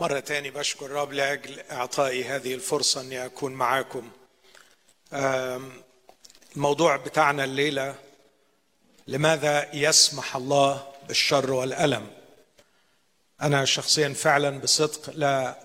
مرة 0.00 0.20
تاني 0.20 0.50
بشكر 0.50 0.86
الرب 0.86 1.12
لأجل 1.12 1.60
إعطائي 1.70 2.24
هذه 2.24 2.54
الفرصة 2.54 3.00
أني 3.00 3.24
أكون 3.24 3.52
معاكم. 3.52 4.10
الموضوع 6.56 6.96
بتاعنا 6.96 7.44
الليلة 7.44 7.94
لماذا 9.06 9.74
يسمح 9.74 10.36
الله 10.36 10.86
بالشر 11.08 11.52
والألم؟ 11.52 12.06
أنا 13.42 13.64
شخصيا 13.64 14.08
فعلا 14.08 14.58
بصدق 14.58 15.10
لا 15.14 15.58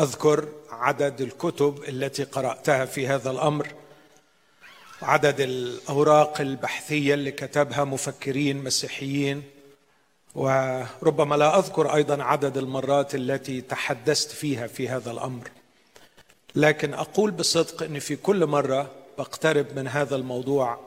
أذكر 0.00 0.48
عدد 0.70 1.20
الكتب 1.20 1.84
التي 1.88 2.24
قرأتها 2.24 2.84
في 2.84 3.06
هذا 3.06 3.30
الأمر 3.30 3.74
عدد 5.02 5.40
الأوراق 5.40 6.40
البحثية 6.40 7.14
اللي 7.14 7.32
كتبها 7.32 7.84
مفكرين 7.84 8.64
مسيحيين 8.64 9.42
وربما 10.34 11.34
لا 11.34 11.58
أذكر 11.58 11.94
أيضا 11.94 12.22
عدد 12.22 12.56
المرات 12.56 13.14
التي 13.14 13.60
تحدثت 13.60 14.30
فيها 14.30 14.66
في 14.66 14.88
هذا 14.88 15.10
الأمر. 15.10 15.50
لكن 16.54 16.94
أقول 16.94 17.30
بصدق 17.30 17.82
إن 17.82 17.98
في 17.98 18.16
كل 18.16 18.46
مرة 18.46 18.90
بقترب 19.18 19.66
من 19.76 19.88
هذا 19.88 20.16
الموضوع 20.16 20.80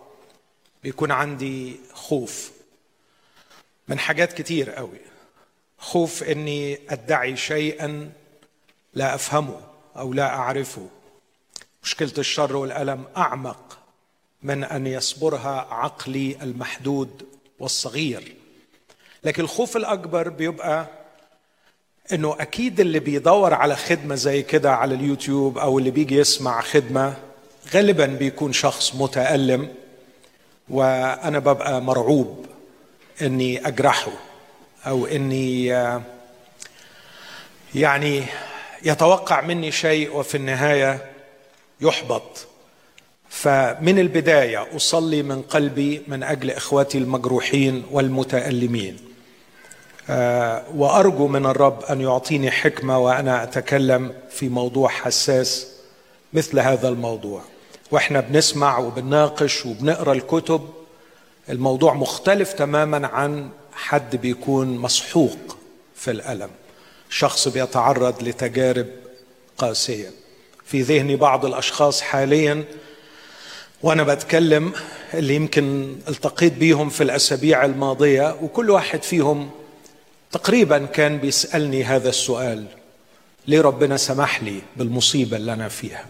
بيكون 0.84 1.12
عندي 1.12 1.80
خوف 1.94 2.52
من 3.88 4.00
حاجات 4.00 4.34
كتير 4.34 4.70
قوي. 4.70 5.00
خوف 5.78 6.24
إني 6.24 6.80
أدعي 6.90 7.38
شيئا 7.38 8.12
لا 8.94 9.16
أفهمه 9.16 9.62
أو 9.98 10.14
لا 10.14 10.28
أعرفه. 10.28 10.88
مشكلة 11.84 12.14
الشر 12.18 12.56
والألم 12.56 13.06
أعمق 13.18 13.78
من 14.44 14.64
أن 14.64 14.88
يصبرها 14.88 15.68
عقلي 15.72 16.38
المحدود 16.42 17.26
والصغير. 17.60 18.36
لكن 19.26 19.44
الخوف 19.44 19.78
الأكبر 19.78 20.30
بيبقى 20.30 20.88
إنه 22.14 22.36
أكيد 22.40 22.80
اللي 22.80 23.00
بيدور 23.00 23.54
على 23.54 23.76
خدمة 23.76 24.16
زي 24.16 24.42
كده 24.42 24.74
على 24.76 24.96
اليوتيوب 24.96 25.58
أو 25.58 25.80
اللي 25.80 25.92
بيجي 25.92 26.18
يسمع 26.18 26.62
خدمة 26.62 27.14
غالبا 27.74 28.06
بيكون 28.06 28.54
شخص 28.54 28.96
متألم 28.96 29.70
وأنا 30.70 31.40
ببقى 31.40 31.82
مرعوب 31.82 32.46
إني 33.22 33.68
أجرحه 33.68 34.12
أو 34.88 35.06
إني 35.06 35.76
آه، 35.76 36.02
يعني 37.76 38.24
يتوقع 38.84 39.42
مني 39.42 39.72
شيء 39.72 40.16
وفي 40.16 40.36
النهاية 40.38 41.12
يحبط. 41.82 42.48
فمن 43.30 44.00
البداية 44.00 44.68
أصلي 44.76 45.24
من 45.24 45.42
قلبي 45.42 46.02
من 46.08 46.24
أجل 46.24 46.52
إخواتي 46.52 46.98
المجروحين 46.98 47.84
والمتألمين. 47.92 48.98
وأرجو 50.76 51.28
من 51.28 51.46
الرب 51.46 51.84
أن 51.84 52.02
يعطيني 52.02 52.52
حكمة 52.52 53.00
وأنا 53.00 53.44
أتكلم 53.44 54.14
في 54.30 54.50
موضوع 54.50 54.90
حساس 54.90 55.68
مثل 56.34 56.60
هذا 56.60 56.90
الموضوع. 56.90 57.42
وإحنا 57.92 58.20
بنسمع 58.20 58.78
وبنناقش 58.78 59.66
وبنقرأ 59.66 60.14
الكتب 60.14 60.70
الموضوع 61.50 61.94
مختلف 61.94 62.54
تماما 62.54 63.08
عن 63.08 63.50
حد 63.74 64.16
بيكون 64.16 64.78
مسحوق 64.78 65.58
في 65.96 66.12
الألم. 66.12 66.50
شخص 67.10 67.48
بيتعرض 67.48 68.24
لتجارب 68.24 68.88
قاسية. 69.58 70.12
في 70.66 70.82
ذهني 70.82 71.16
بعض 71.16 71.46
الأشخاص 71.46 72.02
حاليا 72.02 72.64
وأنا 73.84 74.04
بتكلم 74.04 74.74
اللي 75.14 75.36
يمكن 75.36 75.96
التقيت 76.08 76.54
بيهم 76.54 76.90
في 76.90 77.04
الأسابيع 77.04 77.66
الماضية 77.66 78.36
وكل 78.42 78.70
واحد 78.70 79.04
فيهم 79.04 79.50
تقريبا 80.34 80.86
كان 80.86 81.18
بيسألني 81.18 81.84
هذا 81.84 82.10
السؤال. 82.10 82.66
ليه 83.48 83.62
ربنا 83.62 83.98
سمح 83.98 84.44
لي 84.44 84.62
بالمصيبة 84.78 85.38
اللي 85.38 85.54
أنا 85.54 85.68
فيها؟ 85.68 86.06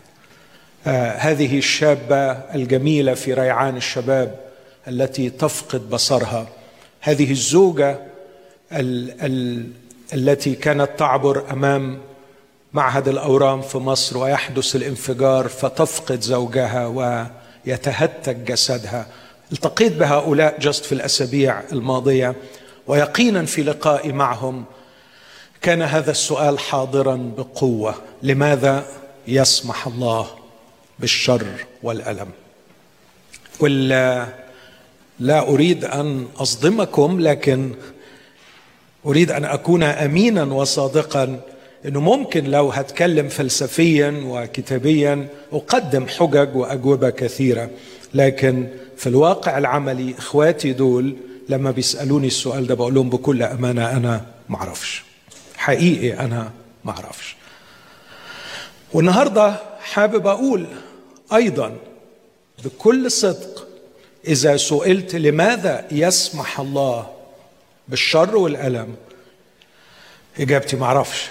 آه 0.88 1.12
هذه 1.12 1.58
الشابة 1.58 2.32
الجميلة 2.32 3.14
في 3.14 3.34
ريعان 3.34 3.78
الشباب 3.78 4.40
التي 4.88 5.30
تفقد 5.30 5.90
بصرها. 5.90 6.48
هذه 7.02 7.32
الزوجة 7.32 8.00
ال 8.72 9.22
ال 9.22 9.68
التي 10.14 10.56
كانت 10.56 10.90
تعبر 10.98 11.52
أمام 11.52 12.00
معهد 12.74 13.08
الأورام 13.08 13.62
في 13.62 13.78
مصر 13.78 14.18
ويحدث 14.18 14.76
الانفجار 14.76 15.48
فتفقد 15.48 16.22
زوجها 16.22 16.88
ويتهتك 16.88 18.36
جسدها. 18.36 19.08
التقيت 19.52 19.92
بهؤلاء 19.94 20.60
جست 20.60 20.86
في 20.86 20.92
الأسابيع 20.92 21.62
الماضية. 21.72 22.36
ويقينا 22.88 23.46
في 23.46 23.64
لقائي 23.64 24.12
معهم. 24.12 24.64
كان 25.62 25.82
هذا 25.82 26.12
السؤال 26.12 26.60
حاضرا 26.60 27.32
بقوة. 27.38 27.96
لماذا 28.24 28.86
يسمح 29.28 29.88
الله 29.88 30.28
بالشر 31.00 31.46
والألم؟ 31.84 32.30
ولا 33.60 34.28
لا 35.20 35.40
أريد 35.48 35.86
أن 35.86 36.28
أصدمكم 36.38 37.20
لكن 37.20 37.72
أريد 39.06 39.32
أن 39.32 39.46
أكون 39.46 39.84
امينا 39.84 40.44
وصادقا. 40.44 41.42
إنه 41.86 42.00
ممكن 42.02 42.44
لو 42.44 42.70
هتكلم 42.70 43.30
فلسفيا 43.30 44.24
وكتابيا 44.26 45.28
أقدم 45.54 46.08
حجج 46.08 46.56
وأجوبة 46.56 47.10
كثيرة. 47.10 47.70
لكن 48.14 48.68
في 48.98 49.08
الواقع 49.08 49.58
العملي 49.58 50.16
إخواتي 50.18 50.74
دول 50.74 51.16
لما 51.50 51.72
بيسألوني 51.72 52.28
السؤال 52.28 52.68
ده 52.68 52.76
بقول 52.76 52.94
لهم 52.94 53.10
بكل 53.10 53.44
أمانة 53.44 53.92
أنا 53.92 54.26
ما 54.50 54.58
أعرفش 54.58 55.04
حقيقي 55.58 56.20
أنا 56.20 56.52
ما 56.86 56.92
أعرفش 56.92 57.36
والنهاردة 58.94 59.56
حابب 59.82 60.28
أقول 60.28 60.68
أيضا 61.34 61.78
بكل 62.66 63.12
صدق 63.12 63.68
إذا 64.28 64.58
سئلت 64.58 65.16
لماذا 65.16 65.88
يسمح 65.92 66.60
الله 66.60 67.10
بالشر 67.88 68.36
والألم 68.38 68.96
إجابتي 70.40 70.76
ما 70.76 70.86
أعرفش 70.86 71.28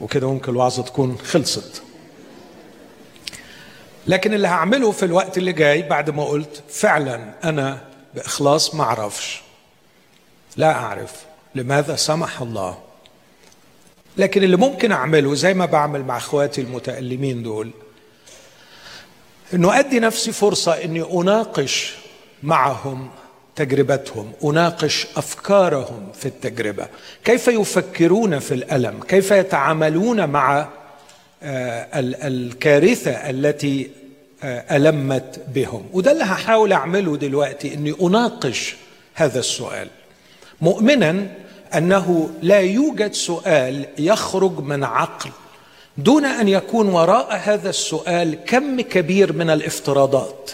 وكده 0.00 0.30
ممكن 0.32 0.52
الوعظة 0.52 0.82
تكون 0.82 1.18
خلصت. 1.18 1.82
لكن 4.06 4.34
اللي 4.34 4.48
هعمله 4.48 4.90
في 4.90 5.04
الوقت 5.04 5.38
اللي 5.38 5.52
جاي 5.52 5.82
بعد 5.82 6.10
ما 6.10 6.24
قلت 6.24 6.62
فعلا 6.70 7.34
أنا 7.44 7.91
بإخلاص 8.14 8.74
ما 8.74 8.84
أعرفش. 8.84 9.42
لا 10.56 10.72
أعرف 10.72 11.12
لماذا 11.54 11.96
سمح 11.96 12.40
الله. 12.42 12.78
لكن 14.16 14.42
اللي 14.42 14.56
ممكن 14.56 14.92
أعمله 14.92 15.34
زي 15.34 15.54
ما 15.54 15.66
بعمل 15.66 16.04
مع 16.04 16.16
إخواتي 16.16 16.60
المتألمين 16.60 17.42
دول 17.42 17.70
إنه 19.54 19.78
أدي 19.78 20.00
نفسي 20.00 20.32
فرصة 20.32 20.72
إني 20.84 21.02
أناقش 21.20 21.94
معهم 22.42 23.10
تجربتهم 23.56 24.32
أناقش 24.44 25.06
أفكارهم 25.16 26.12
في 26.14 26.26
التجربة. 26.26 26.86
كيف 27.24 27.48
يفكرون 27.48 28.38
في 28.38 28.54
الألم؟ 28.54 29.00
كيف 29.08 29.30
يتعاملون 29.30 30.28
مع 30.28 30.68
آه، 31.42 31.98
ال- 32.00 32.22
الكارثة 32.22 33.10
التي 33.10 33.90
آه، 34.42 34.76
ألمت 34.76 35.40
بهم. 35.54 35.84
وده 35.92 36.12
اللي 36.12 36.24
هحاول 36.24 36.72
أعمله 36.72 37.16
دلوقتي 37.16 37.74
إني 37.74 37.94
أناقش 38.02 38.76
هذا 39.14 39.38
السؤال. 39.38 39.88
مؤمنا 40.60 41.26
أنه 41.74 42.30
لا 42.42 42.60
يوجد 42.60 43.12
سؤال 43.12 43.86
يخرج 43.98 44.58
من 44.60 44.84
عقل 44.84 45.30
دون 45.98 46.24
أن 46.24 46.48
يكون 46.48 46.88
وراء 46.88 47.40
هذا 47.44 47.70
السؤال 47.70 48.38
كم 48.46 48.80
كبير 48.80 49.32
من 49.32 49.50
الافتراضات. 49.50 50.50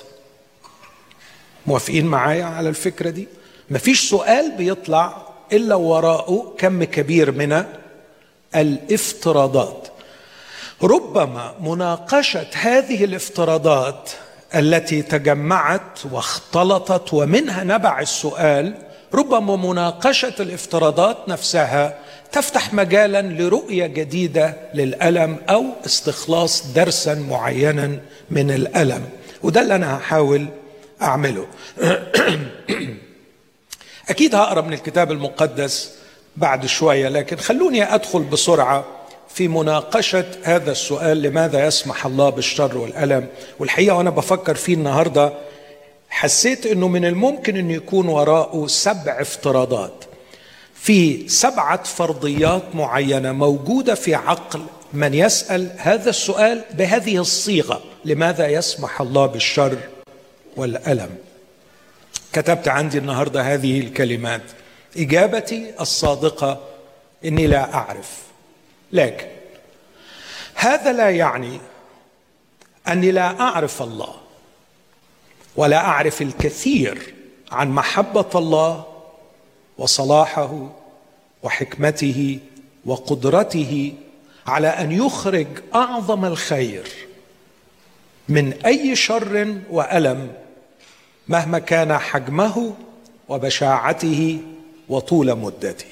موافقين 1.67 2.07
معايا 2.07 2.45
على 2.45 2.69
الفكرة 2.69 3.11
دي؟ 3.11 3.29
مفيش 3.71 4.11
سؤال 4.11 4.53
بيطلع 4.59 5.27
إلا 5.53 5.75
وراءه 5.75 6.55
كم 6.59 6.85
كبير 6.85 7.33
من 7.33 7.65
الافتراضات. 8.57 9.89
ربما 10.83 11.55
مناقشة 11.61 12.47
هذه 12.55 13.05
الافتراضات 13.05 14.11
التي 14.55 15.03
تجمعت 15.03 16.07
واختلطت 16.13 17.15
ومنها 17.15 17.65
نبع 17.65 18.01
السؤال 18.01 18.75
ربما 19.15 19.57
مناقشة 19.57 20.35
الافتراضات 20.41 21.29
نفسها 21.29 21.99
تفتح 22.33 22.75
مجالا 22.75 23.23
لرؤية 23.23 23.87
جديدة 23.87 24.57
للألم 24.75 25.37
أو 25.49 25.65
استخلاص 25.87 26.67
درسا 26.73 27.15
معينا 27.15 28.01
من 28.31 28.51
الألم. 28.51 29.09
وده 29.43 29.61
اللي 29.61 29.75
أنا 29.75 29.97
هحاول 29.97 30.47
أعمله. 31.03 31.47
أكيد 34.11 34.35
هقرأ 34.35 34.61
من 34.61 34.73
الكتاب 34.73 35.13
المقدس 35.13 35.95
بعد 36.37 36.67
شوية 36.67 37.09
لكن 37.09 37.37
خلوني 37.37 37.95
أدخل 37.95 38.23
بسرعة 38.23 38.98
في 39.29 39.49
مناقشة 39.49 40.27
هذا 40.43 40.73
السؤال 40.73 41.23
لماذا 41.23 41.67
يسمح 41.67 42.07
الله 42.07 42.31
بالشر 42.31 42.79
والألم؟ 42.79 43.27
والحقيقة 43.59 43.97
وأنا 43.97 44.11
بفكر 44.11 44.55
فيه 44.55 44.75
النهارده 44.75 45.33
حسيت 46.11 46.67
إنه 46.67 46.89
من 46.89 47.05
الممكن 47.05 47.57
انه 47.57 47.73
يكون 47.73 48.09
وراءه 48.09 48.67
سبع 48.67 49.21
افتراضات. 49.21 50.05
في 50.75 51.29
سبعة 51.29 51.83
فرضيات 51.83 52.63
معينة 52.75 53.33
موجودة 53.33 53.95
في 53.95 54.15
عقل 54.15 54.61
من 54.93 55.15
يسأل 55.15 55.71
هذا 55.77 56.11
السؤال 56.11 56.65
بهذه 56.75 57.19
الصيغة 57.19 57.83
لماذا 58.05 58.49
يسمح 58.49 59.01
الله 59.01 59.27
بالشر 59.27 59.79
والألم؟ 60.57 61.11
كتبت 62.33 62.69
عندي 62.69 62.99
النهارده 62.99 63.43
هذه 63.43 63.81
الكلمات. 63.81 64.43
إجابتي 64.97 65.73
الصادقة 65.81 66.61
إني 67.25 67.47
لا 67.47 67.75
أعرف. 67.75 68.28
لكن 68.93 69.27
هذا 70.55 70.93
لا 70.93 71.11
يعني 71.11 71.61
أني 72.89 73.11
لا 73.11 73.41
أعرف 73.41 73.83
الله 73.83 74.15
ولا 75.57 75.77
أعرف 75.77 76.23
الكثير 76.23 77.15
عن 77.53 77.71
محبة 77.71 78.31
الله 78.35 78.87
وصلاحه 79.79 80.71
وحكمته 81.43 82.39
وقدرته 82.87 83.95
على 84.47 84.69
أن 84.69 84.93
يخرج 84.93 85.47
أعظم 85.75 86.25
الخير 86.25 86.89
من 88.29 88.53
أي 88.53 88.97
شر 88.97 89.59
وألم 89.71 90.33
مهما 91.29 91.59
كان 91.59 91.99
حجمه 91.99 92.75
وبشاعته 93.29 94.41
وطول 94.89 95.35
مدته. 95.35 95.87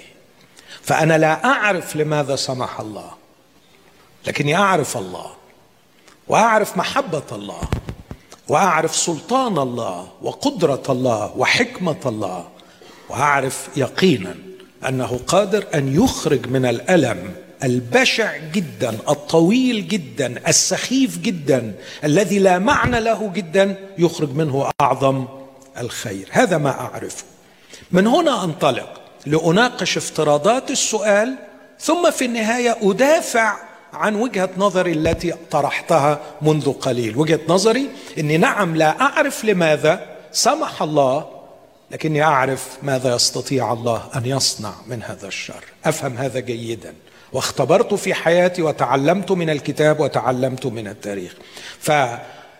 فأنا 0.86 1.18
لا 1.18 1.44
أعرف 1.44 1.96
لماذا 1.96 2.36
سمح 2.36 2.80
الله 2.80 3.10
لكني 4.26 4.56
أعرف 4.56 4.96
الله 4.96 5.30
وأعرف 6.28 6.76
محبة 6.76 7.22
الله 7.32 7.60
وأعرف 8.48 8.96
سلطان 8.96 9.58
الله 9.58 10.08
وقدرة 10.22 10.82
الله 10.88 11.32
وحكمة 11.36 11.96
الله 12.06 12.48
وأعرف 13.08 13.68
يقينا 13.76 14.34
أنه 14.88 15.20
قادر 15.26 15.64
أن 15.74 16.04
يخرج 16.04 16.48
من 16.48 16.66
الألم 16.66 17.34
البشع 17.64 18.36
جدا 18.36 18.98
الطويل 19.08 19.88
جدا 19.88 20.48
السخيف 20.48 21.18
جدا 21.18 21.74
الذي 22.04 22.38
لا 22.38 22.58
معنى 22.58 23.00
له 23.00 23.30
جدا 23.34 23.76
يخرج 23.98 24.30
منه 24.30 24.70
أعظم 24.80 25.24
الخير. 25.78 26.28
هذا 26.30 26.58
ما 26.58 26.70
أعرفه. 26.70 27.24
من 27.90 28.06
هنا 28.06 28.44
أنطلق. 28.44 29.05
لأناقش 29.26 29.96
افتراضات 29.96 30.70
السؤال 30.70 31.34
ثم 31.80 32.10
في 32.10 32.24
النهاية 32.24 32.76
أدافع 32.82 33.56
عن 33.92 34.14
وجهة 34.14 34.50
نظري 34.56 34.92
التي 34.92 35.34
طرحتها 35.50 36.20
منذ 36.42 36.72
قليل. 36.72 37.16
وجهة 37.16 37.40
نظري 37.48 37.90
إني 38.18 38.36
نعم 38.36 38.76
لا 38.76 39.00
أعرف 39.00 39.44
لماذا 39.44 40.06
سمح 40.32 40.82
الله 40.82 41.28
لكني 41.90 42.22
أعرف 42.22 42.68
ماذا 42.82 43.14
يستطيع 43.14 43.72
الله 43.72 44.02
أن 44.16 44.26
يصنع 44.26 44.72
من 44.86 45.02
هذا 45.02 45.28
الشر. 45.28 45.64
أفهم 45.84 46.16
هذا 46.16 46.40
جيدا. 46.40 46.94
واختبرت 47.32 47.94
في 47.94 48.14
حياتي 48.14 48.62
وتعلمت 48.62 49.32
من 49.32 49.50
الكتاب 49.50 50.00
وتعلمت 50.00 50.66
من 50.66 50.88
التاريخ. 50.88 51.34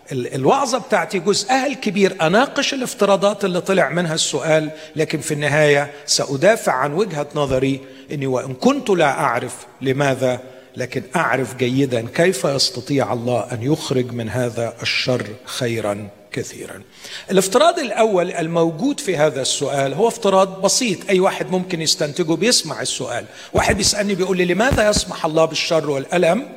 فالوعظة 0.09 0.79
بتاعتي 0.79 1.19
جزءها 1.19 1.67
الكبير 1.67 2.17
أناقش 2.27 2.75
الافتراضات 2.75 3.45
اللي 3.45 3.61
طلع 3.61 3.89
منها 3.89 4.15
السؤال 4.15 4.71
لكن 4.97 5.21
في 5.21 5.35
النهاية 5.35 5.91
سأدافع 6.07 6.73
عن 6.73 6.93
وجهة 6.93 7.29
نظري 7.35 7.81
أني 8.13 8.27
وإن 8.27 8.55
كنت 8.55 8.91
لا 8.91 9.11
أعرف 9.11 9.67
لماذا 9.81 10.41
لكن 10.77 11.03
أعرف 11.17 11.57
جيدا 11.57 12.07
كيف 12.15 12.45
يستطيع 12.45 13.13
الله 13.13 13.53
أن 13.53 13.63
يخرج 13.63 14.13
من 14.13 14.29
هذا 14.29 14.75
الشر 14.83 15.27
خيرا 15.45 16.09
كثيرا. 16.33 16.83
الافتراض 17.31 17.79
الأول 17.79 18.31
الموجود 18.31 19.01
في 19.01 19.17
هذا 19.17 19.43
السؤال 19.43 19.95
هو 19.95 20.09
افتراض 20.09 20.63
بسيط 20.63 20.99
أي 21.11 21.21
واحد 21.21 21.51
ممكن 21.51 21.83
يستنتجه 21.83 22.35
بيسمع 22.35 22.83
السؤال. 22.83 23.25
واحد 23.53 23.77
بيسألني 23.77 24.15
بيقول 24.15 24.37
لي 24.37 24.45
لماذا 24.45 24.89
يسمح 24.89 25.25
الله 25.25 25.45
بالشر 25.45 25.91
والألم؟ 25.91 26.49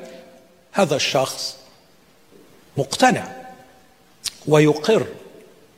هذا 0.71 0.95
الشخص 0.95 1.55
مقتنع. 2.77 3.38
ويقر 4.49 5.05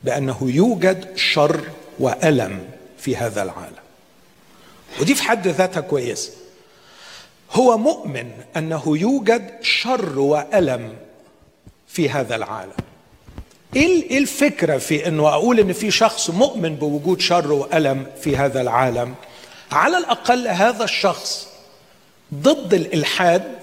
بأنه 0.04 0.38
يوجد 0.42 1.18
شر 1.18 1.62
وألم 2.00 2.60
في 2.98 3.18
هذا 3.18 3.44
العالم. 3.44 3.82
ودي 5.02 5.16
في 5.16 5.24
حد 5.24 5.48
ذاتها 5.48 5.82
كويسه 5.82 6.32
هو 7.52 7.78
مؤمن 7.78 8.32
أنه 8.58 8.98
يوجد 8.98 9.64
شر 9.64 10.20
وألم 10.20 10.94
في 11.88 12.10
هذا 12.10 12.36
العالم. 12.36 12.74
إيه, 13.76 14.10
إيه 14.10 14.18
الفكرة 14.18 14.78
في 14.78 15.08
إنه 15.08 15.30
أقول 15.30 15.60
إن 15.60 15.74
في 15.74 15.92
شخص 15.92 16.30
مؤمن 16.30 16.76
بوجود 16.76 17.20
شر 17.20 17.52
وألم 17.52 18.06
في 18.22 18.38
هذا 18.38 18.62
العالم؟ 18.62 19.16
على 19.72 19.98
الأقل 19.98 20.48
هذا 20.48 20.84
الشخص 20.84 21.48
ضد 22.34 22.74
الإلحاد 22.74 23.56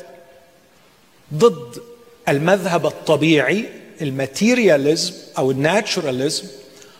ضد 1.34 1.82
المذهب 2.28 2.86
الطبيعي 2.86 3.68
الماتيرياليزم 4.02 5.12
أو 5.38 5.50
الناتشوراليزم 5.50 6.44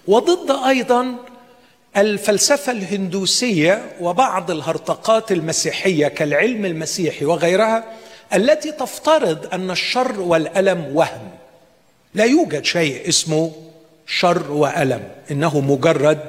وضد 0.07 0.51
أيضا 0.67 1.15
الفلسفة 1.97 2.73
الهندوسية 2.73 3.91
وبعض 4.01 4.51
الهرطقات 4.51 5.33
المسيحية 5.33 6.09
كالعلم 6.09 6.65
المسيحي 6.65 7.25
وغيرها 7.25 7.85
التي 8.35 8.73
تفترض 8.73 9.47
أن 9.53 9.71
الشر 9.71 10.21
والألم 10.21 10.91
وهم. 10.95 11.31
لا 12.15 12.25
يوجد 12.25 12.65
شيء 12.65 13.09
اسمه 13.09 13.53
شر 14.07 14.53
وألم 14.53 15.09
إنه 15.31 15.61
مجرد 15.61 16.21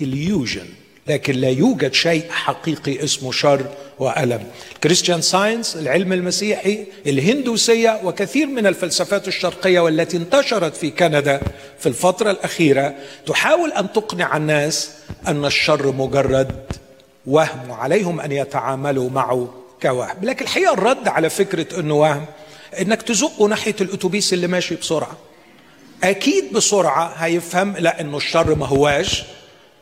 illusion. 0.00 0.87
لكن 1.08 1.34
لا 1.34 1.48
يوجد 1.48 1.94
شيء 1.94 2.30
حقيقي 2.30 3.04
اسمه 3.04 3.32
شر 3.32 3.66
وألم. 3.98 4.46
الكريستيان 4.74 5.20
ساينس 5.22 5.76
العلم 5.76 6.12
المسيحي 6.12 6.84
الهندوسية 7.06 8.00
وكثير 8.04 8.46
من 8.46 8.66
الفلسفات 8.66 9.28
الشرقية 9.28 9.80
والتي 9.80 10.16
انتشرت 10.16 10.76
في 10.76 10.90
كندا 10.90 11.40
في 11.78 11.86
الفترة 11.88 12.30
الأخيرة 12.30 12.94
تحاول 13.26 13.72
أن 13.72 13.92
تقنع 13.92 14.36
الناس 14.36 14.90
أن 15.28 15.44
الشر 15.44 15.92
مجرد 15.92 16.52
وهم 17.26 17.70
وعليهم 17.70 18.20
أن 18.20 18.32
يتعاملوا 18.32 19.10
معه 19.10 19.54
كوهم. 19.82 20.16
لكن 20.22 20.44
الحقيقة 20.44 20.72
الرد 20.74 21.08
على 21.08 21.30
فكرة 21.30 21.80
إنه 21.80 21.94
وهم 21.94 22.24
إنك 22.80 23.02
تزقه 23.02 23.46
ناحية 23.46 23.76
الأتوبيس 23.80 24.32
اللي 24.32 24.46
ماشي 24.46 24.74
بسرعة. 24.74 25.16
أكيد 26.04 26.52
بسرعة 26.52 27.06
هيفهم 27.16 27.76
لا 27.76 28.00
إنه 28.00 28.16
الشر 28.16 28.54
ما 28.54 28.66
هواش 28.66 29.22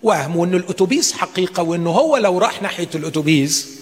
وهم 0.02 0.36
وإن 0.36 0.54
الأتوبيس 0.54 1.12
حقيقة 1.12 1.62
وإنه 1.62 1.90
هو 1.90 2.16
لو 2.16 2.38
راح 2.38 2.62
ناحية 2.62 2.88
الأتوبيس 2.94 3.76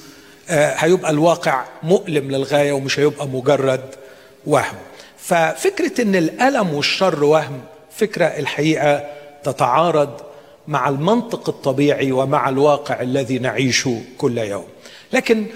آه 0.50 0.74
هيبقى 0.74 1.10
الواقع 1.10 1.64
مؤلم 1.82 2.30
للغاية 2.30 2.72
ومش 2.72 2.98
هيبقى 3.00 3.28
مجرد 3.28 3.80
وهم. 4.46 4.76
ففكرة 5.18 6.02
إن 6.02 6.16
الألم 6.16 6.74
والشر 6.74 7.24
وهم 7.24 7.60
فكرة 7.96 8.24
الحقيقة 8.24 9.04
تتعارض 9.44 10.20
مع 10.68 10.88
المنطق 10.88 11.48
الطبيعي 11.48 12.12
ومع 12.12 12.48
الواقع 12.48 13.00
الذي 13.02 13.38
نعيشه 13.38 14.02
كل 14.18 14.38
يوم. 14.38 14.64
لكن 15.12 15.46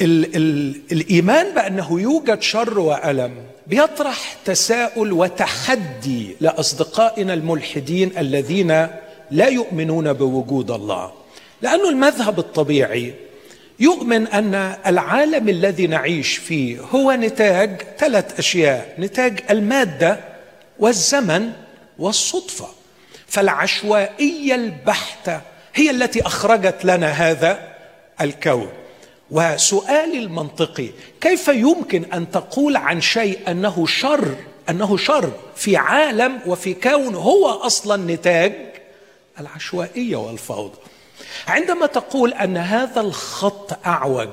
ال 0.00 0.36
ال 0.36 0.80
الإيمان 0.92 1.54
بأنه 1.54 2.00
يوجد 2.00 2.42
شر 2.42 2.78
وألم 2.78 3.32
بيطرح 3.66 4.36
تساؤل 4.44 5.12
وتحدي 5.12 6.36
لأصدقائنا 6.40 7.34
الملحدين 7.34 8.18
الذين 8.18 8.86
لا 9.30 9.48
يؤمنون 9.48 10.12
بوجود 10.12 10.70
الله. 10.70 11.12
لأنه 11.62 11.88
المذهب 11.88 12.38
الطبيعي 12.38 13.14
يؤمن 13.80 14.26
أن 14.26 14.54
العالم 14.86 15.48
الذي 15.48 15.86
نعيش 15.86 16.36
فيه 16.36 16.80
هو 16.80 17.12
نتاج 17.12 17.82
ثلاث 17.98 18.38
أشياء 18.38 18.94
نتاج 18.98 19.40
المادة 19.50 20.20
والزمن 20.78 21.52
والصدفة. 21.98 22.68
فالعشوائية 23.26 24.54
البحتة 24.54 25.40
هي 25.74 25.90
التي 25.90 26.26
أخرجت 26.26 26.84
لنا 26.84 27.10
هذا 27.10 27.58
الكون. 28.20 28.68
وسؤالي 29.30 30.18
المنطقي 30.18 30.88
كيف 31.20 31.48
يمكن 31.48 32.04
أن 32.04 32.30
تقول 32.30 32.76
عن 32.76 33.00
شيء 33.00 33.38
أنه 33.48 33.86
شر 33.86 34.34
أنه 34.70 34.96
شر 34.96 35.32
في 35.56 35.76
عالم 35.76 36.40
وفي 36.46 36.74
كون 36.74 37.14
هو 37.14 37.46
أصلا 37.46 38.14
نتاج 38.14 38.69
العشوائية 39.40 40.16
والفوضى. 40.16 40.78
عندما 41.48 41.86
تقول 41.86 42.32
أن 42.32 42.56
هذا 42.56 43.00
الخط 43.00 43.86
أعوج 43.86 44.28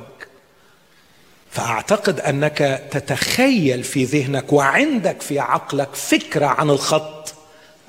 فأعتقد 1.52 2.20
أنك 2.20 2.88
تتخيل 2.92 3.84
في 3.84 4.04
ذهنك 4.04 4.54
وعندك 4.54 5.22
في 5.22 5.40
عقلك 5.40 5.96
فكرة 5.96 6.46
عن 6.46 6.70
الخط 6.70 7.34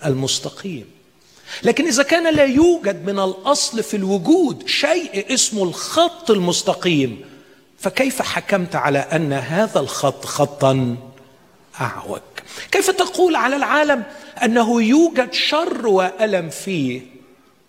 المستقيم. 0.04 0.90
لكن 1.62 1.86
إذا 1.86 2.02
كان 2.02 2.34
لا 2.34 2.44
يوجد 2.44 3.06
من 3.06 3.18
الأصل 3.18 3.82
في 3.82 3.96
الوجود 3.96 4.68
شيء 4.68 5.34
اسمه 5.34 5.62
الخط 5.62 6.30
المستقيم 6.30 7.24
فكيف 7.78 8.22
حكمت 8.22 8.76
على 8.76 8.98
أن 8.98 9.32
هذا 9.32 9.80
الخط 9.80 10.24
خطا 10.24 10.96
أعوج؟ 11.80 12.20
كيف 12.70 12.90
تقول 12.90 13.36
على 13.36 13.56
العالم 13.56 14.04
أنه 14.44 14.82
يوجد 14.82 15.32
شر 15.32 15.86
وألم 15.86 16.50
فيه 16.50 17.00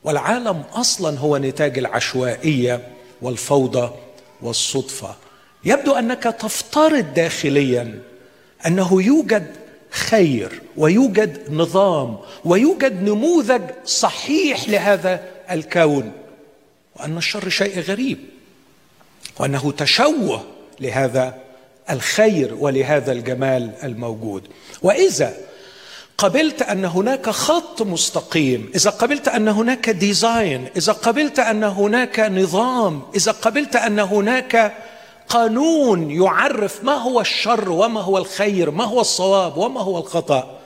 والعالم 0.04 0.64
أصلا 0.74 1.20
هو 1.20 1.38
نتاج 1.38 1.78
العشوائية 1.78 2.88
والفوضى 3.22 3.92
والصدفة. 4.42 5.16
يبدو 5.66 5.94
أنك 5.96 6.24
تفترض 6.24 7.14
داخليا 7.14 8.02
أنه 8.66 9.04
يوجد 9.04 9.48
خير 9.90 10.62
ويوجد 10.78 11.54
نظام 11.54 12.18
ويوجد 12.46 13.04
نموذج 13.04 13.62
صحيح 13.86 14.70
لهذا 14.70 15.24
الكون 15.52 16.12
وأن 16.96 17.18
الشر 17.18 17.50
شيء 17.50 17.80
غريب 17.80 18.18
وأنه 19.40 19.72
تشوه 19.72 20.44
لهذا 20.80 21.38
الخير 21.90 22.56
ولهذا 22.60 23.12
الجمال 23.12 23.72
الموجود. 23.84 24.48
وإذا 24.82 25.38
قبلت 26.20 26.62
أن 26.62 26.86
هناك 26.86 27.30
خط 27.30 27.82
مستقيم 27.82 28.72
إذا 28.76 28.90
قبلت 28.90 29.28
أن 29.28 29.48
هناك 29.48 29.90
ديزاين 29.90 30.68
إذا 30.78 30.94
قبلت 30.94 31.40
أن 31.40 31.64
هناك 31.64 32.20
نظام 32.20 33.02
إذا 33.16 33.32
قبلت 33.32 33.76
أن 33.76 34.00
هناك 34.00 34.74
قانون 35.30 36.12
يعرف 36.12 36.84
ما 36.84 36.94
هو 36.94 37.22
الشر 37.22 37.72
وما 37.72 38.02
هو 38.02 38.18
الخير 38.18 38.72
ما 38.72 38.84
هو 38.84 39.02
الصواب 39.02 39.58
وما 39.58 39.82
هو 39.82 39.98
الخطأ. 39.98 40.60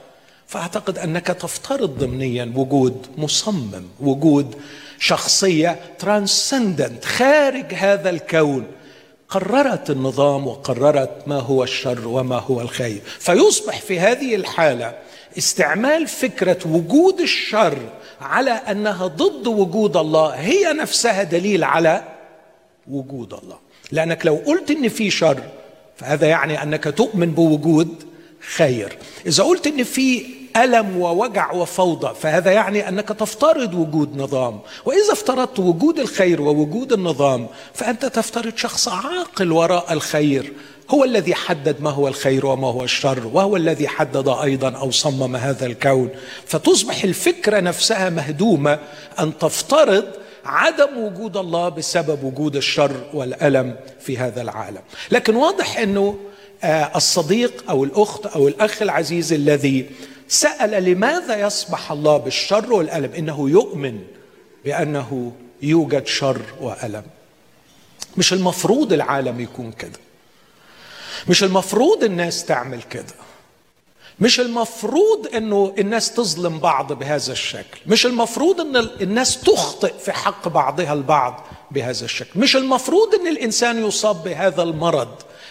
فأعتقد 0.47 0.97
أنك 0.97 1.27
تفترض 1.27 1.97
ضمنيا 1.99 2.53
وجود 2.55 3.07
مصمم 3.17 3.85
وجود 4.01 4.55
شخصية 4.99 5.79
ترانسندنت 5.99 7.05
خارج 7.05 7.73
هذا 7.73 8.09
الكون. 8.09 8.65
قررت 9.29 9.89
النظام 9.89 10.47
وقررت 10.47 11.27
ما 11.27 11.39
هو 11.39 11.63
الشر 11.63 12.07
وما 12.07 12.39
هو 12.39 12.61
الخير. 12.61 13.01
فيصبح 13.19 13.81
في 13.81 13.99
هذه 13.99 14.35
الحالة 14.35 15.02
استعمال 15.37 16.07
فكرة 16.07 16.59
وجود 16.65 17.19
الشر 17.19 17.77
على 18.21 18.51
أنها 18.51 19.07
ضد 19.07 19.47
وجود 19.47 19.97
الله 19.97 20.29
هي 20.29 20.73
نفسها 20.73 21.23
دليل 21.23 21.63
على 21.63 22.03
وجود 22.87 23.33
الله. 23.33 23.57
لأنك 23.91 24.25
لو 24.25 24.41
قلت 24.45 24.71
إن 24.71 24.89
في 24.89 25.09
شر 25.09 25.41
فهذا 25.97 26.27
يعني 26.27 26.63
أنك 26.63 26.83
تؤمن 26.83 27.31
بوجود 27.31 28.03
خير. 28.55 28.97
إذا 29.25 29.43
قلت 29.43 29.67
إن 29.67 29.83
في 29.83 30.25
ألم 30.57 30.97
ووجع 30.97 31.51
وفوضى 31.51 32.15
فهذا 32.21 32.51
يعني 32.51 32.89
أنك 32.89 33.09
تفترض 33.09 33.73
وجود 33.73 34.17
نظام. 34.17 34.59
وإذا 34.85 35.13
افترضت 35.13 35.59
وجود 35.59 35.99
الخير 35.99 36.41
ووجود 36.41 36.93
النظام 36.93 37.47
فأنت 37.73 38.05
تفترض 38.05 38.57
شخص 38.57 38.87
عاقل 38.87 39.51
وراء 39.51 39.93
الخير. 39.93 40.53
هو 40.89 41.03
الذي 41.03 41.35
حدد 41.35 41.81
ما 41.81 41.89
هو 41.89 42.07
الخير 42.07 42.45
وما 42.45 42.67
هو 42.67 42.83
الشر 42.83 43.27
وهو 43.27 43.57
الذي 43.57 43.87
حدد 43.87 44.27
أيضا 44.27 44.69
أو 44.69 44.91
صمم 44.91 45.35
هذا 45.35 45.65
الكون. 45.65 46.09
فتصبح 46.45 47.03
الفكرة 47.03 47.59
نفسها 47.59 48.09
مهدومة 48.09 48.79
أن 49.19 49.37
تفترض 49.37 50.05
عدم 50.45 50.97
وجود 50.97 51.37
الله 51.37 51.69
بسبب 51.69 52.23
وجود 52.23 52.55
الشر 52.55 53.03
والألم 53.13 53.75
في 53.99 54.17
هذا 54.17 54.41
العالم. 54.41 54.81
لكن 55.11 55.35
واضح 55.35 55.77
أنه 55.77 56.17
آه، 56.63 56.91
الصديق 56.95 57.63
أو 57.69 57.83
الأخت 57.83 58.25
أو 58.25 58.47
الأخ 58.47 58.81
العزيز 58.81 59.33
الذي 59.33 59.89
سأل 60.27 60.83
لماذا 60.83 61.41
يصبح 61.47 61.91
الله 61.91 62.17
بالشر 62.17 62.73
والألم؟ 62.73 63.11
إنه 63.17 63.49
يؤمن 63.49 63.99
بأنه 64.65 65.31
يوجد 65.61 66.07
شر 66.07 66.41
وألم. 66.61 67.03
مش 68.17 68.33
المفروض 68.33 68.93
العالم 68.93 69.39
يكون 69.39 69.71
كده. 69.71 69.99
مش 71.27 71.43
المفروض 71.43 72.03
الناس 72.03 72.45
تعمل 72.45 72.81
كده. 72.81 73.13
مش 74.19 74.39
المفروض 74.39 75.27
إنه 75.35 75.73
الناس 75.79 76.13
تظلم 76.13 76.59
بعض 76.59 76.93
بهذا 76.93 77.31
الشكل. 77.31 77.79
مش 77.87 78.05
المفروض 78.05 78.61
إن 78.61 78.75
الناس 79.01 79.41
تخطئ 79.41 79.93
في 79.99 80.11
حق 80.11 80.47
بعضها 80.47 80.93
البعض 80.93 81.43
بهذا 81.71 82.05
الشكل. 82.05 82.39
مش 82.39 82.55
المفروض 82.55 83.15
إن 83.15 83.27
الإنسان 83.27 83.85
يصاب 83.87 84.23
بهذا 84.23 84.63
المرض 84.63 85.07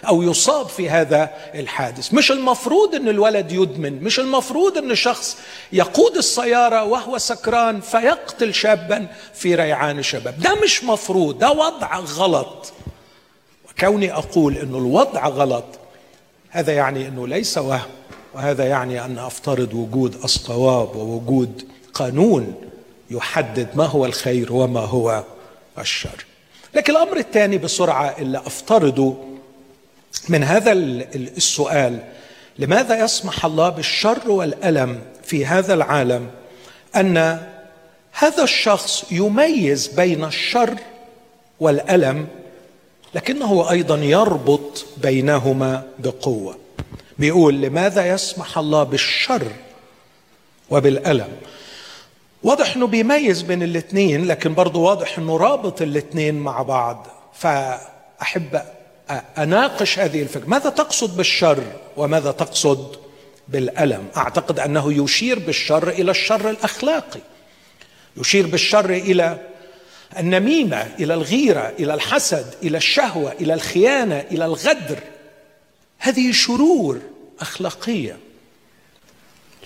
أو 0.09 0.23
يصاب 0.23 0.69
في 0.69 0.91
هذا 0.91 1.31
الحادث. 1.55 2.15
مش 2.15 2.33
المفروض 2.33 2.95
إن 2.95 3.09
الولد 3.09 3.53
يدمن. 3.53 4.03
مش 4.03 4.21
المفروض 4.21 4.79
إن 4.79 4.95
شخص 4.95 5.37
يقود 5.73 6.17
السيارة 6.17 6.85
وهو 6.85 7.19
سكران 7.19 7.81
فيقتل 7.81 8.55
شابا 8.55 9.07
في 9.35 9.55
ريعان 9.55 10.03
شباب. 10.03 10.41
ده 10.41 10.55
مش 10.55 10.85
مفروض. 10.85 11.39
ده 11.39 11.51
وضع 11.51 11.99
غلط. 11.99 12.73
وكوني 13.79 14.13
أقول 14.13 14.57
إنه 14.57 14.79
الوضع 14.79 15.29
غلط 15.29 15.65
هذا 16.51 16.73
يعني 16.73 17.09
إنه 17.09 17.29
ليس 17.29 17.59
وهم 17.59 17.91
وهذا 18.35 18.65
يعني 18.67 19.05
أن 19.05 19.19
أفترض 19.19 19.75
وجود 19.75 20.15
الصواب 20.25 20.97
ووجود 20.97 21.63
قانون 21.95 22.55
يحدد 23.11 23.69
ما 23.75 23.87
هو 23.87 24.05
الخير 24.05 24.53
وما 24.53 24.81
هو 24.81 25.25
الشر. 25.79 26.25
لكن 26.75 26.93
الأمر 26.93 27.17
الثاني 27.17 27.59
بسرعة 27.59 28.15
اللي 28.19 28.39
افترضه 28.39 29.17
من 30.29 30.45
هذا 30.45 30.73
السؤال 30.73 31.99
لماذا 32.59 33.05
يسمح 33.05 33.45
الله 33.45 33.69
بالشر 33.69 34.31
والألم 34.31 35.01
في 35.25 35.47
هذا 35.47 35.75
العالم 35.75 36.31
أن 36.97 37.17
هذا 38.13 38.43
الشخص 38.43 39.05
يميز 39.11 39.87
بين 39.87 40.25
الشر 40.25 40.75
والألم 41.61 42.27
لكنه 43.15 43.71
أيضا 43.71 43.97
يربط 43.97 44.87
بينهما 44.97 45.83
بقوة. 45.99 46.59
بيقول 47.19 47.55
لماذا 47.55 48.07
يسمح 48.07 48.59
الله 48.59 48.83
بالشر 48.83 49.47
وبالألم؟ 50.71 51.29
واضح 52.43 52.77
إنه 52.77 52.87
بيميز 52.87 53.43
بين 53.43 53.63
الاثنين 53.63 54.27
لكن 54.27 54.55
برضه 54.55 54.81
واضح 54.81 55.19
إنه 55.19 55.37
رابط 55.37 55.83
الاثنين 55.83 56.35
مع 56.35 56.63
بعض. 56.63 57.07
فأحب 57.35 58.63
أناقش 59.39 59.99
هذه 59.99 60.23
الفكرة. 60.23 60.49
ماذا 60.49 60.71
تقصد 60.71 61.17
بالشر 61.17 61.63
وماذا 61.97 62.31
تقصد 62.33 62.97
بالألم؟ 63.49 64.07
أعتقد 64.17 64.59
أنه 64.59 65.05
يشير 65.05 65.39
بالشر 65.39 65.89
إلى 65.89 66.11
الشر 66.11 66.51
الأخلاقي. 66.51 67.21
يشير 68.17 68.47
بالشر 68.47 68.91
إلى 68.91 69.39
النميمة 70.19 70.89
إلى 71.01 71.15
الغيرة 71.15 71.73
إلى 71.79 71.95
الحسد 71.95 72.55
إلى 72.63 72.77
الشهوة 72.77 73.33
إلى 73.33 73.55
الخيانة 73.55 74.21
إلى 74.21 74.45
الغدر. 74.45 74.99
هذه 75.99 76.33
شرور 76.33 77.01
أخلاقية. 77.41 78.17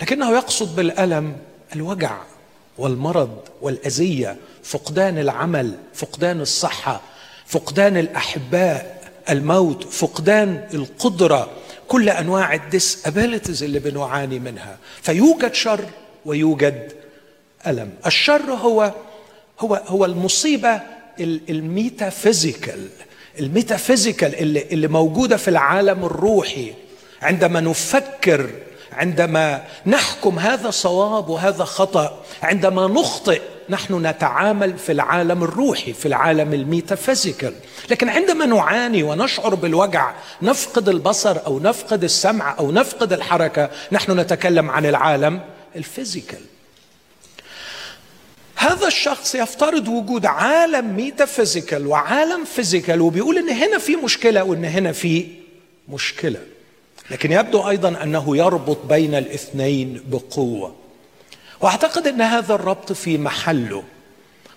لكنه 0.03 0.31
يقصد 0.31 0.77
بالألم 0.77 1.37
الوجع 1.77 2.19
والمرض 2.79 3.39
والأذية 3.63 4.37
فقدان 4.65 5.19
العمل 5.19 5.75
فقدان 5.95 6.41
الصحة 6.41 7.01
فقدان 7.47 7.97
الأحباء 7.97 9.11
الموت 9.31 9.85
فقدان 9.85 10.69
القدرة. 10.75 11.51
كل 11.89 12.09
أنواع 12.09 12.55
ال 12.55 13.07
disabilities 13.07 13.63
اللي 13.63 13.79
بنعاني 13.79 14.39
منها. 14.39 14.79
فيوجد 15.03 15.55
شر 15.55 15.85
ويوجد 16.25 16.93
ألم. 17.67 17.91
الشر 18.07 18.53
هو 18.53 18.93
هو 19.61 19.83
هو 19.87 20.05
المصيبة 20.05 20.81
ال 21.21 21.33
metaphysical. 21.33 22.89
ال 23.41 23.48
metaphysical 23.48 24.35
اللي, 24.35 24.63
اللي 24.73 24.89
موجودة 24.89 25.37
في 25.37 25.49
العالم 25.49 26.05
الروحي. 26.05 26.73
عندما 27.23 27.61
نفكر 27.61 28.51
عندما 28.93 29.65
نحكم 29.87 30.39
هذا 30.39 30.71
صواب 30.71 31.29
وهذا 31.29 31.65
خطأ 31.65 32.23
عندما 32.43 32.87
نخطئ 32.87 33.41
نحن 33.69 34.07
نتعامل 34.07 34.79
في 34.79 34.93
العالم 34.93 35.45
الروحي 35.45 35.93
في 35.93 36.07
العالم 36.07 36.55
ال 36.55 36.62
metaphysical. 36.62 37.53
لكن 37.91 38.09
عندما 38.09 38.47
نعاني 38.47 39.03
ونشعر 39.03 39.55
بالوجع 39.55 40.13
نفقد 40.43 40.89
البصر 40.89 41.37
أو 41.47 41.61
نفقد 41.61 42.05
السمع 42.05 42.59
أو 42.59 42.73
نفقد 42.73 43.13
الحركة 43.13 43.71
نحن 43.93 44.21
نتكلم 44.21 44.71
عن 44.71 44.87
العالم 44.87 45.41
ال 45.77 45.83
physical. 45.83 46.41
هذا 48.57 48.87
الشخص 48.87 49.35
يفترض 49.35 49.89
وجود 49.89 50.27
عالم 50.27 50.97
metaphysical 50.97 51.87
وعالم 51.87 52.45
physical 52.45 53.01
وبيقول 53.01 53.39
إن 53.39 53.49
هنا 53.49 53.79
في 53.79 53.97
مشكلة 53.97 54.45
وإن 54.45 54.65
هنا 54.65 54.93
في 54.93 55.27
مشكلة. 55.89 56.41
لكن 57.11 57.33
يبدو 57.33 57.69
أيضا 57.69 58.03
أنه 58.03 58.37
يربط 58.37 58.79
بين 58.87 59.15
الاثنين 59.15 60.03
بقوة. 60.09 60.75
وأعتقد 61.61 62.07
إن 62.07 62.21
هذا 62.21 62.55
الربط 62.55 62.93
في 62.93 63.19
محله. 63.19 63.85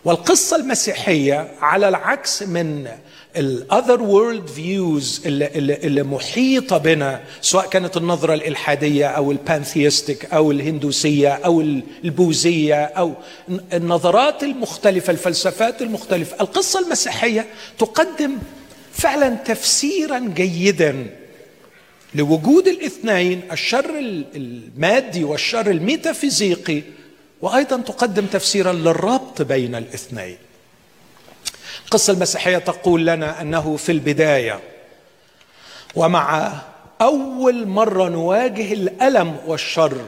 والقصة 0.05 0.55
المسيحية 0.55 1.51
على 1.61 1.87
العكس 1.89 2.43
من 2.43 2.91
ال 3.37 4.01
other 4.01 4.47
worldviews 4.47 5.21
اللي, 5.25 6.03
محيطة 6.03 6.77
بنا 6.77 7.21
سواء 7.41 7.67
كانت 7.67 7.97
النظرة 7.97 8.33
الإلحادية 8.33 9.05
أو 9.07 9.31
ال 9.31 9.39
pantheistic 9.39 10.25
أو 10.25 10.51
الهندوسية 10.51 11.29
أو 11.33 11.61
البوذية 12.03 12.83
أو 12.83 13.13
النظرات 13.73 14.43
المختلفة 14.43 15.11
الفلسفات 15.11 15.81
المختلفة. 15.81 16.41
القصة 16.41 16.79
المسيحية 16.79 17.45
تقدم 17.77 18.37
فعلا 18.93 19.35
تفسيرا 19.35 20.19
جيدا 20.19 21.07
لوجود 22.15 22.67
الاثنين 22.67 23.41
الشر 23.51 23.99
المادي 24.35 25.23
والشر 25.23 25.71
الميتافيزيقي 25.71 26.81
وأيضا 27.41 27.77
تقدم 27.77 28.25
تفسيرا 28.25 28.73
للربط 28.73 29.41
بين 29.41 29.75
الاثنين. 29.75 30.37
القصة 31.85 32.13
المسيحية 32.13 32.57
تقول 32.57 33.05
لنا 33.05 33.41
أنه 33.41 33.77
في 33.77 33.91
البداية 33.91 34.59
ومع 35.95 36.53
أول 37.01 37.67
مرة 37.67 38.09
نواجه 38.09 38.73
الألم 38.73 39.37
والشر 39.45 40.05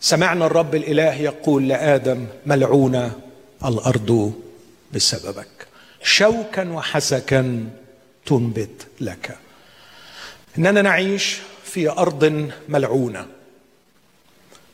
سمعنا 0.00 0.46
الرب 0.46 0.74
الإله 0.74 1.14
يقول 1.14 1.68
لآدم 1.68 2.26
ملعونه 2.46 3.12
الأرض 3.64 4.32
بسببك. 4.92 5.66
شوكا 6.02 6.68
وحسكا 6.72 7.70
تنبت 8.26 8.86
لك. 9.00 9.38
إننا 10.58 10.82
نعيش 10.82 11.38
في 11.64 11.90
أرض 11.90 12.50
ملعونة. 12.68 13.26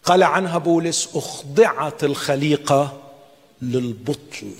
قال 0.05 0.23
عنها 0.23 0.59
بولس 0.59 1.09
أخضعت 1.15 2.05
الخليقة 2.05 3.01
للبطل. 3.63 4.53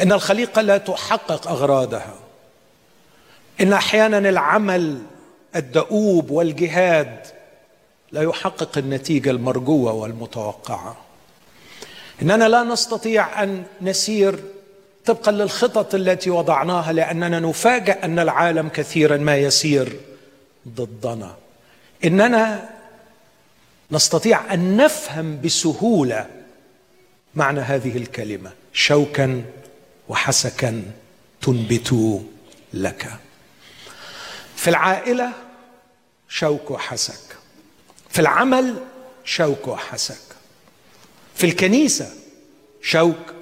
إن 0.00 0.12
الخليقة 0.12 0.62
لا 0.62 0.78
تحقق 0.78 1.48
أغراضها. 1.48 2.14
إن 3.60 3.72
أحيانا 3.72 4.18
العمل 4.18 4.98
الدؤوب 5.56 6.30
والجهاد 6.30 7.26
لا 8.12 8.22
يحقق 8.22 8.78
النتيجة 8.78 9.30
المرجوة 9.30 9.92
والمتوقعة. 9.92 10.96
إننا 12.22 12.48
لا 12.48 12.62
نستطيع 12.62 13.42
أن 13.42 13.64
نسير 13.80 14.38
طبقا 15.04 15.32
للخطط 15.32 15.94
التي 15.94 16.30
وضعناها 16.30 16.92
لأننا 16.92 17.40
نفاجأ 17.40 18.04
أن 18.04 18.18
العالم 18.18 18.68
كثيرا 18.68 19.16
ما 19.16 19.36
يسير 19.36 20.00
ضدنا. 20.68 21.34
إننا 22.04 22.68
نستطيع 23.90 24.54
أن 24.54 24.76
نفهم 24.76 25.40
بسهولة 25.40 26.26
معنى 27.34 27.60
هذه 27.60 27.96
الكلمة 27.96 28.50
شوكا 28.72 29.44
وحسكا 30.12 30.82
تنبت 31.42 32.20
لك. 32.74 33.16
في 34.56 34.70
العائلة 34.70 35.32
شوك 36.28 36.70
وحسك. 36.70 37.36
في 38.10 38.20
العمل 38.20 38.76
شوك 39.24 39.68
وحسك. 39.68 40.36
في 41.34 41.46
الكنيسة 41.46 42.14
شوك 42.82 43.34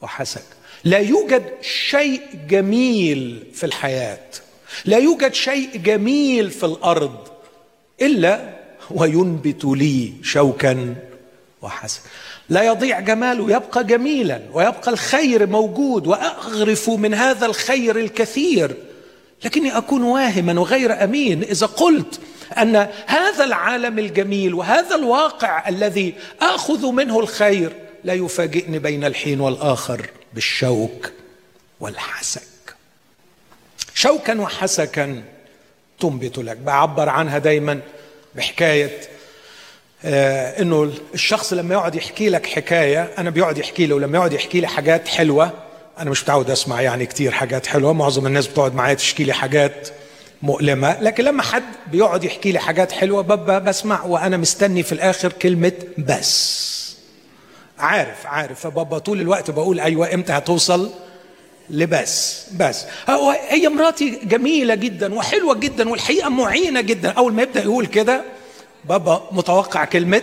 وحسك. 0.00 0.44
لا 0.84 0.98
يوجد 0.98 1.52
شيء 1.62 2.22
جميل 2.48 3.46
في 3.54 3.66
الحياة. 3.66 4.28
لا 4.84 4.98
يوجد 4.98 5.34
شيء 5.34 5.76
جميل 5.76 6.50
في 6.50 6.66
الأرض 6.66 7.28
إلا 8.00 8.58
وينبت 8.90 9.64
لي 9.64 10.12
شوكا 10.22 10.94
وحسن 11.62 12.00
لا 12.48 12.62
يضيع 12.62 13.00
جماله 13.00 13.56
يبقى 13.56 13.84
جميلا 13.84 14.42
ويبقى 14.52 14.90
الخير 14.90 15.46
موجود 15.46 16.06
وأغرف 16.06 16.90
من 16.90 17.14
هذا 17.14 17.46
الخير 17.46 17.96
الكثير. 17.98 18.76
لكني 19.44 19.76
أكون 19.76 20.02
واهما 20.02 20.60
وغير 20.60 21.04
أمين 21.04 21.42
إذا 21.42 21.66
قلت 21.66 22.20
أن 22.58 22.88
هذا 23.06 23.44
العالم 23.44 23.98
الجميل 23.98 24.54
وهذا 24.54 24.94
الواقع 24.94 25.68
الذي 25.68 26.14
أخذ 26.40 26.86
منه 26.92 27.20
الخير 27.20 27.72
لا 28.04 28.14
يفاجئني 28.14 28.78
بين 28.78 29.04
الحين 29.04 29.40
والآخر 29.40 30.10
بالشوك 30.34 31.12
والحسك. 31.80 32.42
شوكا 33.94 34.40
وحسكا 34.40 35.22
تنبت 36.00 36.38
لك. 36.38 36.56
بعبر 36.56 37.08
عنها 37.08 37.38
دايما 37.38 37.80
بحكاية 38.34 39.00
إنه 40.04 40.92
الشخص 41.14 41.52
لما 41.52 41.74
يقعد 41.74 41.94
يحكي 41.94 42.28
لك 42.28 42.46
حكاية 42.46 43.10
أنا 43.18 43.30
بيقعد 43.30 43.58
يحكي 43.58 43.86
له 43.86 43.94
ولما 43.94 44.18
يقعد 44.18 44.32
يحكي 44.32 44.60
لي 44.60 44.66
حاجات 44.66 45.08
حلوة 45.08 45.50
أنا 45.98 46.10
مش 46.10 46.22
متعود 46.22 46.50
أسمع 46.50 46.80
يعني 46.80 47.06
كتير 47.06 47.30
حاجات 47.32 47.66
حلوة. 47.66 47.92
معظم 47.92 48.26
الناس 48.26 48.46
بتقعد 48.46 48.74
معايا 48.74 48.94
تشكي 48.94 49.24
لي 49.24 49.32
حاجات 49.32 49.88
مؤلمة. 50.42 51.00
لكن 51.00 51.24
لما 51.24 51.42
حد 51.42 51.62
بيقعد 51.92 52.24
يحكي 52.24 52.52
لي 52.52 52.58
حاجات 52.58 52.92
حلوة 52.92 53.22
ببقى 53.22 53.64
بسمع 53.64 54.04
وأنا 54.04 54.36
مستني 54.36 54.82
في 54.82 54.92
الآخر 54.92 55.32
كلمة 55.32 55.72
بس. 55.98 56.68
عارف 57.78 58.26
عارف. 58.26 58.60
فبابا 58.60 58.98
طول 58.98 59.20
الوقت 59.20 59.50
بقول 59.50 59.80
أيوه 59.80 60.14
إمتى 60.14 60.32
هتوصل 60.32 60.90
لبس؟ 61.70 62.44
بس. 62.56 62.84
هي 63.48 63.68
مراتي 63.68 64.18
جميلة 64.24 64.74
جدا 64.74 65.14
وحلوة 65.14 65.54
جدا 65.54 65.88
والحقيقة 65.88 66.28
معينة 66.28 66.80
جدا. 66.80 67.10
أول 67.10 67.32
ما 67.32 67.42
يبدأ 67.42 67.62
يقول 67.62 67.86
كده 67.86 68.22
بابا 68.84 69.28
متوقع 69.32 69.84
كلمة 69.84 70.22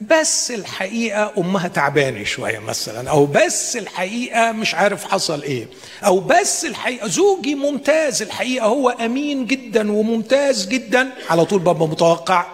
بس 0.00 0.50
الحقيقة 0.50 1.32
أمها 1.38 1.68
تعبانة 1.68 2.24
شوية 2.24 2.58
مثلا 2.58 3.10
أو 3.10 3.26
بس 3.26 3.76
الحقيقة 3.76 4.52
مش 4.52 4.74
عارف 4.74 5.04
حصل 5.04 5.42
إيه 5.42 5.66
أو 6.04 6.20
بس 6.20 6.64
الحقيقة 6.64 7.08
زوجي 7.08 7.54
ممتاز 7.54 8.22
الحقيقة 8.22 8.66
هو 8.66 8.90
أمين 8.90 9.46
جدا 9.46 9.92
وممتاز 9.92 10.66
جدا. 10.66 11.10
على 11.30 11.44
طول 11.44 11.58
بابا 11.58 11.86
متوقع 11.86 12.46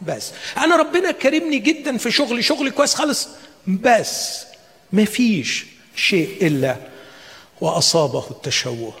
بس. 0.00 0.32
أنا 0.58 0.76
ربنا 0.76 1.10
كرمني 1.10 1.58
جدا 1.58 1.96
في 1.96 2.10
شغلي 2.10 2.42
شغلي 2.42 2.70
كويس 2.70 2.94
خالص 2.94 3.28
بس 3.66 4.44
مفيش 4.92 5.66
شيء 5.96 6.36
إلا 6.42 6.76
وأصابه 7.60 8.24
التشوه. 8.30 8.92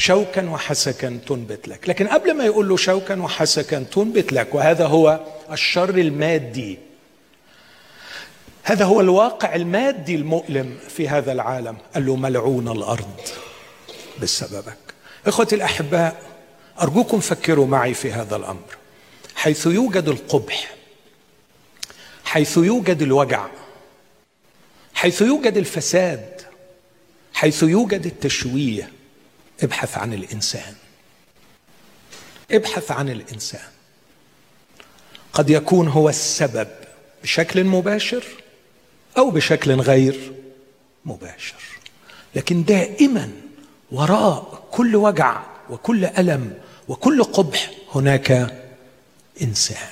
شوكا 0.00 0.50
وحسكا 0.50 1.20
تنبت 1.26 1.68
لك. 1.68 1.88
لكن 1.88 2.08
قبل 2.08 2.34
ما 2.34 2.44
يقول 2.44 2.68
له 2.68 2.76
شوكا 2.76 3.20
وحسكا 3.20 3.78
تنبت 3.92 4.32
لك 4.32 4.54
وهذا 4.54 4.86
هو 4.86 5.20
الشر 5.52 5.98
المادي. 5.98 6.78
هذا 8.62 8.84
هو 8.84 9.00
الواقع 9.00 9.54
المادي 9.54 10.14
المؤلم 10.14 10.78
في 10.88 11.08
هذا 11.08 11.32
العالم. 11.32 11.76
قال 11.94 12.06
له 12.06 12.16
ملعون 12.16 12.68
الأرض 12.68 13.20
بسببك. 14.22 14.78
إخوتي 15.26 15.54
الأحباء 15.54 16.22
أرجوكم 16.82 17.20
فكروا 17.20 17.66
معي 17.66 17.94
في 17.94 18.12
هذا 18.12 18.36
الأمر. 18.36 18.76
حيث 19.34 19.66
يوجد 19.66 20.08
القبح 20.08 20.74
حيث 22.24 22.56
يوجد 22.56 23.02
الوجع 23.02 23.46
حيث 24.94 25.22
يوجد 25.22 25.56
الفساد 25.56 26.40
حيث 27.32 27.62
يوجد 27.62 28.06
التشويه 28.06 28.90
ابحث 29.62 29.98
عن 29.98 30.12
الإنسان. 30.12 30.74
ابحث 32.50 32.90
عن 32.90 33.08
الإنسان. 33.08 33.68
قد 35.32 35.50
يكون 35.50 35.88
هو 35.88 36.08
السبب 36.08 36.68
بشكل 37.22 37.64
مباشر 37.64 38.24
أو 39.18 39.30
بشكل 39.30 39.80
غير 39.80 40.32
مباشر. 41.04 41.60
لكن 42.34 42.64
دائما 42.64 43.30
وراء 43.92 44.68
كل 44.70 44.96
وجع 44.96 45.42
وكل 45.70 46.04
ألم 46.04 46.58
وكل 46.88 47.24
قبح 47.24 47.70
هناك 47.94 48.56
إنسان. 49.42 49.88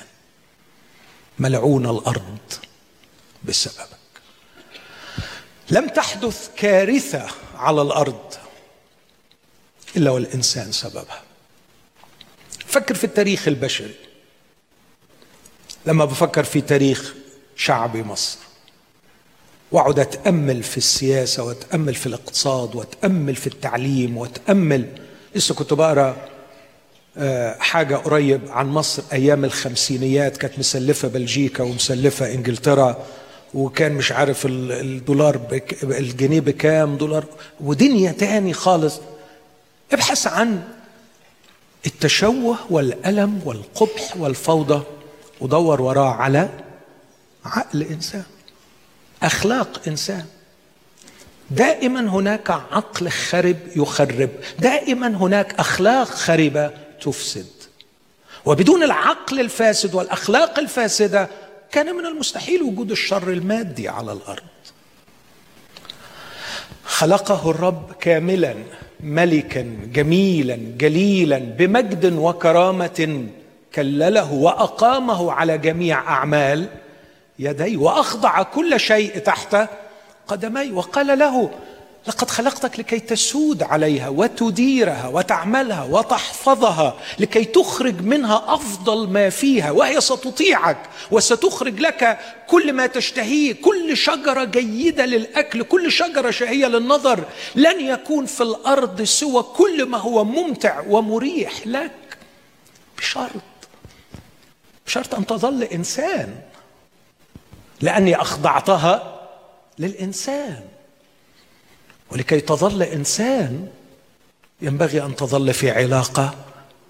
ملعون 1.39 1.89
الأرض 1.89 2.37
بسببك. 3.43 3.99
لم 5.69 5.87
تحدث 5.87 6.49
كارثة 6.55 7.27
على 7.55 7.81
الأرض. 7.81 8.33
إلا 9.97 10.11
والإنسان 10.11 10.71
سببها. 10.71 11.21
فكر 12.65 12.95
في 12.95 13.03
التاريخ 13.03 13.47
البشري. 13.47 13.95
لما 15.85 16.05
بفكر 16.05 16.43
في 16.43 16.61
تاريخ 16.61 17.13
شعب 17.55 17.97
مصر 17.97 18.37
واقعد 19.71 19.99
اتامل 19.99 20.63
في 20.63 20.77
السياسة 20.77 21.43
واتامل 21.43 21.95
في 21.95 22.07
الاقتصاد 22.07 22.75
واتامل 22.75 23.35
في 23.35 23.47
التعليم 23.47 24.17
واتامل 24.17 24.85
لسه 25.35 25.55
كنت 25.55 25.73
بقرأ 25.73 26.15
آه، 27.17 27.55
حاجة 27.59 27.95
قريب 27.95 28.41
عن 28.49 28.67
مصر 28.67 29.03
أيام 29.13 29.45
الخمسينيات 29.45 30.37
كانت 30.37 30.59
مسلفة 30.59 31.07
بلجيكا 31.07 31.63
ومسلفة 31.63 32.33
إنجلترا 32.33 33.05
وكان 33.53 33.91
مش 33.91 34.11
عارف 34.11 34.45
الدولار 34.45 35.37
بك 35.37 35.83
الجنيه 35.83 36.39
بكام 36.39 36.97
دولار 36.97 37.25
ودنيا 37.59 38.11
تاني 38.11 38.53
خالص. 38.53 38.99
ابحث 39.91 40.27
عن 40.27 40.63
التشوه 41.85 42.57
والألم 42.69 43.41
والقبح 43.45 44.17
والفوضى 44.17 44.83
ودور 45.41 45.81
وراه 45.81 46.13
على 46.13 46.49
عقل 47.45 47.83
إنسان 47.83 48.23
أخلاق 49.23 49.81
إنسان. 49.87 50.25
دائما 51.51 51.99
هناك 51.99 52.51
عقل 52.51 53.09
خرب 53.09 53.57
يخرب 53.75 54.29
دائما 54.59 55.07
هناك 55.07 55.59
أخلاق 55.59 56.07
خربة 56.07 56.71
تفسد. 57.01 57.47
وبدون 58.45 58.83
العقل 58.83 59.39
الفاسد 59.39 59.95
والأخلاق 59.95 60.59
الفاسدة 60.59 61.29
كان 61.71 61.95
من 61.95 62.05
المستحيل 62.05 62.61
وجود 62.61 62.91
الشر 62.91 63.31
المادي 63.31 63.89
على 63.89 64.11
الأرض. 64.11 64.43
خلقه 66.85 67.49
الرب 67.51 67.91
كاملا. 67.91 68.55
ملكا 69.03 69.65
جميلا 69.93 70.59
جليلا 70.77 71.37
بمجد 71.37 72.13
وكرامة 72.13 73.25
كلله 73.75 74.33
وأقامه 74.33 75.31
على 75.31 75.57
جميع 75.57 75.99
أعمال 75.99 76.65
يدي 77.39 77.77
وأخضع 77.77 78.43
كل 78.43 78.79
شيء 78.79 79.17
تحت 79.17 79.69
قدمي 80.27 80.71
وقال 80.71 81.19
له 81.19 81.49
لقد 82.07 82.29
خلقتك 82.29 82.79
لكي 82.79 82.99
تسود 82.99 83.63
عليها 83.63 84.09
وتديرها 84.09 85.07
وتعملها 85.07 85.83
وتحفظها 85.83 86.97
لكي 87.19 87.45
تخرج 87.45 88.01
منها 88.01 88.43
أفضل 88.47 89.09
ما 89.09 89.29
فيها 89.29 89.71
وهي 89.71 90.01
ستطيعك 90.01 90.89
وستخرج 91.11 91.79
لك 91.79 92.19
كل 92.47 92.73
ما 92.73 92.87
تشتهيه 92.87 93.53
كل 93.53 93.97
شجرة 93.97 94.43
جيدة 94.43 95.05
للأكل 95.05 95.63
كل 95.63 95.91
شجرة 95.91 96.31
شهية 96.31 96.65
للنظر 96.65 97.23
لن 97.55 97.79
يكون 97.79 98.25
في 98.25 98.43
الأرض 98.43 99.01
سوى 99.01 99.43
كل 99.43 99.85
ما 99.85 99.97
هو 99.97 100.23
ممتع 100.23 100.83
ومريح 100.89 101.67
لك. 101.67 101.91
بشرط 102.97 103.41
بشرط 104.85 105.15
أن 105.15 105.25
تظل 105.25 105.63
إنسان 105.63 106.35
لأني 107.81 108.21
أخضعتها 108.21 109.19
للإنسان. 109.79 110.68
ولكي 112.11 112.39
تظل 112.39 112.83
إنسان 112.83 113.67
ينبغي 114.61 115.01
أن 115.03 115.15
تظل 115.15 115.53
في 115.53 115.71
علاقة 115.71 116.35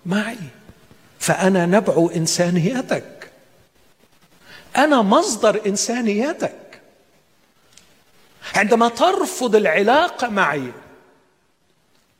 معي. 0.05 0.37
فأنا 1.19 1.65
نبع 1.65 2.09
إنسانيتك. 2.15 3.31
أنا 4.77 5.01
مصدر 5.01 5.61
إنسانيتك. 5.65 6.81
عندما 8.55 8.89
ترفض 8.89 9.55
العلاقة 9.55 10.27
معي 10.27 10.71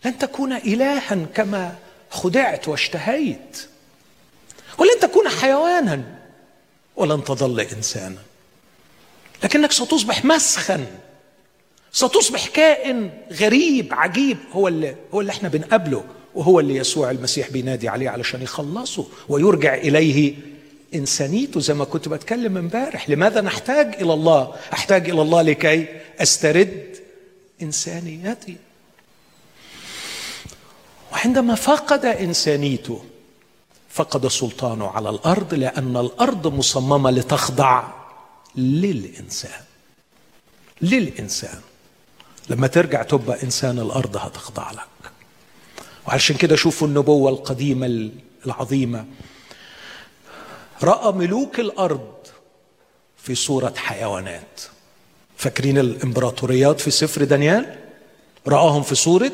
لن 0.05 0.17
تكون 0.17 0.53
الها 0.53 1.25
كما 1.35 1.75
خدعت 2.09 2.67
واشتهيت. 2.67 3.67
ولن 4.77 4.99
تكون 5.01 5.29
حيوانا 5.29 6.03
ولن 6.95 7.23
تظل 7.23 7.59
انسانا. 7.59 8.21
لكنك 9.43 9.71
ستصبح 9.71 10.25
مسخا. 10.25 10.85
ستصبح 11.91 12.47
كائن 12.47 13.12
غريب 13.34 13.93
عجيب 13.93 14.38
هو 14.52 14.67
اللي 14.67 14.95
هو 15.13 15.21
اللي 15.21 15.32
إحنا 15.32 15.49
بنقابله 15.49 16.04
وهو 16.36 16.60
اللي 16.60 16.75
يسوع 16.75 17.12
المسيح 17.12 17.49
بينادي 17.49 17.89
عليه 17.89 18.10
علشان 18.10 18.41
يخلصه 18.41 19.06
ويرجع 19.30 19.73
إليه 19.75 20.36
إنسانيته 20.95 21.60
زي 21.60 21.73
ما 21.73 21.86
كنت 21.86 22.10
بتكلم 22.10 22.58
امبارح. 22.58 23.10
لماذا 23.10 23.41
نحتاج 23.41 23.95
إلى 24.02 24.13
الله؟ 24.13 24.56
أحتاج 24.73 25.10
إلى 25.10 25.21
الله 25.21 25.41
لكي 25.41 25.88
أسترد 26.19 26.95
إنسانيتي. 27.62 28.56
وعندما 31.12 31.56
فقد 31.56 32.06
إنسانيته 32.06 33.04
فقد 33.89 34.28
سلطانه 34.28 34.88
على 34.88 35.10
الأرض 35.10 35.54
لأن 35.54 35.97
الأرض 35.97 36.47
مصممة 36.47 37.12
لتخضع 37.12 37.84
للإنسان. 38.56 39.62
للإنسان. 40.82 41.62
لما 42.49 42.67
ترجع 42.67 43.03
تبقى 43.03 43.43
إنسان 43.43 43.79
الأرض 43.79 44.17
هتخضع 44.17 44.71
لك. 44.71 45.12
وعشان 46.07 46.35
كده 46.35 46.55
شوفوا 46.55 46.88
النبوة 46.88 47.31
القديمة 47.31 48.09
العظيمة. 48.45 49.05
رأى 50.83 51.12
ملوك 51.12 51.59
الأرض 51.59 52.13
في 53.17 53.35
صورة 53.35 53.73
حيوانات. 53.77 54.62
فاكرين 55.38 55.77
الإمبراطوريات 55.77 56.79
في 56.79 56.91
سفر 56.91 57.23
دانيال؟ 57.23 57.75
رآهم 58.47 58.83
في 58.83 58.95
صورة 58.95 59.31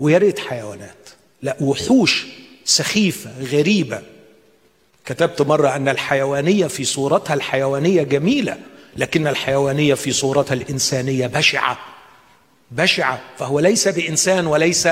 ويا 0.00 0.18
ريت 0.18 0.38
حيوانات. 0.38 1.08
لا 1.42 1.56
وحوش 1.60 2.26
سخيفة 2.64 3.30
غريبة. 3.42 4.02
كتبت 5.04 5.42
مرة 5.42 5.76
أن 5.76 5.88
الحيوانية 5.88 6.66
في 6.66 6.84
صورتها 6.84 7.34
الحيوانية 7.34 8.02
جميلة 8.02 8.58
لكن 8.96 9.26
الحيوانية 9.26 9.94
في 9.94 10.12
صورتها 10.12 10.54
الإنسانية 10.54 11.26
بشعة. 11.26 11.78
بشعة 12.70 13.20
فهو 13.38 13.60
ليس 13.60 13.88
بإنسان 13.88 14.46
وليس 14.46 14.88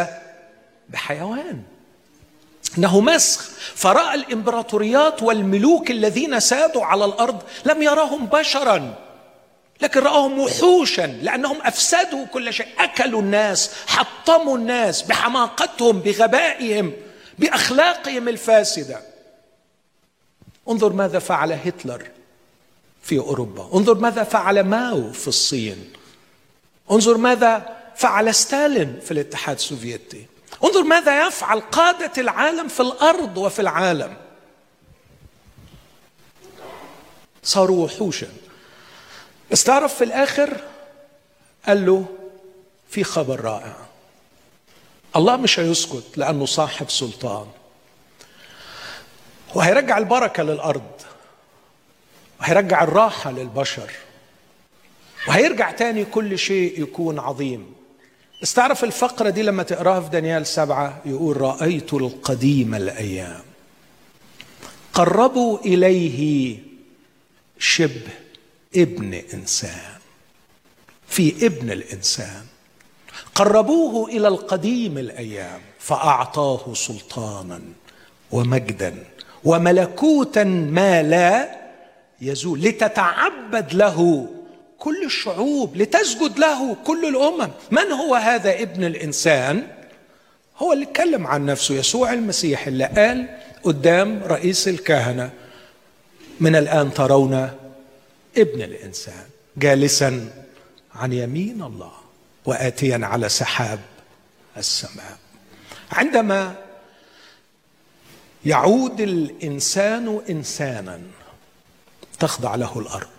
بحيوان. 0.89 1.63
إنه 2.79 3.01
مسخ. 3.01 3.51
فرأى 3.75 4.15
الإمبراطوريات 4.15 5.23
والملوك 5.23 5.91
الذين 5.91 6.41
سادوا 6.41 6.85
على 6.85 7.05
الأرض 7.05 7.43
لم 7.65 7.83
يراهم 7.83 8.27
بشرا 8.27 8.95
لكن 9.81 10.01
رآهم 10.01 10.39
وحوشا 10.39 11.07
لأنهم 11.23 11.57
أفسدوا 11.63 12.27
كل 12.27 12.53
شيء. 12.53 12.67
أكلوا 12.79 13.21
الناس 13.21 13.71
حطموا 13.87 14.59
الناس 14.59 15.03
بحماقتهم 15.03 16.01
بغبائهم 16.01 16.93
بأخلاقهم 17.39 18.29
الفاسدة. 18.29 19.01
انظر 20.69 20.93
ماذا 20.93 21.19
فعل 21.19 21.53
هتلر 21.53 22.03
في 23.03 23.19
أوروبا. 23.19 23.71
انظر 23.75 23.95
ماذا 23.95 24.25
فعل 24.25 24.61
ماو 24.61 25.13
في 25.13 25.29
الصين. 25.29 25.93
انظر 26.91 27.17
ماذا 27.17 27.77
فعل 27.97 28.35
ستالين 28.35 29.01
في 29.01 29.11
الاتحاد 29.11 29.57
السوفيتي. 29.57 30.27
انظر 30.65 30.83
ماذا 30.83 31.27
يفعل 31.27 31.61
قادة 31.61 32.13
العالم 32.19 32.69
في 32.69 32.81
الأرض 32.81 33.39
وفي 33.39 33.63
العالم. 33.63 34.17
صاروا 37.43 37.85
وحوشا. 37.85 38.29
بس 39.51 39.65
تعرف 39.65 39.95
في 39.95 40.05
الآخر 40.05 40.61
قال 41.67 41.87
له 41.87 42.07
في 42.91 43.05
خبر 43.05 43.41
رائع. 43.41 43.77
الله 45.17 45.37
مش 45.37 45.61
هيسكت 45.61 46.05
لأنه 46.17 46.47
صاحب 46.47 46.91
سلطان. 46.91 47.47
وهيرجع 49.55 49.99
البركة 49.99 50.43
للأرض. 50.43 50.91
وهيرجع 52.41 52.83
الراحة 52.83 53.31
للبشر. 53.31 53.93
وهيرجع 55.29 55.71
تاني 55.71 56.05
كل 56.05 56.39
شيء 56.39 56.83
يكون 56.83 57.19
عظيم. 57.19 57.73
استعرف 58.43 58.85
الفقرة 58.85 59.31
دي 59.31 59.43
لما 59.43 59.63
تقراها 59.63 60.01
في 60.01 60.09
دانيال 60.09 60.47
سبعة 60.47 61.03
يقول 61.05 61.41
رأيت 61.41 61.95
القديم 61.95 62.75
الأيام. 62.75 63.43
قربوا 64.95 65.59
إليه 65.59 66.59
شبه 67.59 68.11
ابن 68.77 69.23
إنسان. 69.35 69.93
في 71.09 71.47
ابن 71.47 71.71
الإنسان. 71.71 72.45
قربوه 73.35 74.09
إلى 74.09 74.29
القديم 74.29 74.99
الأيام 74.99 75.61
فأعطاه 75.79 76.75
سلطانا 76.75 77.61
ومجدا 78.31 79.05
وملكوتا 79.45 80.45
ما 80.45 81.03
لا 81.03 81.57
يزول 82.21 82.61
لتتعبد 82.61 83.75
له 83.75 84.29
كل 84.83 85.05
الشعوب 85.05 85.77
لتسجد 85.77 86.39
له 86.39 86.75
كل 86.75 87.05
الأمم. 87.09 87.51
من 87.71 87.93
هو 87.93 88.15
هذا 88.15 88.63
ابن 88.63 88.85
الإنسان؟ 88.85 89.67
هو 90.59 90.73
اللي 90.73 90.85
اتكلم 90.85 91.27
عن 91.27 91.47
نفسه 91.47 91.75
يسوع 91.75 92.13
المسيح 92.13 92.67
اللي 92.67 92.85
قال 92.85 93.39
قدام 93.63 94.23
رئيس 94.25 94.69
الكهنة 94.69 95.31
من 96.41 96.57
الآن 96.57 96.95
ترون 96.95 97.35
ابن 98.37 98.63
الإنسان 98.63 99.25
جالسا 99.57 100.31
عن 100.95 101.13
يمين 101.13 101.63
الله 101.63 101.93
واتيا 102.45 103.01
على 103.03 103.29
سحاب 103.29 103.81
السماء. 104.57 105.19
عندما 105.93 106.55
يعود 108.45 109.01
الإنسان 109.01 110.23
انسانا 110.31 111.01
تخضع 112.19 112.55
له 112.55 112.79
الأرض. 112.79 113.12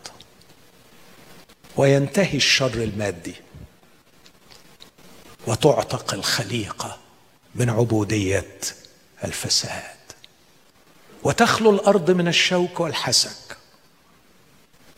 وينتهي 1.77 2.37
الشر 2.37 2.83
المادي 2.83 3.35
وتعتق 5.47 6.13
الخليقه 6.13 6.99
من 7.55 7.69
عبودية 7.69 8.59
الفساد. 9.23 9.93
وتخلو 11.23 11.69
الأرض 11.69 12.11
من 12.11 12.27
الشوك 12.27 12.79
والحسك 12.79 13.57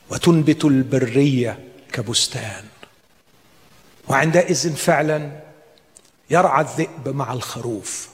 وتنبت 0.09 0.65
البرية 0.65 1.59
كبستان. 1.91 2.65
وعندئذ 4.07 4.75
فعلا 4.75 5.39
يرعى 6.29 6.61
الذئب 6.61 7.09
مع 7.09 7.33
الخروف 7.33 8.09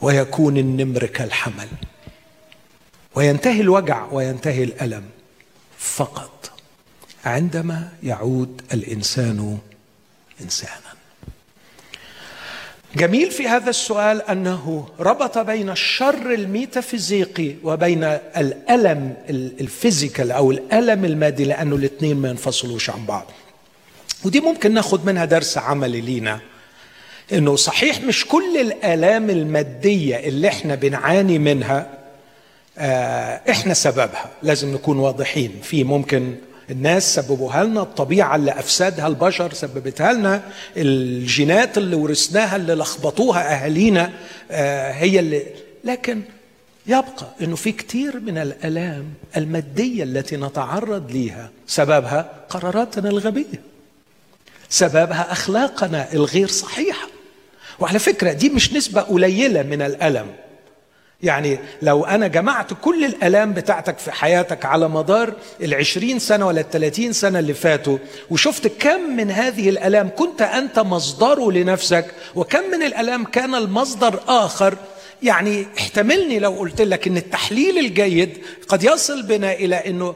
ويكون 0.00 0.56
النمر 0.56 1.06
كالحمل. 1.06 1.68
وينتهي 3.14 3.60
الوجع 3.60 4.06
وينتهي 4.12 4.64
الألم 4.64 5.10
فقط. 5.78 6.53
عندما 7.24 7.88
يعود 8.02 8.62
الإنسان 8.74 9.58
إنسانا. 10.40 10.94
جميل 12.96 13.30
في 13.30 13.48
هذا 13.48 13.70
السؤال 13.70 14.22
أنه 14.22 14.88
ربط 15.00 15.38
بين 15.38 15.70
الشر 15.70 16.34
الميتافيزيقي 16.34 17.54
وبين 17.62 18.04
الألم 18.36 19.14
ال 19.60 19.68
physical 19.68 20.30
أو 20.32 20.50
الألم 20.50 21.04
المادي 21.04 21.44
لأنه 21.44 21.76
الاثنين 21.76 22.16
ما 22.16 22.28
ينفصلوش 22.28 22.90
عن 22.90 23.06
بعض. 23.06 23.26
ودي 24.24 24.40
ممكن 24.40 24.74
ناخد 24.74 25.06
منها 25.06 25.24
درس 25.24 25.58
عملي 25.58 26.00
لينا 26.00 26.40
إنه 27.32 27.56
صحيح 27.56 28.00
مش 28.00 28.24
كل 28.26 28.56
الألام 28.60 29.30
المادية 29.30 30.16
اللي 30.16 30.48
إحنا 30.48 30.74
بنعاني 30.74 31.38
منها 31.38 31.98
آه، 32.78 33.40
إحنا 33.50 33.74
سببها. 33.74 34.30
لازم 34.42 34.74
نكون 34.74 34.98
واضحين. 34.98 35.60
في 35.62 35.84
ممكن 35.84 36.34
الناس 36.70 37.14
سببوها 37.14 37.64
لنا 37.64 37.82
الطبيعة 37.82 38.36
اللي 38.36 38.50
أفسدها 38.52 39.06
البشر 39.06 39.52
سببتها 39.52 40.12
لنا 40.12 40.42
الجينات 40.76 41.78
اللي 41.78 41.96
ورثناها 41.96 42.56
اللي 42.56 42.74
لخبطوها 42.74 43.54
أهالينا 43.64 44.12
آه، 44.50 44.92
هي 44.92 45.20
اللي. 45.20 45.42
لكن 45.84 46.22
يبقى 46.86 47.26
أنه 47.42 47.56
في 47.56 47.72
كثير 47.72 48.20
من 48.20 48.38
الآلام 48.38 49.04
المادية 49.36 50.04
التي 50.04 50.36
نتعرض 50.36 51.10
ليها 51.10 51.50
سببها 51.66 52.30
قراراتنا 52.48 53.08
الغبية 53.10 53.60
سببها 54.68 55.32
أخلاقنا 55.32 56.12
الغير 56.12 56.48
صحيحة. 56.48 57.08
وعلى 57.80 57.98
فكرة 57.98 58.32
دي 58.32 58.48
مش 58.48 58.72
نسبة 58.72 59.00
قليلة 59.00 59.62
من 59.62 59.82
الألم. 59.82 60.26
يعني 61.22 61.58
لو 61.82 62.04
أنا 62.04 62.26
جمعت 62.26 62.70
كل 62.82 63.04
الألام 63.04 63.52
بتاعتك 63.52 63.98
في 63.98 64.12
حياتك 64.12 64.64
على 64.64 64.88
مدار 64.88 65.34
العشرين 65.62 66.18
سنة 66.18 66.46
ولا 66.46 66.60
الثلاثين 66.60 67.12
سنة 67.12 67.38
اللي 67.38 67.54
فاتوا 67.54 67.98
وشفت 68.30 68.66
كم 68.66 69.16
من 69.16 69.30
هذه 69.30 69.68
الألام 69.68 70.10
كنت 70.16 70.42
أنت 70.42 70.78
مصدره 70.78 71.52
لنفسك 71.52 72.14
وكم 72.34 72.70
من 72.70 72.82
الألام 72.82 73.24
كان 73.24 73.54
المصدر 73.54 74.20
آخر 74.28 74.76
يعني 75.22 75.66
احتملني 75.78 76.38
لو 76.38 76.50
قلت 76.52 76.80
لك 76.82 77.06
إن 77.06 77.16
التحليل 77.16 77.78
الجيد 77.78 78.38
قد 78.68 78.84
يصل 78.84 79.22
بنا 79.22 79.52
إلى 79.52 79.76
إنه 79.76 80.14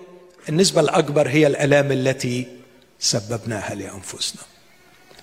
النسبة 0.48 0.80
الأكبر 0.80 1.28
هي 1.28 1.46
الألام 1.46 1.92
التي 1.92 2.46
سببناها 3.00 3.74
لأنفسنا. 3.74 4.42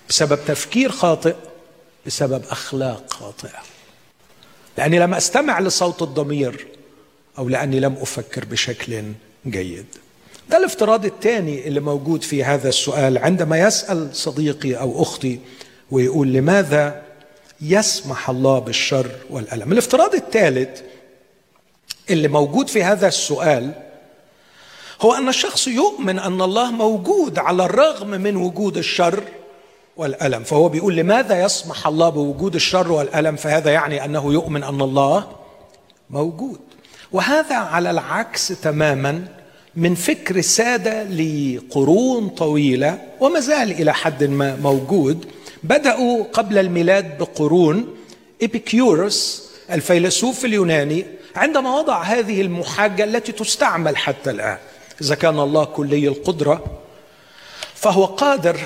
بسبب 0.10 0.40
تفكير 0.48 0.92
خاطئ 0.92 1.36
بسبب 2.06 2.44
أخلاق 2.50 3.14
خاطئة. 3.14 3.75
لأني 4.78 5.00
لم 5.00 5.14
أستمع 5.14 5.60
لصوت 5.60 6.02
الضمير 6.02 6.68
أو 7.38 7.50
لأني 7.50 7.80
لم 7.80 7.94
أفكر 8.02 8.46
بشكل 8.46 9.04
جيد. 9.48 9.86
ده 10.50 10.58
الافتراض 10.58 11.06
الثاني 11.06 11.68
اللي 11.68 11.80
موجود 11.80 12.24
في 12.24 12.44
هذا 12.44 12.70
السؤال 12.70 13.18
عندما 13.18 13.60
يسأل 13.60 14.16
صديقي 14.16 14.74
أو 14.76 15.02
أختي 15.02 15.40
ويقول 15.92 16.28
لماذا 16.34 17.02
يسمح 17.62 18.30
الله 18.30 18.60
بالشر 18.60 19.12
والألم. 19.30 19.72
الافتراض 19.72 20.16
الثالث 20.16 20.82
اللي 22.10 22.28
موجود 22.28 22.68
في 22.68 22.84
هذا 22.84 23.08
السؤال 23.08 23.72
هو 25.02 25.14
أن 25.14 25.30
الشخص 25.30 25.68
يؤمن 25.68 26.20
أن 26.20 26.42
الله 26.42 26.72
موجود 26.72 27.40
على 27.40 27.66
الرغم 27.66 28.10
من 28.10 28.36
وجود 28.36 28.78
الشر 28.78 29.24
والألم. 29.98 30.44
فهو 30.44 30.70
بيقول 30.70 30.96
لماذا 30.96 31.44
يسمح 31.46 31.88
الله 31.88 32.10
بوجود 32.10 32.56
الشر 32.56 32.92
والألم؟ 32.92 33.36
فهذا 33.36 33.72
يعني 33.72 34.06
أنه 34.06 34.34
يؤمن 34.34 34.64
أن 34.64 34.82
الله 34.82 35.28
موجود. 36.10 36.60
وهذا 37.12 37.56
على 37.56 37.92
العكس 37.92 38.48
تماما 38.48 39.28
من 39.76 39.96
فكر 39.96 40.42
سادة 40.42 41.04
لقرون 41.04 42.30
طويلة 42.30 43.02
وما 43.20 43.40
زال 43.40 43.72
إلى 43.72 43.94
حد 43.94 44.24
ما 44.24 44.56
موجود. 44.56 45.26
بدأوا 45.64 46.24
قبل 46.34 46.58
الميلاد 46.58 47.18
بقرون 47.18 47.96
ايبيكيورس 48.42 49.50
الفيلسوف 49.72 50.46
اليوناني 50.46 51.06
عندما 51.36 51.78
وضع 51.78 52.02
هذه 52.02 52.42
المحاجة 52.42 53.04
التي 53.04 53.32
تستعمل 53.32 53.98
حتى 53.98 54.30
الآن. 54.30 54.58
إذا 55.02 55.16
كان 55.16 55.40
الله 55.40 55.66
كلي 55.66 56.08
القدرة 56.08 56.64
فهو 57.76 58.06
قادر 58.06 58.60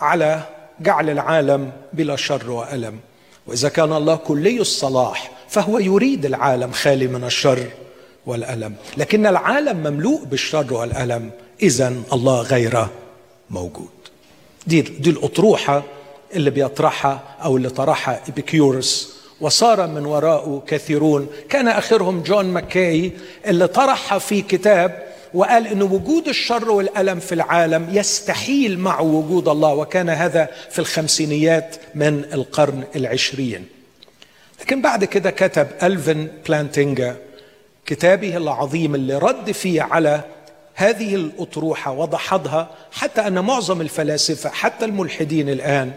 على 0.00 0.40
جعل 0.80 1.10
العالم 1.10 1.72
بلا 1.92 2.16
شر 2.16 2.50
وألم. 2.50 2.98
وإذا 3.46 3.68
كان 3.68 3.92
الله 3.92 4.16
كلي 4.16 4.60
الصلاح 4.60 5.30
فهو 5.48 5.78
يريد 5.78 6.26
العالم 6.26 6.72
خالي 6.72 7.06
من 7.06 7.24
الشر 7.24 7.66
والألم. 8.26 8.74
لكن 8.96 9.26
العالم 9.26 9.76
مملوء 9.76 10.24
بالشر 10.24 10.74
والألم 10.74 11.30
اذا 11.62 11.94
الله 12.12 12.42
غير 12.42 12.86
موجود. 13.50 13.88
دي 14.66 14.80
دي 14.80 15.10
الأطروحة 15.10 15.82
اللي 16.34 16.50
بيطرحها 16.50 17.20
أو 17.44 17.56
اللي 17.56 17.68
طرحها 17.70 18.20
إبيكيورس. 18.28 19.20
وصار 19.40 19.86
من 19.86 20.06
وراءه 20.06 20.62
كثيرون. 20.66 21.26
كان 21.48 21.68
آخرهم 21.68 22.22
جون 22.22 22.44
ماكاي 22.44 23.12
اللي 23.46 23.66
طرحها 23.66 24.18
في 24.18 24.42
كتاب 24.42 25.09
وقال 25.34 25.66
إن 25.66 25.82
وجود 25.82 26.28
الشر 26.28 26.70
والألم 26.70 27.20
في 27.20 27.34
العالم 27.34 27.88
يستحيل 27.92 28.78
مع 28.78 29.00
وجود 29.00 29.48
الله 29.48 29.74
وكان 29.74 30.08
هذا 30.08 30.48
في 30.70 30.78
الخمسينيات 30.78 31.76
من 31.94 32.24
القرن 32.32 32.84
العشرين. 32.96 33.66
لكن 34.60 34.82
بعد 34.82 35.04
كده 35.04 35.30
كتب 35.30 35.68
ألفن 35.82 36.28
بلانتينجا 36.48 37.16
كتابه 37.86 38.36
العظيم 38.36 38.94
اللي 38.94 39.18
رد 39.18 39.52
فيه 39.52 39.82
على 39.82 40.20
هذه 40.74 41.14
الأطروحة 41.14 41.92
وضحضها 41.92 42.70
حتى 42.92 43.20
أن 43.20 43.44
معظم 43.44 43.80
الفلاسفة 43.80 44.50
حتى 44.50 44.84
الملحدين 44.84 45.48
الآن 45.48 45.92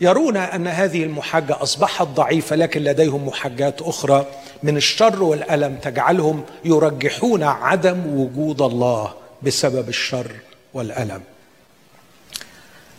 يرون 0.00 0.36
أن 0.36 0.66
هذه 0.66 1.02
المحجه 1.02 1.62
أصبحت 1.62 2.06
ضعيفة 2.06 2.56
لكن 2.56 2.84
لديهم 2.84 3.26
محجات 3.26 3.82
أخرى 3.82 4.26
من 4.62 4.76
الشر 4.76 5.22
والألم 5.22 5.76
تجعلهم 5.76 6.44
يرجحون 6.64 7.42
عدم 7.42 8.06
وجود 8.06 8.62
الله 8.62 9.14
بسبب 9.42 9.88
الشر 9.88 10.30
والألم. 10.74 11.22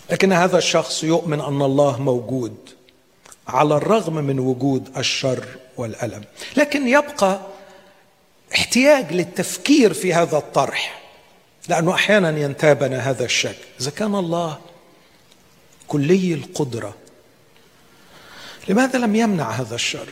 لكن 0.10 0.33
هذا 0.33 0.57
الشخص 0.57 1.03
يؤمن 1.03 1.41
أن 1.41 1.62
الله 1.62 2.01
موجود 2.01 2.55
على 3.47 3.75
الرغم 3.75 4.13
من 4.13 4.39
وجود 4.39 4.97
الشر 4.97 5.45
والألم. 5.77 6.23
لكن 6.57 6.88
يبقى 6.88 7.39
احتياج 8.53 9.13
للتفكير 9.13 9.93
في 9.93 10.13
هذا 10.13 10.38
الطرح 10.38 11.01
لأنه 11.69 11.93
أحيانا 11.93 12.39
ينتابنا 12.39 13.10
هذا 13.10 13.25
الشك. 13.25 13.57
إذا 13.81 13.91
كان 13.91 14.15
الله 14.15 14.57
كلي 15.88 16.34
القدرة. 16.34 16.95
لماذا 18.67 19.00
لم 19.00 19.15
يمنع 19.15 19.50
هذا 19.50 19.76
الشر؟ 19.76 20.08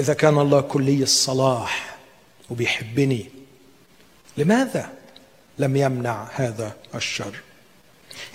إذا 0.00 0.14
كان 0.14 0.38
الله 0.38 0.60
كلي 0.60 1.02
الصلاح 1.02 1.96
وبيحبني 2.50 3.30
لماذا 4.36 4.92
لم 5.58 5.76
يمنع 5.76 6.28
هذا 6.34 6.76
الشر؟ 6.94 7.40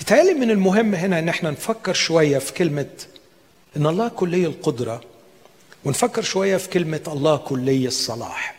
يتهيألي 0.02 0.34
من 0.34 0.52
المهم 0.52 0.96
هنا 0.96 1.20
إن 1.20 1.30
إحنا 1.30 1.52
نفكر 1.52 1.94
شوية 1.94 2.38
في 2.38 2.54
كلمة 2.54 2.90
إن 3.78 3.88
الله 3.88 4.08
كلي 4.08 4.46
القدرة 4.46 5.02
ونفكر 5.86 6.22
شوية 6.22 6.58
في 6.58 6.70
كلمة 6.70 7.04
الله 7.08 7.38
كلي 7.38 7.88
الصلاح. 7.88 8.56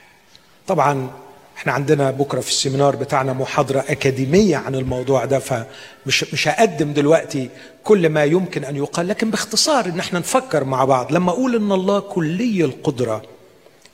طبعا 0.67 1.11
إحنا 1.57 1.73
عندنا 1.73 2.11
بكرة 2.11 2.41
في 2.41 2.49
السيمينار 2.51 2.97
بتاعنا 2.97 3.33
محاضرة 3.33 3.85
أكاديمية 3.89 4.57
عن 4.57 4.75
الموضوع 4.75 5.25
ده 5.25 5.39
فمش 5.39 6.33
مش 6.33 6.49
هقدم 6.49 6.93
دلوقتي 6.93 7.51
كل 7.85 8.09
ما 8.09 8.25
يمكن 8.25 8.65
أن 8.65 8.77
يقال 8.77 9.09
لكن 9.09 9.31
باختصار 9.31 9.87
إن 9.87 9.99
إحنا 9.99 10.19
نفكر 10.19 10.65
مع 10.65 10.85
بعض. 10.85 11.13
لما 11.13 11.31
أقول 11.31 11.57
إن 11.57 11.73
الله 11.73 12.01
كلي 12.01 12.65
القدرة 12.65 13.23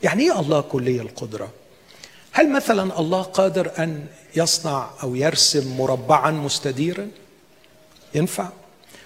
يعني 0.02 0.22
إيه 0.22 0.40
الله 0.40 0.60
كلي 0.60 1.00
القدرة؟ 1.00 1.48
هل 2.32 2.52
مثلا 2.52 3.00
الله 3.00 3.22
قادر 3.22 3.70
أن 3.78 4.04
يصنع 4.36 4.90
أو 5.02 5.14
يرسم 5.14 5.76
مربعا 5.76 6.30
مستديرا؟ 6.30 7.08
ينفع. 8.14 8.48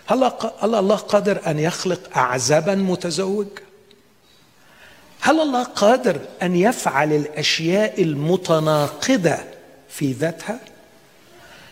هل 0.06 0.32
الله 0.62 0.96
قادر 0.96 1.40
أن 1.46 1.58
يخلق 1.58 2.00
اعزبا 2.16 2.74
متزوج؟ 2.74 3.46
هل 5.24 5.40
الله 5.40 5.62
قادر 5.62 6.20
أن 6.42 6.56
يفعل 6.56 7.12
الأشياء 7.12 8.02
المتناقضة 8.02 9.36
في 9.88 10.12
ذاتها؟ 10.12 10.60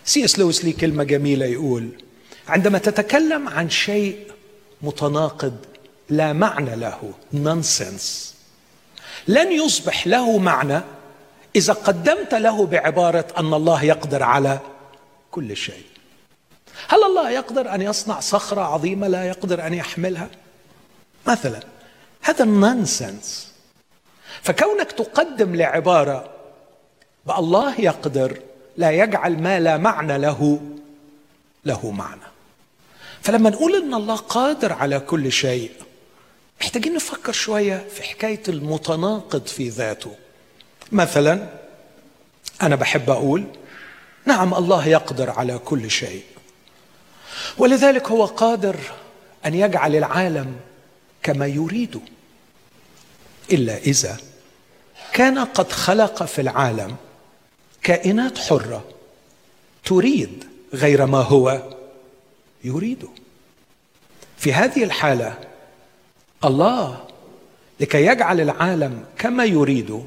سي 0.05 0.25
إس 0.25 0.39
لويس 0.39 0.65
ليه 0.65 0.73
كلمة 0.73 1.05
جميلة 1.05 1.47
يقول 1.47 1.89
عندما 2.49 2.79
تتكلم 2.79 3.49
عن 3.49 3.71
شيء 3.71 4.19
متناقض 4.83 5.57
لا 6.09 6.33
معنى 6.33 6.77
له 6.77 7.13
nonsense 7.33 8.35
لن 9.29 9.53
يصبح 9.53 10.07
له 10.07 10.39
معنى 10.39 10.81
إذا 11.57 11.73
قدمت 11.73 12.35
له 12.35 12.67
بعبارة 12.67 13.27
أن 13.39 13.55
الله 13.55 13.85
يقدر 13.85 14.23
على 14.23 14.59
كل 15.31 15.57
شيء. 15.57 15.85
هل 16.89 17.05
الله 17.05 17.31
يقدر 17.31 17.75
أن 17.75 17.83
يصنع 17.83 18.21
صخرة 18.21 18.61
عظيمة 18.61 19.09
لا 19.09 19.25
يقدر 19.25 19.67
أن 19.67 19.75
يحملها؟ 19.75 20.29
مثلا 21.27 21.61
هذا 22.21 22.45
ال 22.45 22.57
nonsense 22.57 23.53
فكونك 24.43 24.93
تقدم 24.93 25.57
لعبارة 25.57 26.31
بالله 27.27 27.81
يقدر 27.81 28.41
لا 28.77 28.91
يجعل 28.91 29.43
ما 29.43 29.61
لا 29.61 29.77
معنى 29.77 30.19
له 30.19 30.61
له 31.65 31.91
معنى. 31.91 32.21
فلما 33.23 33.51
نقول 33.51 33.75
إن 33.83 33.95
الله 33.95 34.17
قادر 34.17 34.73
على 34.73 35.01
كل 35.01 35.33
شيء 35.33 35.71
محتاجين 36.61 36.95
نفكر 36.95 37.33
شوية 37.33 37.85
في 37.95 38.03
حكاية 38.03 38.43
المتناقض 38.49 39.47
في 39.47 39.69
ذاته. 39.69 40.15
مثلا 40.93 41.49
أنا 42.63 42.77
بحب 42.77 43.11
أقول 43.11 43.45
نعم 44.25 44.55
الله 44.55 44.89
يقدر 44.89 45.31
على 45.31 45.59
كل 45.59 45.91
شيء. 45.91 46.25
ولذلك 47.59 48.11
هو 48.11 48.25
قادر 48.25 48.77
أن 49.47 49.55
يجعل 49.55 49.97
العالم 49.97 50.57
كما 51.23 51.47
يريد. 51.47 52.01
إلا 53.53 53.77
إذا 53.79 54.17
كان 55.13 55.39
قد 55.39 55.73
خلق 55.73 56.23
في 56.23 56.41
العالم 56.41 56.97
كائنات 57.83 58.39
حرة 58.39 58.85
تريد 59.85 60.45
غير 60.75 61.07
ما 61.07 61.19
هو 61.19 61.63
يريده 62.65 63.09
في 64.37 64.53
هذه 64.53 64.85
الحالة 64.85 65.39
الله 66.45 67.05
لكي 67.81 68.07
يجعل 68.07 68.41
العالم 68.41 69.05
كما 69.19 69.45
يريد 69.45 70.03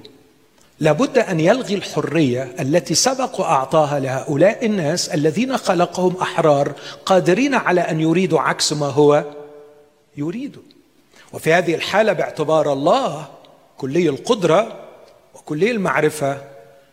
لابد 0.80 1.18
أن 1.18 1.40
يلغي 1.40 1.76
الحرية 1.76 2.56
التي 2.60 2.96
سبق 2.96 3.40
واعطاها 3.40 4.00
لهؤلاء 4.00 4.66
الناس 4.66 5.10
الذين 5.10 5.58
خلقهم 5.58 6.16
أحرار 6.18 6.74
قادرين 7.06 7.56
على 7.56 7.82
أن 7.82 8.02
يريدوا 8.02 8.40
عكس 8.40 8.74
ما 8.74 8.86
هو 8.86 9.24
يريد. 10.18 10.73
وفي 11.34 11.54
هذه 11.54 11.76
الحالة 11.76 12.14
باعتبار 12.14 12.74
الله 12.74 13.28
كلي 13.78 14.10
القدرة 14.10 14.80
وكلي 15.36 15.72
المعرفة 15.72 16.42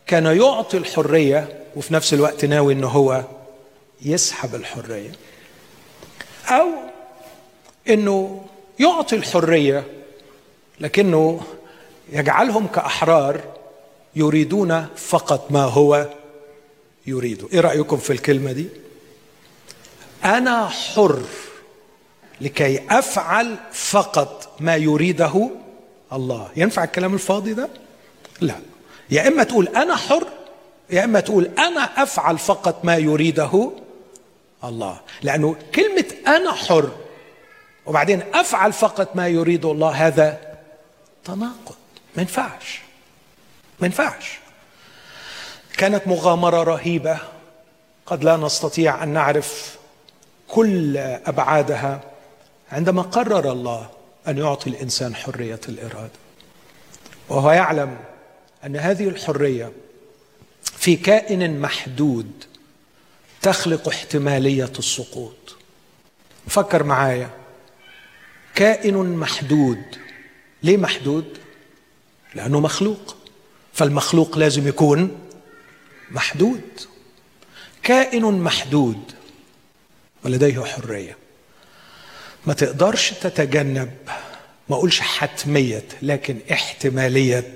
كان 0.07 0.26
يعطي 0.26 0.76
الحرية 0.76 1.64
وفي 1.76 1.94
نفس 1.94 2.14
الوقت 2.14 2.44
ناوي 2.44 2.72
إنه 2.72 2.88
هو 2.88 3.24
يسحب 4.03 4.55
الحرية. 4.55 5.12
أو 6.48 6.66
إنه 7.88 8.44
يعطي 8.79 9.16
الحرية 9.16 9.85
لكنه 10.81 11.40
يجعلهم 12.12 12.66
كأحرار 12.66 13.40
يريدون 14.16 14.87
فقط 14.96 15.50
ما 15.50 15.62
هو 15.64 16.09
يريد 17.07 17.48
إيه 17.53 17.61
رأيكم 17.61 17.96
في 17.96 18.12
الكلمة 18.12 18.53
دي؟ 18.53 18.68
أنا 20.24 20.68
حر. 20.68 21.20
لكي 22.40 22.83
أفعل 22.90 23.57
فقط 23.72 24.57
ما 24.61 24.76
يريده 24.76 25.50
الله. 26.12 26.48
ينفع 26.57 26.85
الكلام 26.85 27.14
الفاضي 27.14 27.55
ده؟ 27.55 27.68
لا. 28.40 28.55
يا 29.11 29.29
إما 29.29 29.42
تقول 29.42 29.68
أنا 29.68 29.96
حر 29.96 30.26
يا 30.90 31.05
إما 31.05 31.20
تقول 31.20 31.50
أنا 31.59 32.03
أفعل 32.03 32.38
فقط 32.38 32.85
ما 32.85 32.96
يريده 32.96 33.72
الله. 34.64 35.00
لأنه 35.22 35.57
كلمة 35.74 36.05
أنا 36.26 36.53
حر 36.53 36.90
وبعدين 37.87 38.22
أفعل 38.35 38.72
فقط 38.72 39.16
ما 39.16 39.29
يريد 39.29 39.64
الله 39.64 39.90
هذا 39.90 40.40
تناقض. 41.24 41.74
ما 42.16 42.22
ينفعش. 42.22 42.81
ما 43.81 43.87
ينفعش. 43.87 44.38
كانت 45.76 46.09
مغامرة 46.09 46.62
رهيبة. 46.62 47.18
قد 48.07 48.24
لا 48.24 48.37
نستطيع 48.37 49.03
أن 49.03 49.09
نعرف 49.09 49.79
كل 50.48 50.96
أبعادها. 50.96 52.00
عندما 52.71 53.03
قرر 53.03 53.53
الله 53.53 53.91
أن 54.29 54.39
يعطي 54.39 54.71
الإنسان 54.71 55.15
حرية 55.15 55.61
الإرادة 55.69 56.11
وهو 57.29 57.51
يعلم 57.51 57.99
أن 58.67 58.77
هذه 58.77 59.09
الحرية 59.09 59.73
في 60.63 60.97
كائن 60.97 61.61
محدود 61.61 62.31
تخلق 63.43 63.89
احتمالية 63.89 64.73
السقوط. 64.79 65.57
فكر 66.47 66.83
معايا. 66.83 67.31
كائن 68.55 69.17
محدود 69.17 69.83
ليه 70.63 70.77
محدود؟ 70.77 71.39
لأنه 72.35 72.61
مخلوق. 72.61 73.17
فالمخلوق 73.73 74.39
لازم 74.39 74.69
يكون 74.69 75.19
محدود. 76.11 76.81
كائن 77.83 78.25
محدود 78.25 79.13
ولديه 80.25 80.61
حرية. 80.61 81.20
ما 82.46 82.55
تقدرش 82.55 83.11
تتجنب 83.11 83.90
ما 84.68 84.76
اقولش 84.76 85.00
حتمية 85.00 85.85
لكن 86.03 86.38
احتمالية 86.53 87.55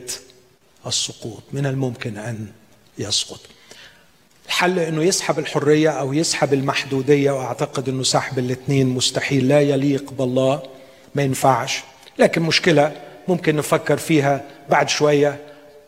السقوط 0.87 1.43
من 1.53 1.67
الممكن 1.67 2.19
أن 2.19 2.47
يسقط. 2.99 3.41
الحل 4.47 4.79
إنه 4.79 5.03
يسحب 5.03 5.39
الحرية 5.39 5.91
أو 5.91 6.13
يسحب 6.13 6.55
المحدودية 6.55 7.31
وأعتقد 7.31 7.89
إنه 7.89 8.03
سحب 8.03 8.39
الاثنين 8.39 8.87
مستحيل 8.87 9.49
لا 9.49 9.61
يليق 9.61 10.13
بالله 10.13 10.63
ما 11.15 11.23
ينفعش. 11.23 11.81
لكن 12.19 12.43
مشكلة 12.43 13.03
ممكن 13.29 13.57
نفكر 13.57 13.97
فيها 13.97 14.45
بعد 14.71 14.89
شوية 14.89 15.39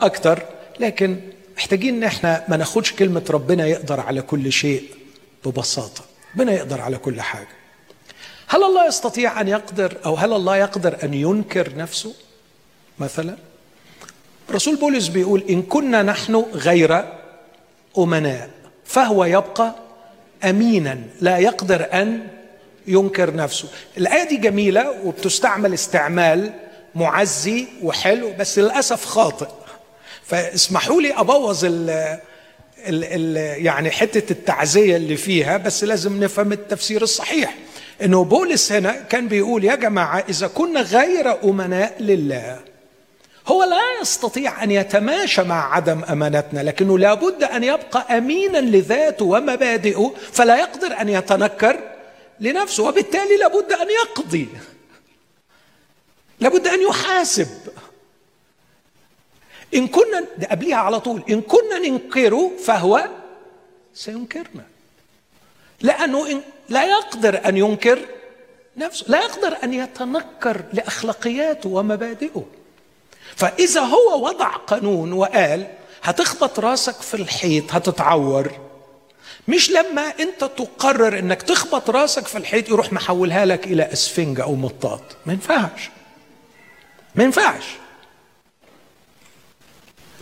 أكثر 0.01 0.43
لكن 0.81 1.21
محتاجين 1.57 1.95
إن 1.95 2.05
إحنا 2.05 2.45
ما 2.49 2.57
ناخدش 2.57 2.93
كلمة 2.93 3.25
ربنا 3.31 3.67
يقدر 3.67 4.01
على 4.01 4.23
كل 4.23 4.53
شيء 4.53 4.83
ببساطة. 5.47 6.05
ربنا 6.35 6.53
يقدر 6.53 6.81
على 6.81 6.97
كل 6.97 7.21
حاجة. 7.21 7.56
هل 8.49 8.63
الله 8.65 8.87
يستطيع 8.87 9.41
أن 9.41 9.49
يقدر 9.49 9.97
أو 10.07 10.15
هل 10.15 10.33
الله 10.33 10.57
يقدر 10.57 10.97
أن 11.03 11.15
ينكر 11.15 11.77
نفسه؟ 11.77 12.15
مثلا 12.99 13.37
رسول 14.51 14.77
بولس 14.77 15.09
بيقول 15.09 15.45
إن 15.51 15.63
كنا 15.63 16.03
نحن 16.03 16.35
غير 16.55 17.05
أمناء 17.99 18.51
فهو 18.85 19.25
يبقى 19.25 19.75
امينا 20.45 20.99
لا 21.21 21.39
يقدر 21.39 21.89
أن 21.93 22.27
ينكر 22.87 23.35
نفسه. 23.35 23.69
الآية 23.99 24.29
دي 24.29 24.37
جميلة 24.37 24.91
وبتستعمل 25.05 25.75
استعمال 25.75 26.53
معزي 26.95 27.67
وحلو 27.83 28.33
بس 28.39 28.59
للأسف 28.59 29.05
خاطئ. 29.05 29.49
فاسمحوا 30.25 31.01
لي 31.03 31.13
أبوظ 31.21 31.65
ال 31.65 31.91
ال 31.91 33.05
ال 33.05 33.37
يعني 33.67 33.91
حتة 33.91 34.33
التعزية 34.33 34.97
اللي 34.97 35.17
فيها 35.17 35.57
بس 35.57 35.85
لازم 35.85 36.25
نفهم 36.25 36.53
التفسير 36.53 37.03
الصحيح. 37.03 37.55
إنه 38.03 38.25
بولس 38.25 38.73
هنا 38.73 38.93
كان 38.93 39.29
بيقول 39.29 39.65
يا 39.65 39.75
جماعة 39.75 40.25
إذا 40.29 40.47
كنا 40.47 40.81
غير 40.81 41.45
أمناء 41.45 42.03
لله 42.03 42.61
هو 43.49 43.65
لا 43.65 44.01
يستطيع 44.03 44.63
أن 44.65 44.71
يتماشى 44.71 45.43
مع 45.43 45.75
عدم 45.75 46.05
أمانتنا 46.05 46.61
لكنه 46.61 46.99
لابد 46.99 47.45
أن 47.45 47.65
يبقى 47.65 48.19
أمينا 48.19 48.59
لذاته 48.59 49.25
ومبادئه 49.25 50.15
فلا 50.33 50.57
يقدر 50.57 51.01
أن 51.01 51.09
يتنكر 51.09 51.79
لنفسه 52.41 52.83
وبالتالي 52.83 53.37
لابد 53.37 53.73
أن 53.73 53.87
يقضي 53.91 54.49
لابد 56.41 56.67
أن 56.67 56.81
يحاسب. 56.83 57.49
إن 59.75 59.87
كنا 59.87 60.25
ده 60.39 60.47
قبليها 60.51 60.77
على 60.77 61.01
طول 61.01 61.23
إن 61.31 61.41
كنا 61.41 61.79
ننكره 61.79 62.51
فهو 62.65 63.09
سينكرنا 63.95 64.65
لأنه 65.81 66.31
إن 66.31 66.41
لا 66.69 66.85
يقدر 66.85 67.41
أن 67.49 67.57
ينكر 67.57 67.99
نفسه 68.77 69.05
لا 69.09 69.19
يقدر 69.21 69.57
أن 69.65 69.75
يتنكر 69.75 70.63
لأخلاقياته 70.73 71.69
ومبادئه. 71.69 72.45
فإذا 73.37 73.81
هو 73.81 74.27
وضع 74.27 74.49
قانون 74.49 75.13
وقال 75.13 75.67
هتخبط 76.03 76.61
راسك 76.61 76.95
في 77.03 77.15
الحيط 77.15 77.73
هتتعور. 77.75 78.53
مش 79.49 79.71
لما 79.71 80.03
أنت 80.03 80.41
تقرر 80.45 81.19
إنك 81.19 81.43
تخبط 81.43 81.91
راسك 81.91 82.27
في 82.27 82.39
الحيط 82.39 82.69
يروح 82.69 82.93
محولها 82.93 83.45
لك 83.45 83.67
إلى 83.67 83.93
اسفنجه 83.93 84.43
أو 84.43 84.55
مطاط. 84.55 85.03
ما 85.27 85.33
ينفعش. 85.33 85.91
ما 87.15 87.25
ينفعش. 87.25 87.65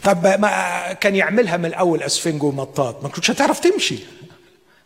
طب 0.05 0.27
ما 0.27 0.93
كان 0.93 1.17
يعملها 1.17 1.57
من 1.57 1.67
الأول 1.67 2.03
أسفنج 2.03 2.43
ومطاط 2.43 3.03
ما 3.03 3.09
كنتش 3.09 3.31
هتعرف 3.31 3.61
تمشي. 3.61 3.99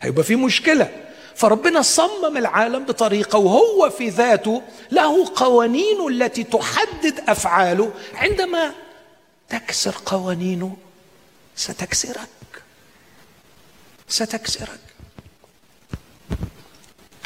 هيبقى 0.02 0.24
في 0.24 0.36
مشكلة. 0.36 0.90
فربنا 1.38 1.82
صمم 1.82 2.36
العالم 2.36 2.84
بطريقة 2.84 3.38
وهو 3.38 3.90
في 3.90 4.08
ذاته 4.08 4.62
له 4.90 5.28
قوانينه 5.34 6.08
التي 6.08 6.44
تحدد 6.44 7.20
أفعاله. 7.28 7.92
عندما 8.14 8.72
تكسر 9.48 9.94
قوانينه 10.06 10.76
ستكسرك. 11.56 12.62
ستكسرك. 14.08 14.80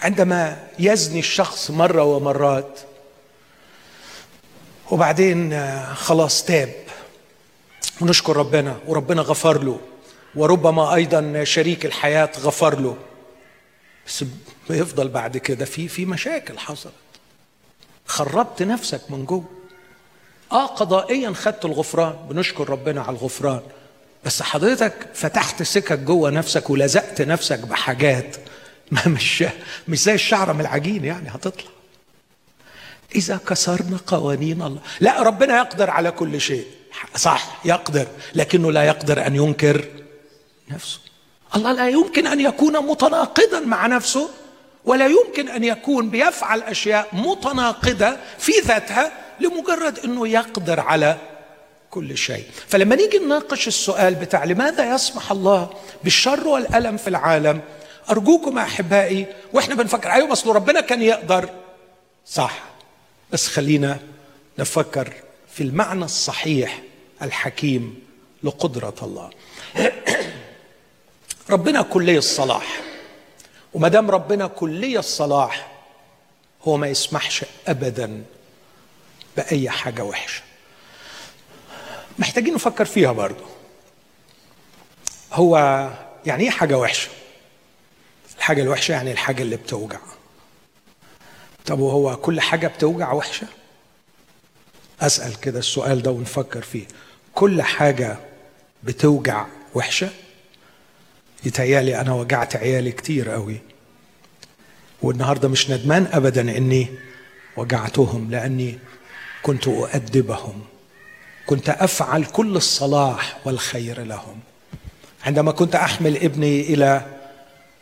عندما 0.03 0.69
يزني 0.79 1.19
الشخص 1.19 1.71
مرة 1.71 2.03
ومرات 2.03 2.81
وبعدين 4.91 5.67
خلاص 5.95 6.45
تاب 6.45 6.73
ونشكر 8.01 8.37
ربنا 8.37 8.77
وربنا 8.87 9.23
غفر 9.23 9.63
له 9.63 9.81
وربما 10.35 10.95
أيضا 10.95 11.45
شريك 11.45 11.87
الحياة 11.87 12.31
غفر 12.41 12.81
له. 12.81 12.97
بس 14.07 14.25
بيفضل 14.71 15.09
بعد 15.09 15.37
كده. 15.37 15.65
في 15.65 15.89
في 15.89 16.05
مشاكل 16.05 16.59
حصلت. 16.59 16.93
خربت 18.07 18.63
نفسك 18.63 19.11
من 19.11 19.25
جوه. 19.25 19.45
آه 20.53 20.67
قضائيا 20.67 21.33
خدت 21.33 21.65
الغفران. 21.65 22.17
بنشكر 22.31 22.71
ربنا 22.71 23.03
على 23.03 23.17
الغفران. 23.17 23.63
بس 24.25 24.43
حضرتك 24.43 25.09
فتحت 25.15 25.63
سكك 25.63 25.99
جوه 25.99 26.31
نفسك 26.31 26.71
ولزقت 26.71 27.23
نفسك 27.23 27.59
بحاجات 27.59 28.37
ما 28.93 29.09
مش 29.09 29.45
مش 29.89 30.03
زي 30.03 30.15
الشعره 30.15 30.53
من 30.53 30.61
العجين 30.61 31.05
يعني 31.05 31.29
هتطلع. 31.29 31.71
إذا 33.15 33.37
كسرنا 33.37 33.99
قوانين 34.07 34.63
الله. 34.63 34.81
لا 35.01 35.23
ربنا 35.23 35.57
يقدر 35.57 35.91
على 35.91 36.11
كل 36.11 36.41
شيء. 36.41 36.67
صح 37.17 37.61
يقدر. 37.65 38.07
لكنه 38.35 38.73
لا 38.73 38.85
يقدر 38.85 39.27
أن 39.27 39.37
ينكر 39.37 39.85
نفسه. 40.71 41.02
الله 41.57 41.73
لا 41.73 41.89
يمكن 41.89 42.27
أن 42.27 42.41
يكون 42.41 42.87
متناقضا 42.87 43.61
مع 43.61 43.87
نفسه 43.87 44.29
ولا 44.85 45.07
يمكن 45.07 45.49
أن 45.49 45.65
يكون 45.65 46.11
بيفعل 46.11 46.63
أشياء 46.63 47.09
متناقضة 47.13 48.17
في 48.39 48.53
ذاتها 48.65 49.13
لمجرد 49.41 49.99
إنه 49.99 50.29
يقدر 50.29 50.81
على 50.81 51.17
كل 51.91 52.17
شيء. 52.17 52.45
فلما 52.69 52.97
نيجي 52.97 53.19
نناقش 53.19 53.69
السؤال 53.69 54.15
بتاع 54.15 54.45
لماذا 54.45 54.95
يسمح 54.95 55.31
الله 55.33 55.71
بالشر 56.05 56.49
والألم 56.49 56.97
في 56.97 57.09
العالم 57.09 57.61
أرجوكم 58.11 58.59
أحبائي 58.59 59.27
وإحنا 59.53 59.75
بنفكر 59.75 60.13
أيوة 60.13 60.33
أصل 60.33 60.55
ربنا 60.55 60.81
كان 60.81 61.03
يقدر. 61.03 61.49
صح 62.27 62.63
بس 63.33 63.49
خلينا 63.49 63.99
نفكر 64.59 65.13
في 65.55 65.63
المعنى 65.63 66.05
الصحيح 66.05 66.83
الحكيم 67.23 68.03
لقدرة 68.43 68.95
الله. 69.03 69.31
ربنا 71.51 71.83
كلي 71.83 72.19
الصلاح. 72.19 72.81
وما 73.75 73.89
دام 73.89 74.11
ربنا 74.11 74.47
كلي 74.47 74.99
الصلاح 74.99 75.73
هو 76.63 76.77
ما 76.77 76.89
يسمحش 76.89 77.45
ابدا 77.69 78.25
بأي 79.37 79.71
حاجة 79.71 80.05
وحشة. 80.05 80.43
محتاجين 82.19 82.55
نفكر 82.55 82.85
فيها 82.85 83.13
برضو. 83.13 83.45
هو 85.33 85.57
يعني 86.27 86.45
إيه 86.45 86.51
حاجة 86.51 86.79
وحشة؟ 86.79 87.09
الحاجة 88.39 88.63
الوحشة 88.63 88.93
يعني 88.93 89.13
الحاجة 89.13 89.43
اللي 89.43 89.57
بتوجع. 89.57 89.99
طب 91.67 91.79
وهو 91.81 92.17
كل 92.17 92.41
حاجة 92.41 92.67
بتوجع 92.67 93.13
وحشة؟ 93.13 93.47
أسأل 95.01 95.41
كده 95.41 95.59
السؤال 95.59 96.03
ده 96.03 96.11
ونفكر 96.11 96.63
فيه. 96.63 96.87
كل 97.35 97.63
حاجة 97.63 98.17
بتوجع 98.85 99.47
وحشة؟ 99.75 100.11
يتهيألي 101.45 102.01
أنا 102.01 102.15
وجعت 102.15 102.57
عيالي 102.57 102.93
كتير 102.93 103.31
قوي 103.31 103.61
والنهاردة 105.03 105.49
مش 105.49 105.71
ندمان 105.71 106.07
ابدا 106.13 106.41
إني 106.41 106.89
وجعتهم 107.57 108.31
لأني 108.31 108.79
كنت 109.43 109.69
أؤدبهم. 109.69 110.63
كنت 111.47 111.69
أفعل 111.69 112.25
كل 112.25 112.57
الصلاح 112.57 113.39
والخير 113.45 114.03
لهم. 114.03 114.41
عندما 115.25 115.53
كنت 115.53 115.75
أحمل 115.75 116.17
ابني 116.17 116.61
إلى 116.61 117.07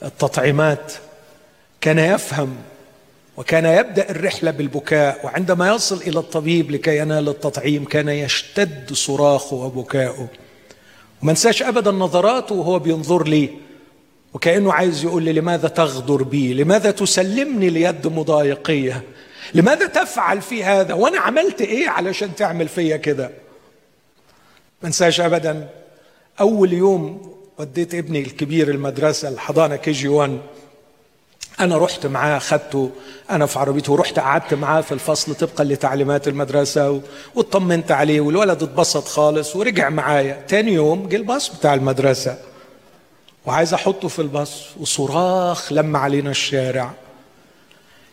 التطعيمات 0.03 0.93
كان 1.81 1.99
يفهم 1.99 2.57
وكان 3.37 3.65
يبدأ 3.65 4.11
الرحلة 4.11 4.51
بالبكاء 4.51 5.27
وعندما 5.27 5.75
يصل 5.75 5.97
إلى 5.97 6.19
الطبيب 6.19 6.71
لكي 6.71 6.99
ينال 6.99 7.29
التطعيم 7.29 7.85
كان 7.85 8.09
يشتد 8.09 8.93
صراخه 8.93 9.57
وبكاؤه. 9.57 10.29
وما 11.23 11.31
انساش 11.31 11.63
أبدا 11.63 11.91
نظراته 11.91 12.55
وهو 12.55 12.79
بينظر 12.79 13.29
لي. 13.29 13.49
وكأنه 14.35 14.73
عايز 14.73 15.05
يقول 15.05 15.23
لي 15.23 15.33
لماذا 15.33 15.69
تغدر 15.69 16.23
بي؟ 16.23 16.55
لماذا 16.55 16.91
تسلمني 16.91 17.71
ليد 17.71 18.07
مضايقية؟ 18.07 19.03
لماذا 19.55 19.87
تفعل 19.87 20.41
في 20.41 20.65
هذا؟ 20.65 20.95
وأنا 20.95 21.19
عملت 21.19 21.61
إيه 21.61 21.89
علشان 21.89 22.35
تعمل 22.35 22.69
فيا 22.69 22.97
كده؟ 22.97 23.31
ما 24.83 24.89
انساش 24.89 25.21
أبدا. 25.21 25.69
أول 26.41 26.73
يوم 26.73 27.35
وديت 27.59 27.95
ابني 27.95 28.21
الكبير 28.21 28.71
المدرسة 28.71 29.29
الحضانة 29.29 29.77
KG 29.77 30.09
1 30.09 30.39
أنا 31.61 31.79
رحت 31.79 32.07
معاه 32.07 32.39
خدته 32.39 32.91
أنا 33.31 33.47
في 33.47 33.59
عربيته 33.59 33.93
ورحت 33.93 34.19
قعدت 34.19 34.55
معاه 34.55 34.81
في 34.81 34.93
الفصل 34.93 35.35
طبقا 35.35 35.65
لتعليمات 35.65 36.29
المدرسة 36.29 37.01
واطمنت 37.35 37.93
عليه 37.93 38.21
والولد 38.21 38.63
اتبسط 38.63 39.09
خالص 39.09 39.57
ورجع 39.57 39.89
معايا. 39.89 40.45
تاني 40.49 40.73
يوم 40.73 41.09
جه 41.09 41.17
الباص 41.17 41.57
بتاع 41.57 41.75
المدرسة. 41.75 42.39
وعايز 43.47 43.75
أحطه 43.75 44.09
في 44.09 44.19
الباص 44.23 44.65
وصراخ 44.81 45.73
لما 45.73 45.99
علينا 45.99 46.31
الشارع. 46.31 46.93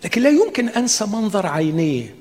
لكن 0.03 0.21
لا 0.21 0.29
يمكن 0.29 0.69
أنسى 0.69 1.05
منظر 1.05 1.47
عينيه. 1.47 2.15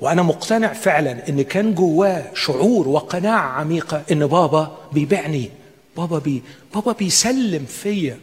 وأنا 0.00 0.22
مقتنع 0.22 0.72
فعلا 0.72 1.28
إن 1.28 1.42
كان 1.42 1.74
جواه 1.74 2.24
شعور 2.34 2.88
وقناعة 2.88 3.48
عميقة 3.48 4.02
إن 4.12 4.26
بابا 4.26 4.76
بيبيعني 4.92 5.50
بابا 5.96 6.18
بي 6.18 6.42
بابا 6.74 6.92
بيسلم 6.92 7.64
فيا. 7.64 8.18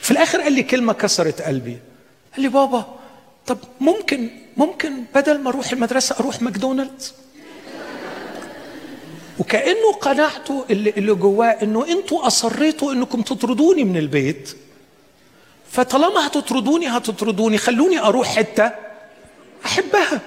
في 0.00 0.10
الآخر 0.10 0.40
قال 0.40 0.52
لي 0.52 0.62
كلمة 0.62 0.92
كسرت 0.92 1.42
قلبي. 1.42 1.78
قال 2.32 2.42
لي 2.42 2.48
بابا 2.48 2.84
طب 3.46 3.58
ممكن 3.80 4.30
ممكن 4.56 4.92
بدل 5.14 5.38
ما 5.38 5.50
أروح 5.50 5.72
المدرسة 5.72 6.16
أروح 6.20 6.42
ماكدونالدز؟ 6.42 7.14
وكأنه 9.38 9.92
قناعته 9.92 10.64
اللي, 10.70 10.90
اللي 10.90 11.14
جواه 11.14 11.46
إنه 11.62 11.86
أنتوا 11.88 12.26
أصريتوا 12.26 12.92
إنكم 12.92 13.22
تطردوني 13.22 13.84
من 13.84 13.96
البيت. 13.96 14.56
فطالما 15.70 16.26
هتطردوني 16.26 16.88
هتطردوني 16.88 17.58
خلوني 17.58 17.98
أروح 18.00 18.36
حتة 18.36 18.72
أحبها. 19.66 20.20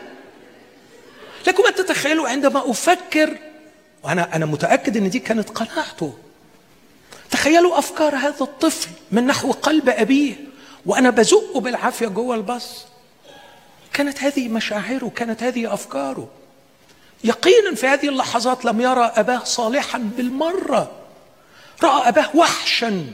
لكم 1.48 1.64
أن 1.66 1.76
تتخيلوا 1.76 2.30
عندما 2.30 2.72
أفكر 2.72 3.38
وأنا 4.04 4.36
أنا 4.36 4.46
متأكد 4.46 4.98
إن 4.98 5.10
دي 5.10 5.20
كانت 5.20 5.50
قناعته. 5.50 6.14
تخيلوا 7.32 7.80
أفكار 7.80 8.16
هذا 8.16 8.42
الطفل 8.42 8.90
من 9.12 9.28
نحو 9.28 9.52
قلب 9.52 9.90
أبيه 9.90 10.36
وأنا 10.86 11.10
بزقه 11.10 11.60
بالعافية 11.60 12.08
جوه 12.08 12.36
الباص. 12.36 12.86
كانت 13.94 14.24
هذه 14.24 14.48
مشاعره 14.48 15.12
كانت 15.16 15.44
هذه 15.44 15.74
أفكاره. 15.74 16.30
يقينا 17.24 17.76
في 17.76 17.88
هذه 17.88 18.10
اللحظات 18.10 18.66
لم 18.66 18.82
يرى 18.82 19.12
أباه 19.16 19.44
صالحا 19.44 19.98
بالمرة. 19.98 20.92
رأى 21.84 22.10
أباه 22.10 22.36
وحشا 22.36 23.06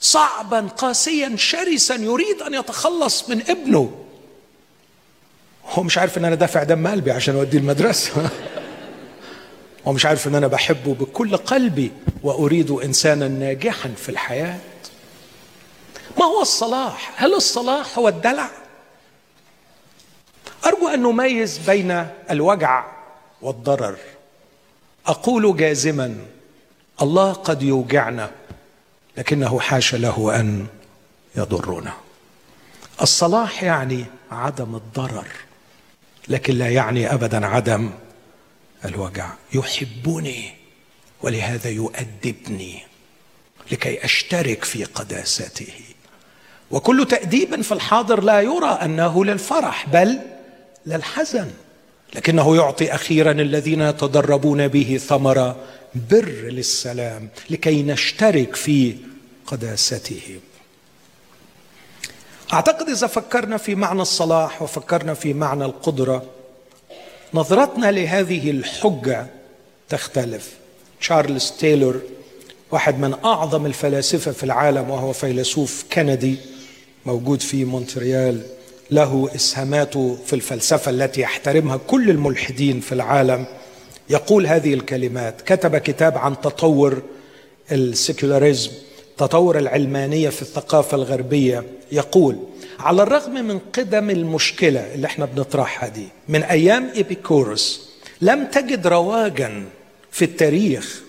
صعبا 0.00 0.60
قاسيا 0.60 1.36
شرسا 1.36 1.94
يريد 1.94 2.42
أن 2.42 2.54
يتخلص 2.54 3.28
من 3.28 3.42
ابنه. 3.48 4.04
هو 5.68 5.82
مش 5.82 5.98
عارف 5.98 6.18
إن 6.18 6.24
أنا 6.24 6.34
دافع 6.34 6.62
دم 6.62 6.86
قلبي 6.86 7.12
عشان 7.12 7.36
أوديه 7.36 7.58
المدرسة. 7.58 8.12
هو 9.86 9.92
مش 9.92 10.06
عارف 10.06 10.28
إن 10.28 10.34
أنا 10.34 10.46
بحبه 10.46 10.94
بكل 10.94 11.36
قلبي 11.36 11.92
وأريد 12.22 12.70
إنسانا 12.70 13.28
ناجحا 13.28 13.88
في 13.96 14.08
الحياة. 14.08 14.58
ما 16.18 16.24
هو 16.24 16.42
الصلاح؟ 16.42 17.12
هل 17.16 17.34
الصلاح 17.34 17.98
هو 17.98 18.08
الدلع؟ 18.08 18.48
أرجو 20.66 20.88
أن 20.88 21.02
نميز 21.02 21.58
بين 21.58 22.06
الوجع 22.30 22.84
والضرر. 23.42 23.96
أقول 25.06 25.56
جازما 25.56 26.16
الله 27.02 27.32
قد 27.32 27.62
يوجعنا 27.62 28.30
لكنه 29.16 29.60
حاش 29.60 29.94
له 29.94 30.40
أن 30.40 30.66
يضرنا. 31.36 31.92
الصلاح 33.02 33.62
يعني 33.62 34.04
عدم 34.30 34.74
الضرر 34.74 35.26
لكن 36.28 36.54
لا 36.54 36.68
يعني 36.68 37.14
ابدا 37.14 37.46
عدم 37.46 37.90
الوجع. 38.84 39.32
يحبني 39.54 40.54
ولهذا 41.22 41.70
يؤدبني 41.70 42.82
لكي 43.72 44.04
أشترك 44.04 44.64
في 44.64 44.84
قداسته. 44.84 45.72
وكل 46.70 47.06
تأديب 47.10 47.60
في 47.60 47.72
الحاضر 47.72 48.22
لا 48.22 48.40
يرى 48.40 48.78
أنه 48.82 49.24
للفرح 49.24 49.88
بل 49.88 50.18
للحزن. 50.86 51.50
لكنه 52.14 52.56
يعطي 52.56 52.94
أخيرا 52.94 53.32
الذين 53.32 53.80
يتدربون 53.80 54.68
به 54.68 55.00
ثمره 55.08 55.56
بر 56.10 56.28
للسلام 56.28 57.28
لكي 57.50 57.82
نشترك 57.82 58.56
في 58.56 58.96
قداسته. 59.46 60.40
أعتقد 62.52 62.88
إذا 62.88 63.06
فكرنا 63.06 63.56
في 63.56 63.74
معنى 63.74 64.02
الصلاح 64.02 64.62
وفكرنا 64.62 65.14
في 65.14 65.34
معنى 65.34 65.64
القدرة 65.64 66.26
نظرتنا 67.34 67.90
لهذه 67.90 68.50
الحجة 68.50 69.26
تختلف. 69.88 70.52
تشارلز 71.00 71.52
تايلور 71.60 72.00
واحد 72.70 72.98
من 72.98 73.14
أعظم 73.24 73.66
الفلاسفة 73.66 74.32
في 74.32 74.44
العالم 74.44 74.90
وهو 74.90 75.12
فيلسوف 75.12 75.84
كندي 75.92 76.36
موجود 77.06 77.40
في 77.40 77.64
مونتريال 77.64 78.40
له 78.90 79.28
إسهاماته 79.34 80.18
في 80.26 80.32
الفلسفة 80.32 80.90
التي 80.90 81.20
يحترمها 81.20 81.76
كل 81.76 82.10
الملحدين 82.10 82.80
في 82.80 82.92
العالم. 82.92 83.44
يقول 84.10 84.46
هذه 84.46 84.74
الكلمات 84.74 85.40
كتب 85.40 85.76
كتاب 85.76 86.18
عن 86.18 86.40
تطور 86.40 87.02
ال 87.72 87.81
secularism 87.81 88.70
تطور 89.18 89.58
العلمانية 89.58 90.28
في 90.28 90.42
الثقافة 90.42 90.96
الغربية. 90.96 91.64
يقول 91.92 92.36
على 92.82 93.02
الرغم 93.02 93.32
من 93.32 93.58
قدم 93.58 94.10
المشكلة 94.10 94.94
اللي 94.94 95.06
إحنا 95.06 95.24
بنطرحها 95.24 95.88
دي 95.88 96.08
من 96.28 96.42
أيام 96.42 96.90
ايبيكورس 96.96 97.88
لم 98.20 98.44
تجد 98.46 98.86
رواجا 98.86 99.64
في 100.10 100.24
التاريخ 100.24 101.00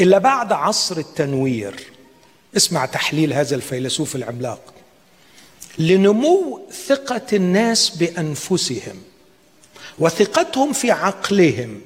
إلا 0.00 0.18
بعد 0.18 0.52
عصر 0.52 0.96
التنوير. 0.98 1.74
اسمع 2.56 2.86
تحليل 2.86 3.32
هذا 3.32 3.54
الفيلسوف 3.56 4.16
العملاق. 4.16 4.74
لنمو 5.78 6.60
ثقة 6.86 7.26
الناس 7.32 7.90
بأنفسهم 7.90 8.96
وثقتهم 9.98 10.72
في 10.72 10.90
عقلهم 10.90 11.80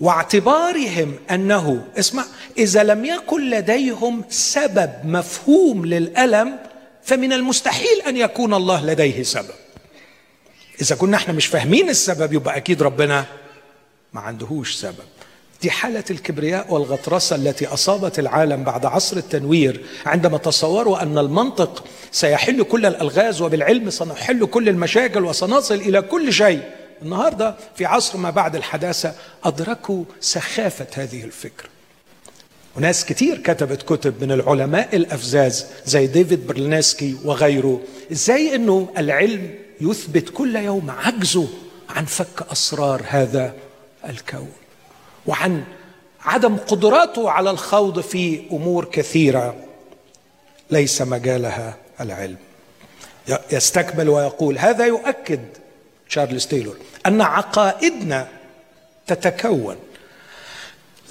واعتبارهم 0.00 1.14
أنه 1.30 1.86
اسمع 1.98 2.24
إذا 2.58 2.82
لم 2.82 3.04
يكن 3.04 3.50
لديهم 3.50 4.24
سبب 4.30 4.90
مفهوم 5.04 5.86
للألم 5.86 6.58
فمن 7.06 7.32
المستحيل 7.32 8.02
أن 8.06 8.16
يكون 8.16 8.54
الله 8.54 8.84
لديه 8.86 9.22
سبب. 9.22 9.54
إذا 10.82 10.96
كنا 10.96 11.16
إحنا 11.16 11.32
مش 11.34 11.46
فاهمين 11.46 11.88
السبب 11.88 12.32
يبقى 12.32 12.56
أكيد 12.56 12.82
ربنا 12.82 13.24
ما 14.12 14.20
عندهوش 14.20 14.74
سبب. 14.74 14.94
دي 15.62 15.70
حالة 15.70 16.04
الكبرياء 16.10 16.72
والغطرسة 16.74 17.36
التي 17.36 17.66
أصابت 17.66 18.18
العالم 18.18 18.64
بعد 18.64 18.86
عصر 18.86 19.16
التنوير 19.16 19.84
عندما 20.06 20.38
تصوروا 20.38 21.02
أن 21.02 21.18
المنطق 21.18 21.84
سيحل 22.12 22.62
كل 22.62 22.86
الألغاز 22.86 23.40
وبالعلم 23.42 23.90
سنحل 23.90 24.46
كل 24.46 24.68
المشاكل 24.68 25.24
وسنصل 25.24 25.74
إلى 25.74 26.02
كل 26.02 26.32
شيء. 26.32 26.62
النهاردة 27.02 27.54
في 27.76 27.84
عصر 27.84 28.18
ما 28.18 28.30
بعد 28.30 28.56
الحداثة 28.56 29.14
أدركوا 29.44 30.04
سخافة 30.20 30.86
هذه 30.94 31.24
الفكرة 31.24 31.68
وناس 32.76 33.04
كتير 33.04 33.38
كتبت 33.38 33.82
كتب 33.82 34.24
من 34.24 34.32
العلماء 34.32 34.96
الأفزاز 34.96 35.66
زي 35.86 36.06
ديفيد 36.06 36.46
برلنسكي 36.46 37.16
وغيره 37.24 37.80
إزاي 38.12 38.54
أنه 38.54 38.88
العلم 38.98 39.54
يثبت 39.80 40.28
كل 40.28 40.56
يوم 40.56 40.90
عجزه 40.90 41.48
عن 41.88 42.04
فك 42.04 42.46
أسرار 42.52 43.02
هذا 43.08 43.54
الكون 44.08 44.52
وعن 45.26 45.64
عدم 46.20 46.56
قدراته 46.56 47.30
على 47.30 47.50
الخوض 47.50 48.00
في 48.00 48.42
أمور 48.52 48.84
كثيرة. 48.84 49.56
ليس 50.70 51.02
مجالها 51.02 51.76
العلم. 52.00 52.36
يستكمل 53.52 54.08
ويقول 54.08 54.58
هذا 54.58 54.86
يؤكد 54.86 55.40
تشارلز 56.08 56.46
تايلور 56.46 56.76
أن 57.06 57.20
عقائدنا 57.20 58.28
تتكون. 59.06 59.76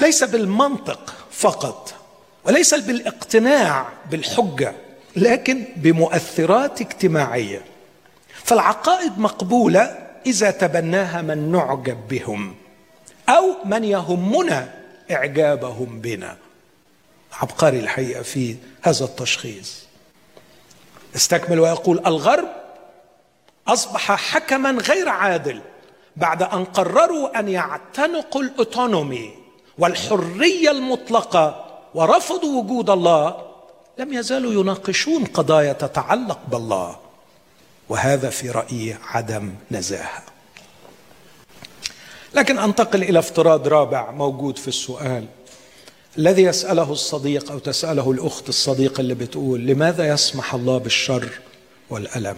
ليس 0.01 0.23
بالمنطق 0.23 1.13
فقط 1.37 1.93
وليس 2.43 2.73
بالاقتناع 2.73 3.89
بالحجة 4.11 4.73
لكن 5.15 5.65
بمؤثرات 5.75 6.81
اجتماعية. 6.81 7.61
فالعقائد 8.43 9.19
مقبولة 9.19 10.07
إذا 10.25 10.51
تبناها 10.51 11.21
من 11.21 11.51
نعجب 11.51 12.07
بهم 12.07 12.55
أو 13.29 13.55
من 13.65 13.83
يهمنا 13.83 14.73
إعجابهم 15.11 15.99
بنا. 16.01 16.37
عبقري 17.33 17.79
الحقيقة 17.79 18.21
في 18.23 18.55
هذا 18.81 19.05
التشخيص. 19.05 19.85
استكمل 21.15 21.59
ويقول 21.59 22.01
الغرب 22.05 22.47
أصبح 23.67 24.11
حكما 24.11 24.71
غير 24.71 25.09
عادل 25.09 25.61
بعد 26.15 26.43
أن 26.43 26.65
قرروا 26.65 27.39
أن 27.39 27.49
يعتنقوا 27.49 28.41
الأوتونومي 28.41 29.44
والحرية 29.77 30.71
المطلقة 30.71 31.65
ورفضوا 31.93 32.61
وجود 32.61 32.89
الله 32.89 33.37
لم 33.99 34.13
يزالوا 34.13 34.61
يناقشون 34.61 35.25
قضايا 35.25 35.73
تتعلق 35.73 36.39
بالله. 36.51 36.95
وهذا 37.89 38.29
في 38.29 38.49
رأيي 38.49 38.97
عدم 39.03 39.53
نزاهة. 39.71 40.23
لكن 42.33 42.59
أنتقل 42.59 43.03
إلى 43.03 43.19
افتراض 43.19 43.67
رابع 43.67 44.11
موجود 44.11 44.57
في 44.57 44.67
السؤال 44.67 45.25
الذي 46.17 46.43
يسأله 46.43 46.91
الصديق 46.91 47.51
أو 47.51 47.59
تسأله 47.59 48.11
الأخت 48.11 48.49
الصديقة 48.49 49.01
اللي 49.01 49.13
بتقول 49.13 49.59
لماذا 49.59 50.07
يسمح 50.07 50.53
الله 50.53 50.77
بالشر 50.77 51.29
والألم؟ 51.89 52.35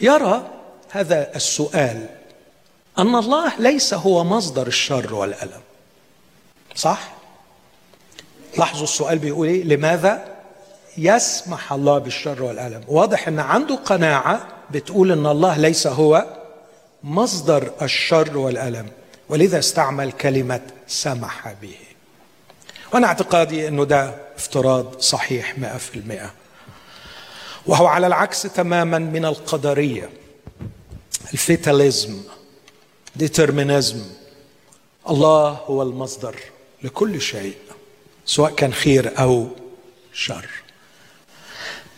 يرى 0.00 0.50
هذا 0.90 1.36
السؤال 1.36 2.06
أن 2.98 3.14
الله 3.14 3.52
ليس 3.58 3.94
هو 3.94 4.24
مصدر 4.24 4.66
الشر 4.66 5.14
والألم. 5.14 5.60
صح؟ 6.74 7.12
لاحظوا 8.58 8.84
السؤال 8.84 9.18
بيقول 9.18 9.48
إيه؟ 9.48 9.64
لماذا 9.64 10.28
يسمح 10.98 11.72
الله 11.72 11.98
بالشر 11.98 12.42
والألم؟ 12.42 12.84
واضح 12.88 13.28
إن 13.28 13.38
عنده 13.38 13.74
قناعة 13.74 14.48
بتقول 14.70 15.12
إن 15.12 15.26
الله 15.26 15.58
ليس 15.58 15.86
هو 15.86 16.26
مصدر 17.04 17.70
الشر 17.82 18.38
والألم 18.38 18.88
ولذا 19.28 19.58
استعمل 19.58 20.12
كلمة 20.12 20.60
سمح 20.86 21.52
به. 21.62 21.76
وأنا 22.92 23.06
اعتقادي 23.06 23.68
أنه 23.68 23.84
ده 23.84 24.14
افتراض 24.36 25.00
صحيح 25.00 25.58
مئة 25.58 25.76
في 25.76 25.96
المئة. 25.96 26.32
وهو 27.66 27.86
على 27.86 28.06
العكس 28.06 28.42
تماما 28.42 28.98
من 28.98 29.24
القدرية. 29.24 30.10
الفيتاليزم 31.32 32.22
ديترمينيزم 33.16 34.02
الله 35.10 35.48
هو 35.48 35.82
المصدر. 35.82 36.36
لكل 36.84 37.20
شيء 37.20 37.56
سواء 38.26 38.54
كان 38.54 38.72
خير 38.72 39.18
أو 39.18 39.48
شر. 40.12 40.48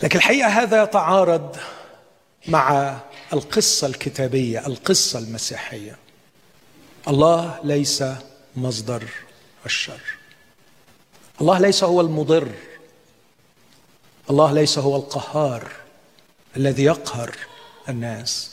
لكن 0.03 0.19
الحقيقة 0.19 0.49
هذا 0.49 0.83
يتعارض 0.83 1.57
مع 2.49 2.97
القصة 3.33 3.87
الكتابية 3.87 4.67
القصة 4.67 5.19
المسيحية. 5.19 5.97
الله 7.09 7.61
ليس 7.65 8.05
مصدر 8.57 9.05
الشر. 9.67 10.01
الله 11.41 11.59
ليس 11.59 11.85
هو 11.85 12.01
المضر. 12.01 12.49
الله 14.31 14.53
ليس 14.53 14.79
هو 14.79 14.97
القهار 14.97 15.69
الذي 16.57 16.85
يقهر 16.85 17.37
الناس. 17.89 18.51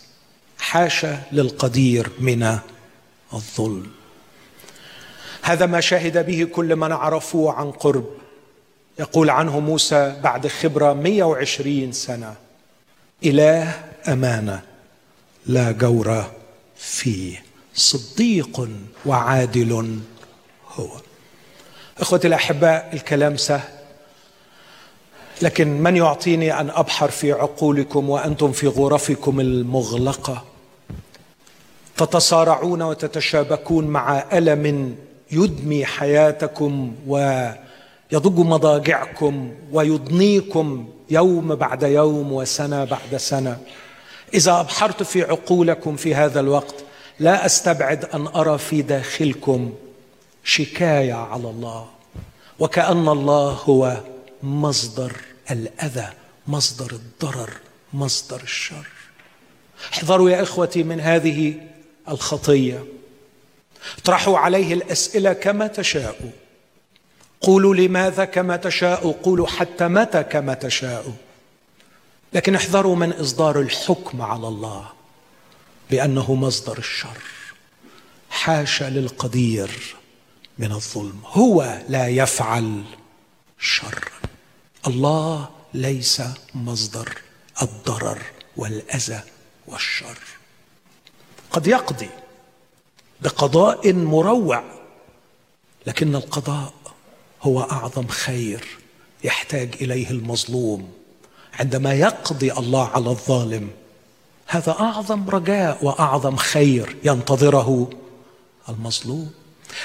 حاشا 0.60 1.24
للقدير 1.32 2.10
من 2.20 2.60
الظلم. 3.34 3.92
هذا 5.42 5.66
ما 5.66 5.80
شهد 5.80 6.26
به 6.26 6.48
كل 6.54 6.76
من 6.76 6.92
عرفوه 6.92 7.54
عن 7.54 7.72
قرب. 7.72 8.06
يقول 9.00 9.30
عنه 9.30 9.60
موسى 9.60 10.16
بعد 10.24 10.48
خبرة 10.48 10.94
120 10.94 11.92
سنة. 11.92 12.36
إله 13.26 13.74
أمانة 14.08 14.62
لا 15.46 15.72
جور 15.72 16.26
فيه. 16.76 17.44
صديق 17.76 18.70
وعادل 19.06 20.00
هو. 20.76 20.90
إخوتي 22.00 22.28
الأحباء 22.28 22.90
الكلام 22.94 23.38
سهل. 23.38 23.70
لكن 25.42 25.68
من 25.68 25.98
يعطيني 25.98 26.60
أن 26.60 26.70
أبحر 26.70 27.12
في 27.12 27.32
عقولكم 27.32 28.10
وأنتم 28.10 28.52
في 28.52 28.68
غرفكم 28.68 29.40
المغلقة؟ 29.40 30.44
تتصارعون 31.98 32.82
وتتشابكون 32.82 33.88
مع 33.88 34.24
ألم 34.34 34.96
يدمي 35.32 35.86
حياتكم 35.86 36.96
ويضج 37.08 38.40
مضاجعكم 38.40 39.54
ويضنيكم 39.72 40.90
يوم 41.10 41.56
بعد 41.56 41.84
يوم 41.84 42.32
وسنة 42.32 42.84
بعد 42.84 43.18
سنة. 43.18 43.58
إذا 44.34 44.60
أبحرت 44.60 45.04
في 45.04 45.24
عقولكم 45.24 45.96
في 45.96 46.16
هذا 46.16 46.40
الوقت 46.40 46.76
لا 47.20 47.46
أستبعد 47.46 48.06
أن 48.06 48.28
أرى 48.28 48.58
في 48.58 48.82
داخلكم 48.82 49.74
شكاية 50.44 51.14
على 51.14 51.50
الله 51.50 51.88
وكأن 52.60 53.08
الله 53.08 53.52
هو 53.52 53.98
مصدر 54.44 55.12
الأذى 55.52 56.08
مصدر 56.48 56.92
الضرر 56.92 57.50
مصدر 57.94 58.42
الشر. 58.44 58.88
احذروا 59.94 60.30
يا 60.30 60.42
إخوتي 60.42 60.84
من 60.84 61.00
هذه 61.00 61.54
الخطية. 62.10 62.84
اطرحوا 63.98 64.38
عليه 64.38 64.74
الأسئلة 64.74 65.34
كما 65.34 65.68
تشاءوا 65.68 66.32
قولوا 67.42 67.76
لماذا 67.76 68.26
كما 68.26 68.56
تشاءوا 68.56 69.14
قولوا 69.24 69.48
حتى 69.48 69.88
متى 69.88 70.24
كما 70.24 70.54
تشاءوا 70.54 71.14
لكن 72.34 72.56
احذروا 72.56 72.96
من 72.96 73.12
إصدار 73.12 73.60
الحكم 73.60 74.22
على 74.22 74.48
الله 74.48 74.90
بأنه 75.92 76.36
مصدر 76.36 76.78
الشر. 76.78 77.18
حاشا 78.30 78.84
للقدير 78.84 79.96
من 80.60 80.72
الظلم. 80.72 81.22
هو 81.26 81.82
لا 81.90 82.08
يفعل 82.08 82.84
شرا 83.60 84.12
الله 84.88 85.50
ليس 85.74 86.22
مصدر 86.56 87.18
الضرر 87.62 88.22
والأذى 88.58 89.22
والشر. 89.68 90.18
قد 91.52 91.68
يقضي 91.68 92.10
بقضاء 93.22 93.94
مروع. 93.94 94.64
لكن 95.88 96.16
القضاء 96.16 96.74
هو 97.42 97.62
أعظم 97.62 98.08
خير 98.08 98.68
يحتاج 99.24 99.70
إليه 99.82 100.10
المظلوم 100.10 100.90
عندما 101.60 101.94
يقضي 101.94 102.52
الله 102.52 102.88
على 102.88 103.10
الظالم. 103.10 103.70
هذا 104.48 104.72
أعظم 104.72 105.30
رجاء 105.30 105.86
وأعظم 105.86 106.36
خير 106.36 106.96
ينتظره 107.04 107.90
المظلوم. 108.70 109.32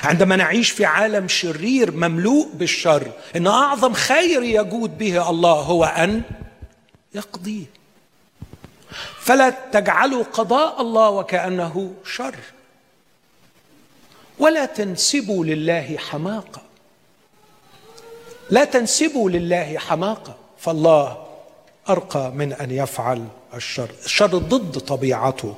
عندما 0.02 0.36
نعيش 0.36 0.70
في 0.70 0.84
عالم 0.84 1.28
شرير 1.28 1.90
مملوء 1.90 2.48
بالشر 2.54 3.12
إن 3.36 3.46
أعظم 3.46 3.92
خير 3.92 4.42
يجود 4.42 4.98
به 4.98 5.30
الله 5.30 5.52
هو 5.52 5.84
أن 5.84 6.22
يقضيه. 7.14 7.64
فلا 9.20 9.50
تجعلوا 9.72 10.24
قضاء 10.24 10.80
الله 10.80 11.10
وكأنه 11.10 11.94
شر. 12.04 12.36
ولا 14.38 14.64
تنسبوا 14.64 15.44
لله 15.44 15.96
حماقة. 15.98 16.62
لا 18.50 18.64
تنسبوا 18.64 19.30
لله 19.30 19.78
حماقة. 19.78 20.34
فالله 20.58 21.26
أرقى 21.88 22.30
من 22.30 22.52
أن 22.52 22.70
يفعل 22.70 23.24
الشر. 23.54 23.90
الشر 24.04 24.38
ضد 24.38 24.78
طبيعته. 24.78 25.54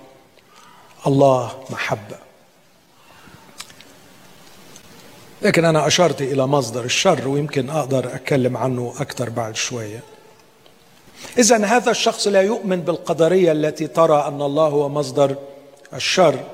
الله 1.07 1.65
محبة. 1.71 2.19
لكن 5.43 5.65
أنا 5.65 5.87
أشرت 5.87 6.23
إلى 6.23 6.47
مصدر 6.47 6.85
الشر 6.85 7.29
ويمكن 7.29 7.71
أقدر 7.71 8.15
أتكلم 8.15 8.57
عنه 8.57 8.95
أكثر 9.01 9.31
بعد 9.31 9.57
شوية. 9.57 10.03
إذا 11.39 11.65
هذا 11.65 11.91
الشخص 11.91 12.29
لا 12.29 12.43
يؤمن 12.43 12.81
بالقدرية 12.81 13.53
التي 13.53 13.87
ترى 13.87 14.29
أن 14.29 14.43
الله 14.43 14.67
هو 14.67 14.89
مصدر 14.89 15.37
الشر. 15.95 16.45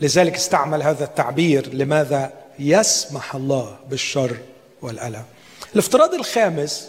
لذلك 0.00 0.34
استعمل 0.34 0.82
هذا 0.82 1.04
التعبير 1.04 1.74
لماذا 1.74 2.32
يسمح 2.58 3.34
الله 3.34 3.76
بالشر 3.90 4.36
والألم. 4.82 5.24
الافتراض 5.72 6.14
الخامس 6.14 6.88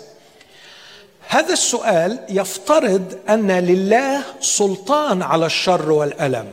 هذا 1.27 1.53
السؤال 1.53 2.19
يفترض 2.29 3.17
أن 3.29 3.51
لله 3.51 4.23
سلطان 4.41 5.21
على 5.21 5.45
الشر 5.45 5.91
والألم 5.91 6.47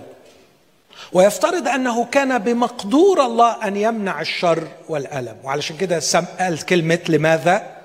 ويفترض 1.13 1.69
أنه 1.69 2.05
كان 2.05 2.39
بمقدور 2.39 3.25
الله 3.25 3.69
أن 3.69 3.77
يمنع 3.77 4.21
الشر 4.21 4.69
والألم. 4.89 5.37
وعلشان 5.45 5.77
كده 5.77 6.01
قال 6.41 6.65
كلمة 6.67 6.99
لماذا 7.09 7.77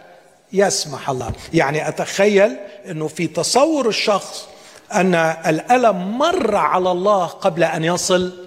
يسمح 0.53 1.09
الله. 1.09 1.31
يعني 1.53 1.87
أتخيل 1.87 2.57
إنه 2.89 3.07
في 3.07 3.27
تصور 3.27 3.87
الشخص 3.87 4.47
أن 4.93 5.15
الألم 5.15 6.17
مر 6.17 6.55
على 6.55 6.91
الله 6.91 7.25
قبل 7.25 7.63
أن 7.63 7.83
يصل 7.83 8.42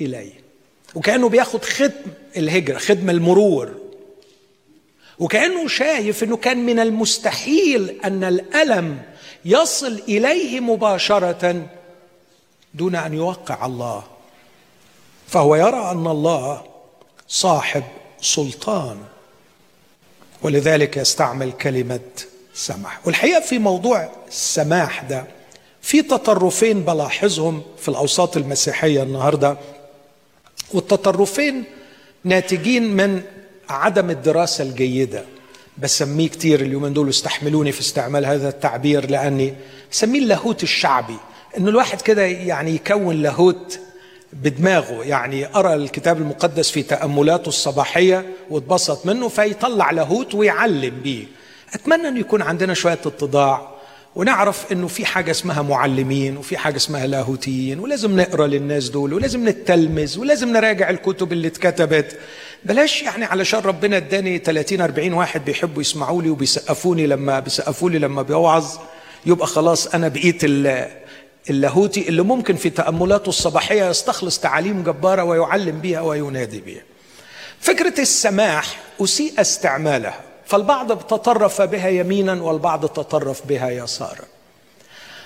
إليه. 0.00 0.44
وكأنه 0.94 1.28
بياخد 1.28 1.64
ختم 1.64 2.10
الهجرة 2.36 2.78
ختم 2.78 3.10
المرور. 3.10 3.74
وكأنه 5.18 5.68
شايف 5.68 6.24
إنه 6.24 6.36
كان 6.36 6.66
من 6.66 6.80
المستحيل 6.80 8.00
أن 8.04 8.24
الألم 8.24 9.02
يصل 9.44 10.02
إليه 10.08 10.60
مباشرة 10.60 11.66
دون 12.74 12.94
أن 12.94 13.14
يوقع 13.14 13.66
الله. 13.66 14.04
فهو 15.28 15.56
يرى 15.56 15.90
أن 15.90 16.06
الله 16.06 16.62
صاحب 17.28 17.82
سلطان. 18.20 18.98
ولذلك 20.42 20.96
يستعمل 20.96 21.52
كلمة 21.52 22.00
سمح 22.54 23.00
والحقيقة 23.06 23.40
في 23.40 23.58
موضوع 23.58 24.10
السماح 24.28 25.02
ده 25.02 25.24
في 25.82 26.02
تطرفين 26.02 26.80
بلاحظهم 26.82 27.62
في 27.78 27.88
الأوساط 27.88 28.36
المسيحية 28.36 29.02
النهارده. 29.02 29.56
والتطرفين 30.72 31.64
ناتجين 32.24 32.96
من 32.96 33.22
عدم 33.68 34.10
الدراسة 34.10 34.64
الجيدة. 34.64 35.24
بسميه 35.78 36.28
كتير 36.28 36.60
اليومين 36.60 36.92
دول 36.92 37.08
استحملوني 37.08 37.72
في 37.72 37.80
استعمال 37.80 38.26
هذا 38.26 38.48
التعبير 38.48 39.10
لأني 39.10 39.54
بسميه 39.92 40.18
اللاهوت 40.18 40.62
الشعبي. 40.62 41.16
إنه 41.58 41.70
الواحد 41.70 42.00
كده 42.00 42.22
يعني 42.22 42.74
يكون 42.74 43.22
لاهوت 43.22 43.78
بدماغه. 44.32 45.04
يعني 45.04 45.56
أرى 45.56 45.74
الكتاب 45.74 46.18
المقدس 46.18 46.70
في 46.70 46.82
تأملاته 46.82 47.48
الصباحية 47.48 48.32
واتبسط 48.50 49.06
منه 49.06 49.28
فيطلع 49.28 49.90
لاهوت 49.90 50.34
ويعلم 50.34 51.00
بيه. 51.02 51.24
أتمنى 51.74 52.08
أن 52.08 52.16
يكون 52.16 52.42
عندنا 52.42 52.74
شوية 52.74 52.92
اتضاع. 53.06 53.73
ونعرف 54.16 54.72
إنه 54.72 54.88
في 54.88 55.04
حاجة 55.06 55.30
اسمها 55.30 55.62
معلمين 55.62 56.36
وفي 56.36 56.56
حاجة 56.56 56.76
اسمها 56.76 57.06
لاهوتيين 57.06 57.80
ولازم 57.80 58.20
نقرأ 58.20 58.46
للناس 58.46 58.88
دول 58.88 59.14
ولازم 59.14 59.48
نتلمذ 59.48 60.18
ولازم 60.18 60.52
نراجع 60.52 60.90
الكتب 60.90 61.32
اللي 61.32 61.48
اتكتبت. 61.48 62.18
بلاش 62.64 63.02
يعني 63.02 63.24
علشان 63.24 63.60
ربنا 63.60 63.96
اداني 63.96 64.38
30 64.38 64.80
40 64.80 65.12
واحد 65.12 65.44
بيحبوا 65.44 65.80
يسمعوا 65.82 66.22
لي 66.22 66.30
وبيسقفوني 66.30 67.06
لما 67.06 67.40
بيسقفوا 67.40 67.90
لي 67.90 67.98
لما 67.98 68.22
بيوعظ. 68.22 68.66
يبقى 69.26 69.46
خلاص 69.46 69.86
أنا 69.86 70.08
بقيت 70.08 70.44
اللاهوتي 71.50 72.08
اللي 72.08 72.22
ممكن 72.22 72.56
في 72.56 72.70
تأملاته 72.70 73.28
الصباحية 73.28 73.88
يستخلص 73.90 74.38
تعاليم 74.38 74.82
جبارة 74.82 75.24
ويعلم 75.24 75.78
بها 75.78 76.00
وينادي 76.00 76.60
بها. 76.60 76.82
فكرة 77.60 78.00
السماح 78.00 78.80
اسيء 79.00 79.32
استعمالها. 79.40 80.20
فالبعض 80.46 80.98
تطرف 80.98 81.62
بها 81.62 81.88
يمينا 81.88 82.42
والبعض 82.42 82.86
تطرف 82.86 83.46
بها 83.46 83.70
يسارا. 83.70 84.24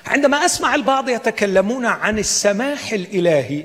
عندما 0.07 0.45
أسمع 0.45 0.75
البعض 0.75 1.09
يتكلمون 1.09 1.87
عن 1.87 2.19
السماح 2.19 2.93
الإلهي 2.93 3.65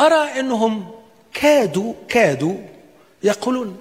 أرى 0.00 0.40
أنهم 0.40 0.90
كادوا 1.34 1.94
كادوا 2.08 2.56
يقولون 3.22 3.78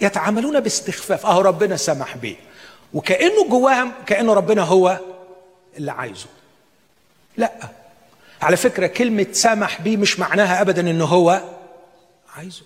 يتعاملون 0.00 0.60
باستخفاف. 0.60 1.26
أهو 1.26 1.40
ربنا 1.40 1.76
سمح 1.76 2.16
به 2.16 2.36
وكأنه 2.94 3.48
جواهم 3.48 3.92
كأنه 4.06 4.34
ربنا 4.34 4.62
هو 4.62 5.00
اللي 5.76 5.92
عايزه. 5.92 6.26
لا. 7.36 7.52
على 8.42 8.56
فكرة 8.56 8.86
كلمة 8.86 9.26
سمح 9.32 9.80
به 9.80 9.96
مش 9.96 10.18
معناها 10.18 10.60
ابدا 10.60 10.90
إنه 10.90 11.04
هو 11.04 11.42
عايزه. 12.36 12.62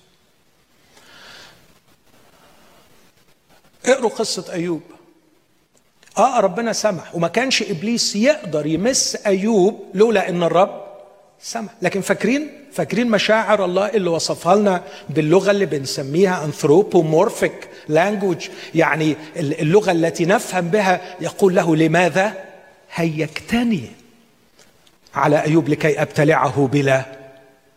اقروا 3.86 4.10
قصة 4.10 4.52
أيوب. 4.52 4.82
آه 6.18 6.40
ربنا 6.40 6.72
سمح. 6.72 7.14
وما 7.14 7.28
كانش 7.28 7.62
إبليس 7.62 8.16
يقدر 8.16 8.66
يمس 8.66 9.16
أيوب 9.16 9.84
لولا 9.94 10.28
إن 10.28 10.42
الرب 10.42 10.84
سمح. 11.40 11.72
لكن 11.82 12.00
فاكرين؟ 12.00 12.50
فاكرين 12.72 13.10
مشاعر 13.10 13.64
الله 13.64 13.88
اللي 13.88 14.10
وصفها 14.10 14.56
لنا 14.56 14.82
باللغة 15.10 15.50
اللي 15.50 15.66
بنسميها 15.66 16.44
انثروبومورفيك 16.44 17.68
لانجوج 17.88 18.48
يعني 18.74 19.16
اللغة 19.36 19.92
التي 19.92 20.24
نفهم 20.24 20.68
بها 20.68 21.16
يقول 21.20 21.54
له 21.54 21.76
لماذا؟ 21.76 22.44
هيكتني 22.94 23.90
على 25.14 25.42
أيوب 25.44 25.68
لكي 25.68 26.02
أبتلعه 26.02 26.66
بلا 26.72 27.04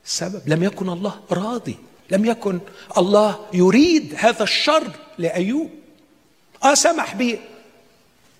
سبب. 0.05 0.41
لم 0.45 0.63
يكن 0.63 0.89
الله 0.89 1.15
راضي. 1.31 1.77
لم 2.11 2.25
يكن 2.25 2.59
الله 2.97 3.39
يريد 3.53 4.13
هذا 4.17 4.43
الشر 4.43 4.83
لأيوب. 5.17 5.69
آه 6.63 6.73
سمح 6.73 7.15
به 7.15 7.39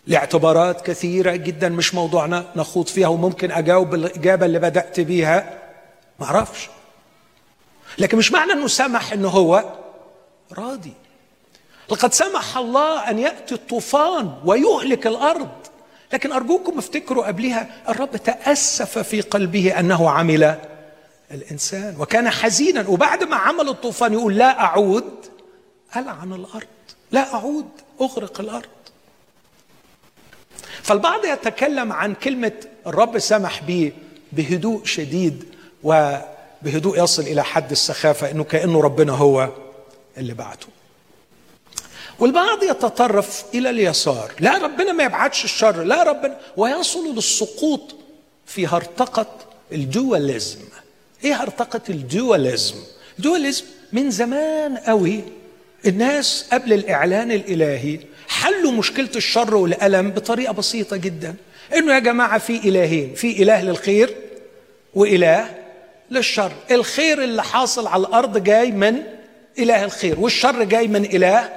لاعتبارات 0.07 0.81
كثيرة 0.81 1.35
جدا 1.35 1.69
مش 1.69 1.93
موضوعنا 1.95 2.45
نخوض 2.55 2.87
فيها 2.87 3.07
وممكن 3.07 3.51
أجاوب 3.51 3.95
الاجابه 3.95 4.45
اللي 4.45 4.59
بدأت 4.59 4.99
بيها. 4.99 5.59
ما 6.19 6.25
أعرفش. 6.25 6.69
لكن 7.97 8.17
مش 8.17 8.31
معنى 8.31 8.51
إنه 8.51 8.67
سمح 8.67 9.13
إنه 9.13 9.27
هو 9.29 9.73
راضي. 10.57 10.93
لقد 11.91 12.13
سمح 12.13 12.57
الله 12.57 13.09
أن 13.09 13.19
يأتي 13.19 13.55
الطوفان 13.55 14.33
ويهلك 14.45 15.07
الأرض. 15.07 15.49
لكن 16.13 16.31
أرجوكم 16.31 16.77
افتكروا 16.77 17.27
قبلها 17.27 17.67
الرب 17.89 18.15
تأسف 18.15 18.99
في 18.99 19.21
قلبه 19.21 19.79
أنه 19.79 20.09
عمل 20.09 20.55
الإنسان 21.31 21.95
وكان 21.99 22.29
حزينا. 22.29 22.87
وبعد 22.87 23.23
ما 23.23 23.35
عمل 23.35 23.69
الطوفان 23.69 24.13
يقول 24.13 24.37
لا 24.37 24.59
أعود 24.61 25.25
العن 25.95 26.33
الأرض. 26.33 26.67
لا 27.11 27.33
أعود 27.33 27.69
أغرق 28.01 28.39
الأرض. 28.39 28.69
فالبعض 30.83 31.25
يتكلم 31.25 31.93
عن 31.93 32.13
كلمة 32.13 32.51
الرب 32.87 33.19
سمح 33.19 33.63
به 33.63 33.91
بهدوء 34.31 34.85
شديد 34.85 35.43
وبهدوء 35.83 37.03
يصل 37.03 37.21
إلى 37.21 37.43
حد 37.43 37.71
السخافة 37.71 38.31
إنه 38.31 38.43
كأنه 38.43 38.81
ربنا 38.81 39.13
هو 39.13 39.49
اللي 40.17 40.33
بعته. 40.33 40.67
والبعض 42.19 42.63
يتطرف 42.63 43.43
إلى 43.53 43.69
اليسار. 43.69 44.31
لا 44.39 44.57
ربنا 44.57 44.91
ما 44.91 45.03
يبعتش 45.03 45.43
الشر. 45.43 45.83
لا 45.83 46.03
ربنا 46.03 46.39
ويصل 46.57 47.15
للسقوط 47.15 47.95
في 48.45 48.67
هرطقة 48.67 49.27
الدواليزم 49.71 50.59
إيه 51.23 51.43
هرطقة 51.43 51.81
الدواليزم 51.89 52.75
الدواليزم 53.17 53.65
من 53.93 54.11
زمان 54.11 54.77
قوي 54.77 55.23
الناس 55.85 56.45
قبل 56.51 56.73
الإعلان 56.73 57.31
الإلهي 57.31 57.99
حلوا 58.27 58.71
مشكلة 58.71 59.09
الشر 59.15 59.55
والألم 59.55 60.11
بطريقة 60.11 60.53
بسيطة 60.53 60.97
جدا. 60.97 61.35
إنه 61.75 61.93
يا 61.93 61.99
جماعة 61.99 62.37
في 62.37 62.69
إلهين 62.69 63.13
في 63.15 63.43
إله 63.43 63.61
للخير 63.61 64.15
وإله 64.93 65.49
للشر. 66.11 66.51
الخير 66.71 67.23
اللي 67.23 67.43
حاصل 67.43 67.87
على 67.87 68.07
الأرض 68.07 68.43
جاي 68.43 68.71
من 68.71 69.03
إله 69.59 69.83
الخير 69.83 70.19
والشر 70.19 70.63
جاي 70.63 70.87
من 70.87 71.05
إله 71.05 71.49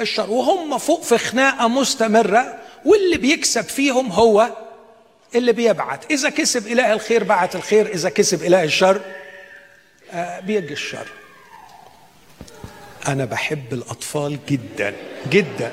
الشر. 0.00 0.30
وهم 0.30 0.78
فوق 0.78 1.02
في 1.02 1.18
خناقة 1.18 1.68
مستمرة 1.68 2.58
واللي 2.84 3.16
بيكسب 3.16 3.64
فيهم 3.64 4.12
هو 4.12 4.50
اللي 5.34 5.52
بيبعت 5.52 6.12
إذا 6.12 6.30
كسب 6.30 6.66
إله 6.66 6.92
الخير 6.92 7.24
بعت 7.24 7.54
الخير. 7.54 7.94
إذا 7.94 8.08
كسب 8.08 8.42
إله 8.42 8.64
الشر 8.64 9.00
آه 10.12 10.40
بيجي 10.40 10.72
الشر. 10.72 11.06
أنا 13.08 13.24
بحب 13.24 13.72
الأطفال 13.72 14.38
جدا 14.48 14.94
جدا. 15.30 15.72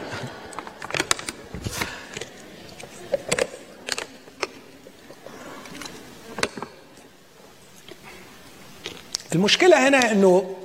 المشكلة 9.36 9.88
هنا 9.88 10.12
إنه 10.12 10.56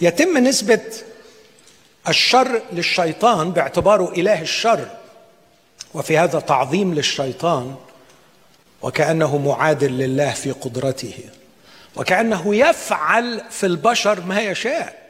يتم 0.00 0.38
نسبة 0.38 0.80
الشر 2.08 2.62
للشيطان 2.72 3.50
باعتباره 3.52 4.12
إله 4.12 4.40
الشر 4.42 4.88
وفي 5.94 6.18
هذا 6.18 6.40
تعظيم 6.40 6.94
للشيطان 6.94 7.74
وكأنه 8.82 9.38
معادل 9.38 9.92
لله 9.92 10.30
في 10.30 10.50
قدرته 10.50 11.14
وكأنه 11.96 12.54
يفعل 12.56 13.42
في 13.50 13.66
البشر 13.66 14.20
ما 14.20 14.40
يشاء. 14.40 15.01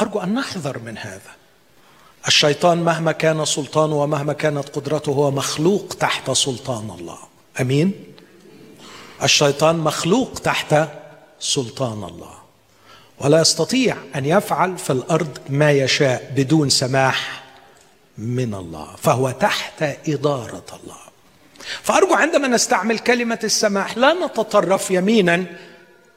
أرجو 0.00 0.18
أن 0.20 0.34
نحذر 0.34 0.78
من 0.78 0.98
هذا. 0.98 1.30
الشيطان 2.26 2.78
مهما 2.78 3.12
كان 3.12 3.44
سلطانه 3.44 4.02
ومهما 4.02 4.32
كانت 4.32 4.68
قدرته 4.68 5.12
هو 5.12 5.30
مخلوق 5.30 5.96
تحت 6.00 6.30
سلطان 6.30 6.90
الله. 6.98 7.18
أمين؟ 7.60 7.92
الشيطان 9.22 9.76
مخلوق 9.76 10.32
تحت 10.44 10.74
سلطان 11.40 12.04
الله. 12.04 12.38
ولا 13.20 13.40
يستطيع 13.40 13.96
أن 14.14 14.24
يفعل 14.24 14.78
في 14.78 14.90
الأرض 14.90 15.38
ما 15.48 15.70
يشاء 15.72 16.32
بدون 16.36 16.70
سماح 16.70 17.44
من 18.18 18.54
الله 18.54 18.96
فهو 19.02 19.30
تحت 19.30 19.82
إدارة 20.08 20.66
الله. 20.82 20.98
فأرجو 21.82 22.14
عندما 22.14 22.48
نستعمل 22.48 22.98
كلمة 22.98 23.38
السماح 23.44 23.98
لا 23.98 24.26
نتطرف 24.26 24.90
يمينا 24.90 25.44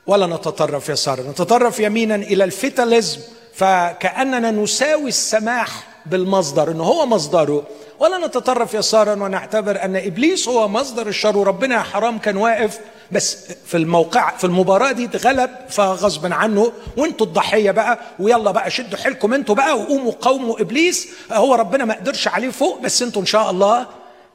ولا 0.07 0.27
نتطرف 0.27 0.89
يسارا. 0.89 1.21
نتطرف 1.23 1.79
يمينا 1.79 2.15
إلى 2.15 2.43
الفتاليزم 2.43 3.21
فكأننا 3.53 4.51
نساوي 4.51 5.07
السماح 5.07 5.87
بالمصدر 6.05 6.71
إنه 6.71 6.83
هو 6.83 7.05
مصدره. 7.05 7.63
ولا 7.99 8.27
نتطرف 8.27 8.73
يسارا 8.73 9.13
ونعتبر 9.13 9.83
أن 9.83 9.95
إبليس 9.95 10.47
هو 10.47 10.67
مصدر 10.67 11.07
الشر 11.07 11.37
وربنا 11.37 11.83
حرام 11.83 12.19
كان 12.19 12.37
واقف. 12.37 12.79
بس 13.11 13.37
في 13.65 13.77
الموقع 13.77 14.37
في 14.37 14.43
المباراة 14.43 14.91
دي 14.91 15.05
اتغلب 15.05 15.49
فغصبا 15.69 16.35
عنه. 16.35 16.71
وانتوا 16.97 17.25
الضحية 17.25 17.71
بقى 17.71 17.99
ويلا 18.19 18.51
بقى 18.51 18.71
شدوا 18.71 18.97
حيلكم 18.97 19.33
أنتوا 19.33 19.55
بقى 19.55 19.79
وقوموا 19.79 20.11
قوموا 20.21 20.61
إبليس. 20.61 21.07
هو 21.31 21.55
ربنا 21.55 21.85
ما 21.85 21.93
قدرش 21.93 22.27
عليه 22.27 22.49
فوق 22.49 22.81
بس 22.81 23.01
أنتوا 23.01 23.21
إن 23.21 23.27
شاء 23.27 23.51
الله 23.51 23.87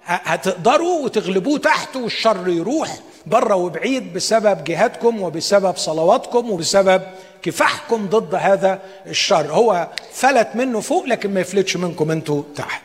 هتقدروا 0.04 1.04
وتغلبوه 1.04 1.58
تحت 1.58 1.96
والشر 1.96 2.48
يروح. 2.48 2.98
بره 3.26 3.54
وبعيد 3.54 4.12
بسبب 4.12 4.64
جهادكم 4.64 5.22
وبسبب 5.22 5.76
صلواتكم 5.76 6.50
وبسبب 6.50 7.02
كفاحكم 7.42 8.06
ضد 8.06 8.34
هذا 8.34 8.82
الشر. 9.06 9.52
هو 9.52 9.88
فلت 10.12 10.48
منه 10.54 10.80
فوق 10.80 11.04
لكن 11.04 11.34
ما 11.34 11.40
يفلتش 11.40 11.76
منكم 11.76 12.10
أنتوا 12.10 12.42
تحت. 12.56 12.82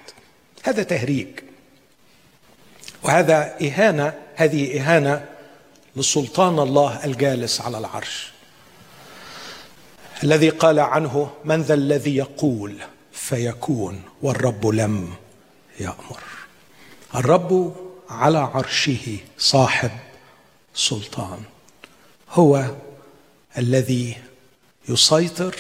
هذا 0.64 0.84
تهريج. 0.84 1.28
وهذا 3.04 3.56
إهانة 3.62 4.14
هذه 4.36 4.82
إهانة 4.82 5.26
لسلطان 5.96 6.60
الله 6.60 7.06
الجالس 7.06 7.62
على 7.62 7.78
العرش. 7.78 8.32
الذي 10.24 10.50
قال 10.50 10.80
عنه 10.80 11.30
من 11.46 11.62
ذا 11.62 11.74
الذي 11.74 12.16
يقول 12.16 12.76
فيكون 13.12 14.02
والرب 14.22 14.68
لم 14.68 15.10
يأمر. 15.80 16.20
الرب 17.16 17.76
على 18.10 18.38
عرشه 18.38 19.18
صاحب 19.38 19.92
سلطان. 20.74 21.44
هو 22.30 22.76
الذي 23.58 24.18
يسيطر 24.90 25.56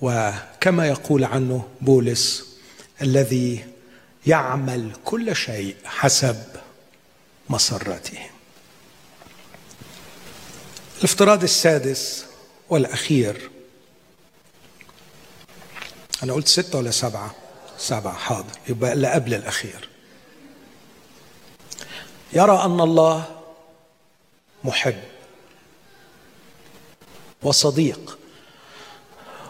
وكما 0.00 0.88
يقول 0.88 1.24
عنه 1.24 1.68
بولس 1.80 2.54
الذي 3.02 3.66
يعمل 4.26 4.92
كل 5.04 5.36
شيء 5.36 5.76
حسب 5.84 6.44
مسرته 7.50 8.18
الافتراض 10.98 11.42
السادس 11.42 12.26
والأخير. 12.68 13.50
أنا 16.22 16.32
قلت 16.32 16.48
ستة 16.48 16.78
ولا 16.78 16.90
سبعة؟ 16.90 17.34
سبعة 17.78 18.14
حاضر. 18.14 18.58
يبقى 18.68 18.92
اللي 18.92 19.08
قبل 19.08 19.34
الأخير. 19.34 19.88
يرى 22.32 22.64
أن 22.64 22.80
الله 22.80 23.33
محب 24.64 24.96
وصديق. 27.42 28.18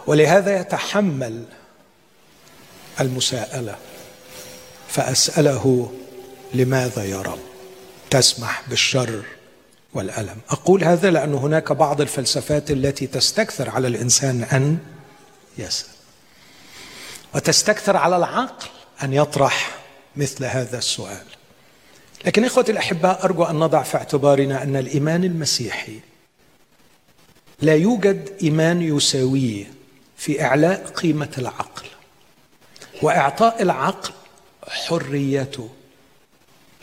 ولهذا 0.07 0.59
يتحمل 0.59 1.45
المساءلة 2.99 3.77
فأسأله 4.87 5.93
لماذا 6.53 7.03
يا 7.03 7.21
رب 7.21 7.39
تسمح 8.09 8.63
بالشر 8.69 9.23
والألم؟ 9.93 10.37
أقول 10.49 10.83
هذا 10.83 11.11
لأن 11.11 11.33
هناك 11.33 11.71
بعض 11.71 12.01
الفلسفات 12.01 12.71
التي 12.71 13.07
تستكثر 13.07 13.69
على 13.69 13.87
الإنسان 13.87 14.43
أن 14.43 14.77
يسأل 15.57 15.89
وتستكثر 17.35 17.97
على 17.97 18.17
العقل 18.17 18.67
أن 19.03 19.13
يطرح 19.13 19.77
مثل 20.15 20.45
هذا 20.45 20.77
السؤال. 20.77 21.25
لكن 22.25 22.45
إخوتي 22.45 22.71
الاحباء 22.71 23.25
أرجو 23.25 23.43
أن 23.43 23.55
نضع 23.55 23.83
في 23.83 23.97
اعتبارنا 23.97 24.63
أن 24.63 24.75
الإيمان 24.75 25.23
المسيحي 25.23 25.99
لا 27.61 27.75
يوجد 27.75 28.37
إيمان 28.43 28.81
يساويه 28.81 29.73
في 30.17 30.43
إعلاء 30.43 30.87
قيمة 30.87 31.31
العقل 31.37 31.85
وإعطاء 33.01 33.61
العقل 33.61 34.13
حريته 34.67 35.69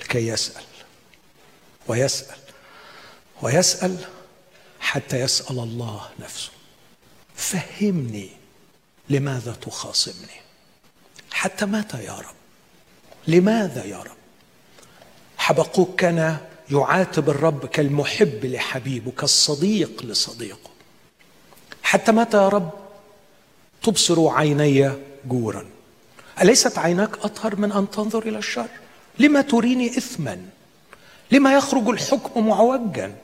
لكي 0.00 0.28
يسأل 0.28 0.62
ويسأل 1.88 2.36
ويسأل 3.42 3.96
حتى 4.80 5.20
يسأل 5.20 5.58
الله 5.58 6.08
نفسه. 6.20 6.50
فهمني 7.34 8.28
لماذا 9.10 9.52
تخاصمني؟ 9.52 10.40
حتى 11.30 11.66
متى 11.66 12.04
يا 12.04 12.12
رب؟ 12.12 12.34
لماذا 13.28 13.84
يا 13.84 13.98
رب؟ 13.98 14.21
حبقوك 15.42 15.94
كان 15.96 16.36
يعاتب 16.70 17.30
الرب 17.30 17.66
كالمحب 17.66 18.44
لحبيبه 18.44 19.10
كالصديق 19.10 20.02
لصديقه. 20.02 20.70
حتى 21.82 22.12
متى 22.12 22.36
يا 22.36 22.48
رب؟ 22.48 22.70
تبصر 23.82 24.28
عيني 24.28 24.92
جورا. 25.26 25.66
أليست 26.42 26.78
عيناك 26.78 27.18
أطهر 27.24 27.56
من 27.56 27.72
أن 27.72 27.90
تنظر 27.90 28.22
إلى 28.22 28.38
الشر؟ 28.38 28.68
لما 29.18 29.40
تريني 29.40 29.98
إثما؟ 29.98 30.46
لما 31.30 31.54
يخرج 31.54 31.88
الحكم 31.88 32.48
معوجا؟ 32.48 33.14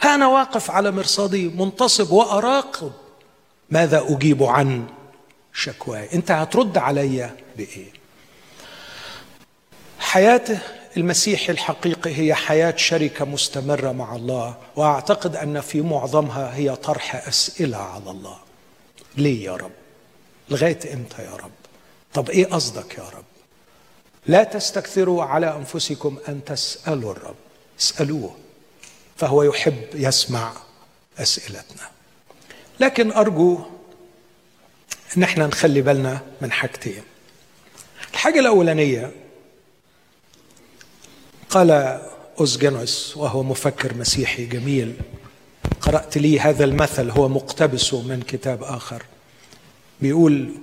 ها 0.00 0.14
أنا 0.14 0.26
واقف 0.26 0.70
على 0.70 0.90
مرصدي 0.90 1.48
منتصب 1.48 2.10
وأراقب. 2.10 2.92
ماذا 3.70 4.04
أجيب 4.08 4.42
عن 4.42 4.86
شكواي؟ 5.52 6.08
أنت 6.14 6.30
هترد 6.30 6.78
علي 6.78 7.30
بإيه؟ 7.56 7.92
حياته 9.98 10.58
المسيحي 10.96 11.52
الحقيقي 11.52 12.16
هي 12.18 12.34
حياة 12.34 12.76
شركة 12.76 13.24
مستمرة 13.24 13.92
مع 13.92 14.16
الله 14.16 14.56
وأعتقد 14.76 15.36
أن 15.36 15.60
في 15.60 15.80
معظمها 15.80 16.56
هي 16.56 16.76
طرح 16.76 17.28
أسئلة 17.28 17.76
على 17.76 18.10
الله. 18.10 18.38
ليه 19.16 19.44
يا 19.44 19.56
رب؟ 19.56 19.70
لغاية 20.50 20.94
إمتى 20.94 21.22
يا 21.22 21.36
رب؟ 21.36 21.50
طب 22.14 22.30
إيه 22.30 22.46
قصدك 22.46 22.98
يا 22.98 23.02
رب؟ 23.02 23.24
لا 24.26 24.44
تستكثروا 24.44 25.24
على 25.24 25.56
أنفسكم 25.56 26.18
أن 26.28 26.44
تسألوا 26.44 27.12
الرب. 27.12 27.34
اسألوه 27.80 28.36
فهو 29.16 29.42
يحب 29.42 29.84
يسمع 29.94 30.52
أسئلتنا. 31.18 31.90
لكن 32.80 33.12
أرجو 33.12 33.58
أن 35.16 35.22
إحنا 35.22 35.46
نخلي 35.46 35.82
بالنا 35.82 36.20
من 36.40 36.52
حاجتين. 36.52 37.02
الحاجة 38.12 38.38
الأولانية 38.40 39.12
قال 41.54 42.00
أوزجينوس 42.40 43.16
وهو 43.16 43.42
مفكر 43.42 43.94
مسيحي 43.94 44.46
جميل 44.46 44.94
قرأت 45.80 46.18
لي 46.18 46.40
هذا 46.40 46.64
المثل 46.64 47.10
هو 47.10 47.28
مقتبسه 47.28 48.02
من 48.02 48.22
كتاب 48.22 48.62
آخر 48.62 49.02
بيقول 50.00 50.54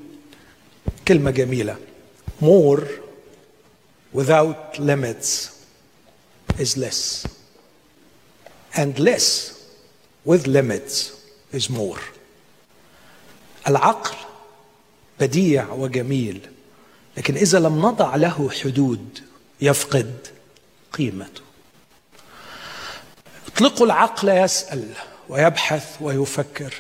كلمة 1.08 1.32
جميلة 1.32 1.76
more 2.42 2.82
without 4.18 4.80
limits 4.80 5.50
is 6.60 6.78
less 6.78 7.28
and 8.76 9.00
less 9.00 9.54
with 10.26 10.48
limits 10.48 11.12
is 11.54 11.70
more. 11.70 12.02
العقل 13.68 14.16
بديع 15.20 15.74
وجميل 15.74 16.42
لكن 17.18 17.36
إذا 17.36 17.60
لم 17.60 17.80
نضع 17.80 18.16
له 18.16 18.50
حدود 18.50 19.20
يفقد 19.62 20.28
قيمته. 20.94 21.42
اطلقوا 23.48 23.86
العقل 23.86 24.30
يسأل 24.30 24.88
ويبحث 25.30 25.98
ويفكر 26.02 26.74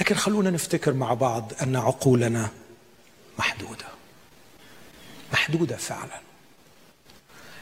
لكن 0.00 0.14
خلونا 0.14 0.50
نفتكر 0.50 0.92
مع 0.92 1.14
بعض 1.14 1.52
أن 1.62 1.76
عقولنا 1.76 2.48
محدودة. 3.38 3.84
محدودة 5.32 5.76
فعلا. 5.76 6.20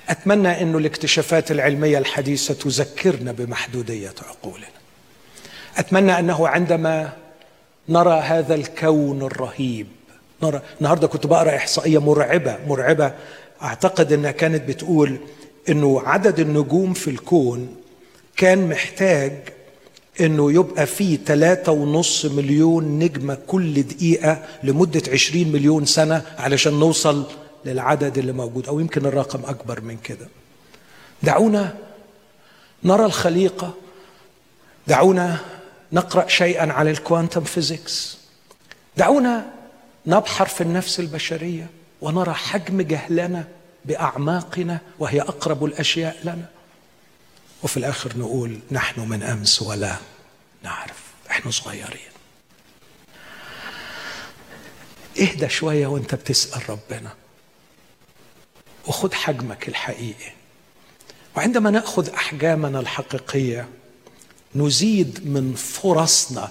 أتمنى 0.09 0.63
أن 0.63 0.75
الاكتشافات 0.75 1.51
العلمية 1.51 1.99
الحديثة 1.99 2.55
تذكرنا 2.55 3.33
بمحدودية 3.33 4.15
عقولنا. 4.29 4.67
أتمنى 5.77 6.19
أنه 6.19 6.49
عندما 6.49 7.13
نرى 7.89 8.21
هذا 8.21 8.55
الكون 8.55 9.23
الرهيب 9.23 9.87
نرى 10.43 10.63
النهارده 10.79 11.09
كنت 11.09 11.27
بقرأ 11.27 11.57
إحصائية 11.57 12.01
مرعبه 12.01 12.59
مرعبة 12.67 13.15
أعتقد 13.63 14.13
إنها 14.13 14.31
كانت 14.31 14.69
بتقول 14.69 15.19
إنه 15.69 16.03
عدد 16.07 16.41
النجوم 16.41 16.93
في 16.95 17.11
الكون 17.11 17.77
كان 18.37 18.69
محتاج 18.69 19.33
إنه 20.21 20.53
يبقى 20.53 20.87
فيه 20.87 21.19
ثلاثة 21.27 21.73
ونص 21.73 22.25
مليون 22.25 22.99
نجمة 22.99 23.39
كل 23.47 23.83
دقيقة 23.83 24.43
لمدة 24.63 25.03
عشرين 25.13 25.53
مليون 25.53 25.85
سنة 25.85 26.23
علشان 26.39 26.81
نوصل 26.81 27.27
للعدد 27.65 28.19
اللي 28.19 28.33
موجود 28.33 28.69
أو 28.69 28.81
يمكن 28.81 29.07
الرقم 29.07 29.41
أكبر 29.45 29.81
من 29.81 29.97
كده. 29.97 30.29
دعونا 31.23 31.75
نرى 32.85 33.05
الخليقة 33.05 33.75
دعونا 34.87 35.39
نقرأ 35.93 36.29
شيئا 36.29 36.73
على 36.73 36.91
الكوانتم 36.91 37.45
فيزيكس 37.45 38.19
دعونا 38.97 39.47
نبحر 40.07 40.47
في 40.47 40.61
النفس 40.61 41.01
البشرية. 41.01 41.67
ونرى 42.03 42.35
حجم 42.35 42.83
جهلنا 42.83 43.49
بأعماقنا 43.85 44.81
وهي 44.99 45.21
أقرب 45.21 45.65
الأشياء 45.65 46.21
لنا. 46.25 46.49
وفي 47.63 47.77
الآخر 47.77 48.19
نقول 48.19 48.59
نحن 48.71 49.01
من 49.01 49.23
أمس 49.23 49.63
ولا 49.63 49.97
نعرف. 50.63 51.03
إحنا 51.31 51.51
صغيرين. 51.51 52.13
اهدى 55.21 55.49
شوية 55.49 55.87
وانت 55.87 56.15
بتسأل 56.15 56.71
ربنا. 56.71 57.15
وخد 58.87 59.15
حجمك 59.15 59.69
الحقيقي. 59.69 60.33
وعندما 61.37 61.71
نأخذ 61.71 62.09
أحجامنا 62.09 62.81
الحقيقية 62.81 63.69
نزيد 64.55 65.27
من 65.27 65.55
فرصنا 65.55 66.49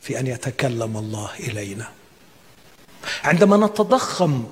في 0.00 0.20
أن 0.20 0.26
يتكلم 0.26 0.96
الله 0.96 1.30
إلينا. 1.34 1.88
عندما 3.24 3.66
نتضخم 3.66 4.44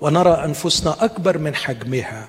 ونرى 0.00 0.44
أنفسنا 0.44 1.04
أكبر 1.04 1.38
من 1.38 1.54
حجمها. 1.54 2.28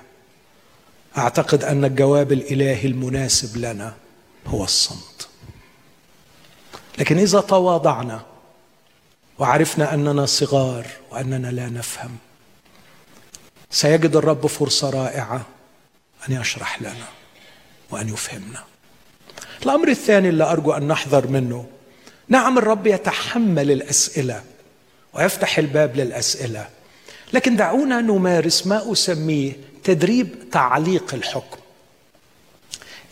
أعتقد 1.18 1.64
أن 1.64 1.84
الجواب 1.84 2.32
الإلهي 2.32 2.86
المناسب 2.86 3.56
لنا 3.56 3.94
هو 4.46 4.64
الصمت. 4.64 5.28
لكن 6.98 7.18
إذا 7.18 7.40
تواضعنا 7.40 8.22
وعرفنا 9.38 9.94
أننا 9.94 10.26
صغار 10.26 10.86
وأننا 11.10 11.48
لا 11.48 11.68
نفهم 11.68 12.16
سيجد 13.70 14.16
الرب 14.16 14.46
فرصة 14.46 14.90
رائعة 14.90 15.46
أن 16.28 16.40
يشرح 16.40 16.82
لنا 16.82 17.06
وأن 17.90 18.08
يفهمنا. 18.08 18.64
الأمر 19.62 19.88
الثاني 19.88 20.28
اللي 20.28 20.44
أرجو 20.44 20.72
أن 20.72 20.88
نحذر 20.88 21.26
منه 21.26 21.66
نعم 22.28 22.58
الرب 22.58 22.86
يتحمل 22.86 23.70
الأسئلة 23.70 24.44
ويفتح 25.12 25.58
الباب 25.58 25.96
للأسئلة 25.96 26.68
لكن 27.32 27.56
دعونا 27.56 28.00
نمارس 28.00 28.66
ما 28.66 28.92
أسميه 28.92 29.52
تدريب 29.84 30.28
تعليق 30.52 31.14
الحكم. 31.14 31.58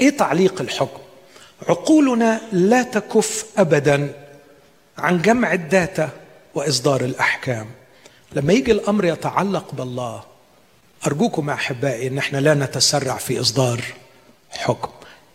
إيه 0.00 0.10
تعليق 0.10 0.60
الحكم؟ 0.60 1.00
عقولنا 1.68 2.40
لا 2.52 2.82
تكف 2.82 3.44
ابدا 3.56 4.14
عن 4.98 5.22
جمع 5.22 5.52
الداتا 5.52 6.10
وإصدار 6.54 7.00
الأحكام. 7.00 7.66
لما 8.32 8.52
يجي 8.52 8.72
الأمر 8.72 9.04
يتعلق 9.04 9.74
بالله 9.74 10.22
أرجوكم 11.06 11.50
يا 11.50 11.54
أحبائي 11.54 12.08
إن 12.08 12.18
إحنا 12.18 12.38
لا 12.38 12.54
نتسرع 12.54 13.16
في 13.16 13.40
إصدار 13.40 13.80
حكم. 14.50 14.90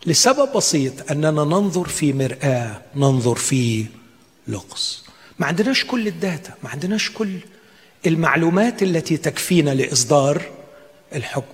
لسبب 0.05 0.53
بسيط 0.53 1.11
أننا 1.11 1.31
ننظر 1.31 1.87
في 1.87 2.13
مرآة 2.13 2.81
ننظر 2.95 3.35
في 3.35 3.85
لغز 4.47 5.03
ما 5.39 5.47
عندناش 5.47 5.85
كل 5.85 6.07
الداتا 6.07 6.53
ما 6.63 6.69
عندناش 6.69 7.11
كل 7.11 7.39
المعلومات 8.07 8.83
التي 8.83 9.17
تكفينا 9.17 9.69
لإصدار 9.69 10.41
الحكم. 11.15 11.53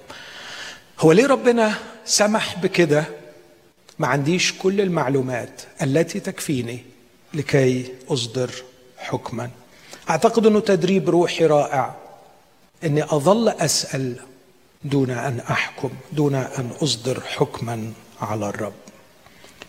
هو 0.99 1.11
ليه 1.11 1.27
ربنا 1.27 1.73
سمح 2.05 2.59
بكده؟ 2.59 3.05
ما 3.99 4.07
عنديش 4.07 4.53
كل 4.59 4.81
المعلومات 4.81 5.61
التي 5.81 6.19
تكفيني 6.19 6.83
لكي 7.33 7.93
أصدر 8.09 8.51
حكما. 8.97 9.49
أعتقد 10.09 10.45
أنه 10.45 10.59
تدريب 10.59 11.09
روحي 11.09 11.45
رائع. 11.45 11.95
إني 12.83 13.03
أظل 13.03 13.49
أسأل 13.49 14.15
دون 14.83 15.09
أن 15.09 15.39
أحكم 15.39 15.89
دون 16.11 16.35
أن 16.35 16.69
أصدر 16.83 17.19
حكما 17.19 17.91
على 18.21 18.49
الرب. 18.49 18.73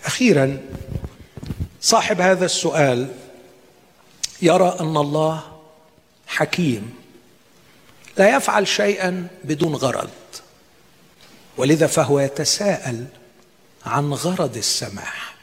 أخيرا 0.04 0.60
صاحب 1.80 2.20
هذا 2.20 2.44
السؤال 2.44 3.08
يرى 4.42 4.76
أن 4.80 4.96
الله 4.96 5.51
حكيم 6.36 6.94
لا 8.16 8.36
يفعل 8.36 8.68
شيئا 8.68 9.28
بدون 9.44 9.74
غرض 9.74 10.10
ولذا 11.56 11.86
فهو 11.86 12.20
يتساءل 12.20 13.06
عن 13.86 14.12
غرض 14.12 14.56
السماح. 14.56 15.34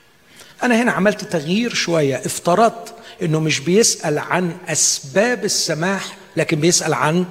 أنا 0.64 0.82
هنا 0.82 0.92
عملت 0.92 1.24
تغيير 1.24 1.74
شوية 1.74 2.16
افترضت 2.16 2.94
إنه 3.22 3.40
مش 3.40 3.60
بيسأل 3.60 4.20
عن 4.20 4.58
أسباب 4.68 5.46
السماح 5.46 6.18
لكن 6.36 6.60
بيسأل 6.60 6.94
عن 6.94 7.26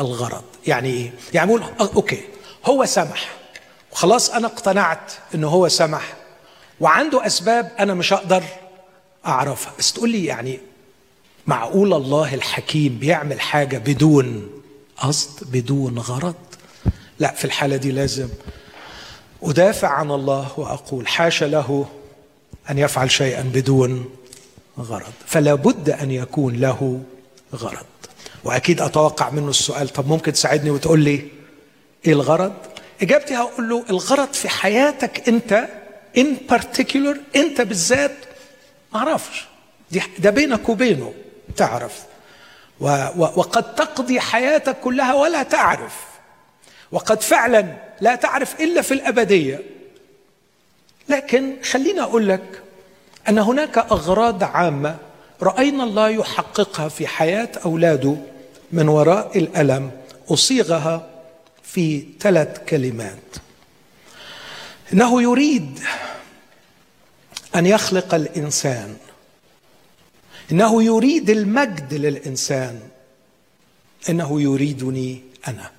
الغرض. 0.00 0.44
يعني 0.66 0.90
إيه؟ 0.90 1.12
يعني 1.34 1.46
بقول 1.46 1.62
أوكي 1.80 2.20
هو 2.64 2.84
سمح. 2.84 3.30
وخلاص 3.92 4.30
أنا 4.30 4.46
اقتنعت 4.46 5.12
إنه 5.34 5.48
هو 5.48 5.68
سمح 5.68 6.14
وعنده 6.80 7.26
أسباب 7.26 7.72
أنا 7.78 7.94
مش 7.94 8.12
هقدر 8.12 8.42
أعرفها. 9.26 9.72
بس 9.78 9.92
تقول 9.92 10.10
لي 10.10 10.24
يعني 10.24 10.60
معقول 11.46 11.94
الله 11.94 12.34
الحكيم 12.34 12.98
بيعمل 12.98 13.40
حاجة 13.40 13.78
بدون 13.78 14.50
قصد 14.96 15.50
بدون 15.52 15.98
غرض؟ 15.98 16.34
لا 17.18 17.34
في 17.34 17.44
الحالة 17.44 17.76
دي 17.76 17.90
لازم 17.92 18.28
أدافع 19.42 19.88
عن 19.88 20.10
الله 20.10 20.48
وأقول 20.56 21.08
حاشا 21.08 21.44
له 21.44 21.86
أن 22.70 22.78
يفعل 22.78 23.10
شيئا 23.10 23.42
بدون 23.42 24.04
غرض. 24.78 25.12
فلا 25.26 25.54
بد 25.54 25.90
أن 25.90 26.10
يكون 26.10 26.54
له 26.56 27.02
غرض. 27.54 27.86
وأكيد 28.44 28.80
أتوقع 28.80 29.30
منه 29.30 29.50
السؤال 29.50 29.88
طب 29.88 30.08
ممكن 30.08 30.32
تساعدني 30.32 30.70
وتقول 30.70 31.00
لي 31.00 31.24
إيه 32.06 32.12
الغرض؟ 32.12 32.52
إجابتي 33.02 33.36
هقول 33.36 33.68
له 33.68 33.84
الغرض 33.90 34.32
في 34.32 34.48
حياتك 34.48 35.28
أنت 35.28 35.68
ان 36.18 36.36
بارتيكولر 36.50 37.16
أنت 37.36 37.60
بالذات 37.60 38.16
ما 38.92 38.98
أعرفش 38.98 39.44
دي 39.90 40.02
ده 40.18 40.30
بينك 40.30 40.68
وبينه. 40.68 41.12
تعرف. 41.56 42.02
و 42.80 42.86
و 43.16 43.20
وقد 43.36 43.74
تقضي 43.74 44.20
حياتك 44.20 44.80
كلها 44.80 45.14
ولا 45.14 45.42
تعرف. 45.42 46.04
وقد 46.92 47.22
فعلا 47.22 47.76
لا 48.00 48.14
تعرف 48.14 48.60
إلا 48.60 48.82
في 48.82 48.94
الأبدية. 48.94 49.60
لكن 51.08 51.56
خليني 51.62 52.00
أقول 52.00 52.28
لك 52.28 52.62
أن 53.28 53.38
هناك 53.38 53.78
أغراض 53.78 54.44
عامة 54.44 54.96
رأينا 55.42 55.84
الله 55.84 56.08
يحققها 56.08 56.88
في 56.88 57.06
حياة 57.06 57.48
أولاده 57.64 58.16
من 58.72 58.88
وراء 58.88 59.38
الألم 59.38 59.90
أصيغها 60.30 61.10
في 61.62 62.06
ثلاث 62.20 62.58
كلمات. 62.68 63.36
إنه 64.92 65.22
يريد 65.22 65.80
أن 67.56 67.66
يخلق 67.66 68.14
الإنسان 68.14 68.96
إنه 70.52 70.82
يريد 70.82 71.30
المجد 71.30 71.94
للإنسان. 71.94 72.80
إنه 74.08 74.42
يريدني 74.42 75.22
أنا. 75.48 75.70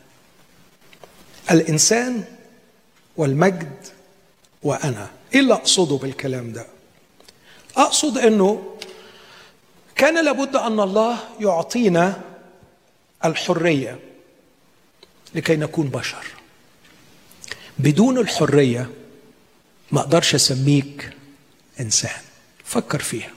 الإنسان 1.52 2.24
والمجد 3.18 3.76
وأنا. 4.64 5.10
إيه 5.34 5.40
اللي 5.40 5.54
أقصده 5.54 5.96
بالكلام 5.96 6.52
ده؟ 6.52 6.66
أقصد 7.78 8.18
إنه 8.18 8.76
كان 9.96 10.26
لابد 10.26 10.56
أن 10.56 10.80
الله 10.80 11.18
يعطينا 11.40 12.22
الحرية 13.26 14.00
لكي 15.36 15.56
نكون 15.56 15.90
بشر. 15.90 16.26
بدون 17.80 18.18
الحرية 18.18 18.90
ما 19.92 20.00
أقدرش 20.00 20.36
أسميك 20.36 21.10
إنسان. 21.80 22.22
فكر 22.64 23.00
فيها. 23.00 23.37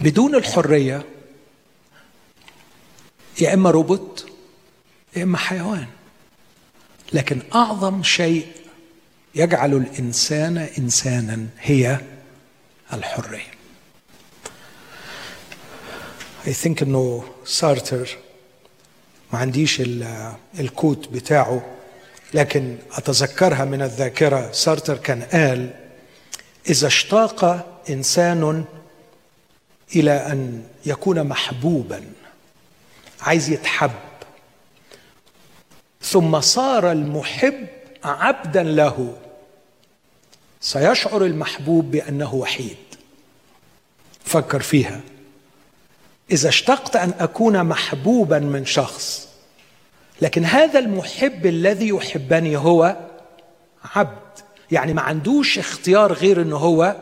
بدون 0.00 0.34
الحرية 0.34 1.04
يا 3.40 3.54
إما 3.54 3.70
روبوت 3.70 4.26
يا 5.16 5.22
إما 5.22 5.38
حيوان. 5.38 5.86
لكن 7.12 7.42
أعظم 7.54 8.02
شيء 8.02 8.46
يجعل 9.34 9.74
الإنسان 9.74 10.58
إنسانا 10.58 11.46
هي 11.60 12.00
الحرية. 12.92 13.58
I 16.46 16.50
think 16.50 16.82
إنه 16.82 17.24
سارتر 17.44 18.16
ما 19.32 19.38
عنديش 19.38 19.82
الكوت 20.60 21.08
بتاعه 21.08 21.76
لكن 22.34 22.76
أتذكرها 22.92 23.64
من 23.64 23.82
الذاكرة. 23.82 24.52
سارتر 24.52 24.96
كان 24.96 25.22
قال 25.22 25.74
إذا 26.68 26.86
اشتاق 26.86 27.44
إنسان 27.90 28.64
إلى 29.96 30.12
أن 30.12 30.62
يكون 30.86 31.24
محبوبا 31.24 32.02
عايز 33.20 33.50
يتحب. 33.50 33.90
ثم 36.02 36.40
صار 36.40 36.92
المحب 36.92 37.66
عبدا 38.04 38.62
له. 38.62 39.16
سيشعر 40.60 41.24
المحبوب 41.24 41.90
بأنه 41.90 42.34
وحيد. 42.34 42.76
فكر 44.24 44.60
فيها. 44.60 45.00
إذا 46.30 46.48
اشتقت 46.48 46.96
أن 46.96 47.14
أكون 47.20 47.64
محبوبا 47.64 48.38
من 48.38 48.66
شخص 48.66 49.28
لكن 50.22 50.44
هذا 50.44 50.78
المحب 50.78 51.46
الذي 51.46 51.88
يحبني 51.88 52.56
هو 52.56 52.96
عبد. 53.94 54.18
يعني 54.70 54.94
ما 54.94 55.02
عندوش 55.02 55.58
اختيار 55.58 56.12
غير 56.12 56.42
إنه 56.42 56.56
هو 56.56 56.96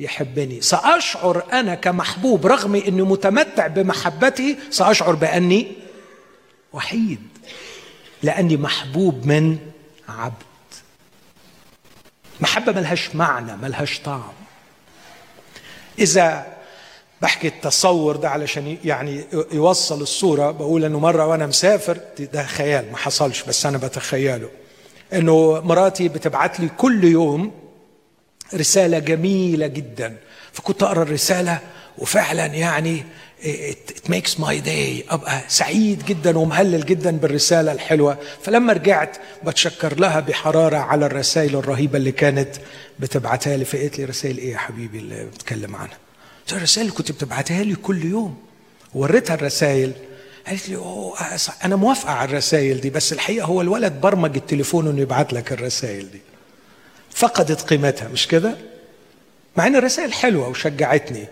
يحبني. 0.00 0.60
سأشعر 0.60 1.42
أنا 1.52 1.74
كمحبوب 1.74 2.46
رغم 2.46 2.74
إني 2.74 3.02
متمتع 3.02 3.66
بمحبته 3.66 4.56
سأشعر 4.70 5.14
بأني 5.14 5.72
وحيد 6.72 7.20
لأني 8.22 8.56
محبوب 8.56 9.26
من 9.26 9.58
عبد. 10.08 10.34
محبة 12.40 12.72
ملهاش 12.72 13.14
معنى 13.14 13.56
ملهاش 13.56 14.00
طعم. 14.00 14.32
إذا 15.98 16.46
بحكي 17.22 17.48
التصور 17.48 18.16
ده 18.16 18.30
علشان 18.30 18.78
يعني 18.84 19.24
يوصل 19.52 20.02
الصورة 20.02 20.50
بقول 20.50 20.84
إنه 20.84 20.98
مرة 20.98 21.26
وأنا 21.26 21.46
مسافر 21.46 21.98
ده 22.18 22.42
خيال 22.46 22.90
ما 22.92 22.96
حصلش 22.96 23.42
بس 23.42 23.66
أنا 23.66 23.78
بتخيله. 23.78 24.48
إنه 25.12 25.60
مراتي 25.64 26.08
بتبعت 26.08 26.60
لي 26.60 26.68
كل 26.68 27.04
يوم 27.04 27.52
رسالة 28.54 28.98
جميلة 28.98 29.66
جدا. 29.66 30.16
فكنت 30.52 30.82
أقرأ 30.82 31.02
الرسالة 31.02 31.58
وفعلا 31.98 32.46
يعني 32.46 33.04
it 33.44 34.10
makes 34.10 34.38
my 34.38 34.54
day. 34.66 35.12
أبقى 35.12 35.40
سعيد 35.48 36.04
جدا 36.04 36.38
ومهلل 36.38 36.86
جدا 36.86 37.10
بالرسالة 37.10 37.72
الحلوة. 37.72 38.18
فلما 38.42 38.72
رجعت 38.72 39.16
بتشكر 39.46 40.00
لها 40.00 40.20
بحرارة 40.20 40.76
على 40.76 41.06
الرسائل 41.06 41.56
الرهيبة 41.56 41.98
اللي 41.98 42.12
كانت 42.12 42.50
بتبعتها 43.00 43.56
لي. 43.56 43.64
فقالت 43.64 43.98
لي 43.98 44.04
رسائل 44.04 44.38
إيه 44.38 44.52
يا 44.52 44.58
حبيبي 44.58 44.98
اللي 44.98 45.24
بتكلم 45.24 45.76
عنها؟ 45.76 45.98
الرسائل 46.52 46.86
اللي 46.86 46.96
كنت 46.98 47.12
بتبعتها 47.12 47.62
لي 47.62 47.74
كل 47.74 48.04
يوم. 48.04 48.36
وريتها 48.94 49.34
الرسائل. 49.34 49.92
قالت 50.46 50.68
لي 50.68 50.76
أوه 50.76 51.14
أنا 51.64 51.76
موافقة 51.76 52.12
على 52.12 52.30
الرسائل 52.30 52.80
دي 52.80 52.90
بس 52.90 53.12
الحقيقة 53.12 53.44
هو 53.46 53.60
الولد 53.60 53.92
برمج 53.92 54.36
التليفون 54.36 54.88
إنه 54.88 55.00
يبعت 55.00 55.32
لك 55.32 55.52
الرسائل 55.52 56.10
دي. 56.10 56.20
فقدت 57.14 57.60
قيمتها 57.60 58.08
مش 58.08 58.26
كده؟ 58.26 58.56
مع 59.56 59.66
إن 59.66 59.76
الرسائل 59.76 60.12
حلوة 60.12 60.48
وشجعتني 60.48 61.26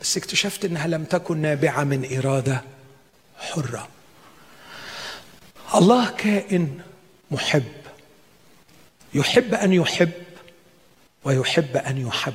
بس 0.00 0.16
اكتشفت 0.16 0.64
إنها 0.64 0.86
لم 0.86 1.04
تكن 1.04 1.38
نابعة 1.38 1.84
من 1.84 2.18
إرادة 2.18 2.62
حرة. 3.38 3.88
الله 5.74 6.10
كائن 6.10 6.80
محب. 7.30 7.72
يحب 9.14 9.54
أن 9.54 9.72
يحب 9.72 10.10
ويحب 11.24 11.76
أن 11.76 12.06
يحب. 12.06 12.34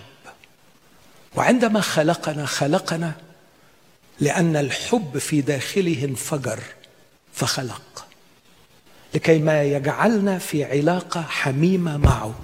وعندما 1.36 1.82
خلقنا 1.82 2.46
خلقنا 2.46 3.14
لأن 4.20 4.56
الحب 4.56 5.18
في 5.18 5.42
داخله 5.42 6.04
انفجر 6.04 6.60
فخلق 7.34 8.06
لكي 9.16 9.40
ما 9.40 9.64
يجعلنا 9.64 10.40
في 10.40 10.64
علاقة 10.64 11.22
حميمة 11.22 11.98
معه. 11.98 12.36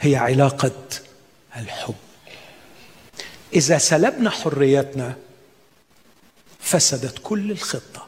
هي 0.00 0.16
علاقة 0.16 0.72
الحب. 1.56 1.94
إذا 3.54 3.78
سلبنا 3.78 4.30
حريتنا 4.30 5.14
فسدت 6.60 7.18
كل 7.22 7.50
الخطة. 7.50 8.06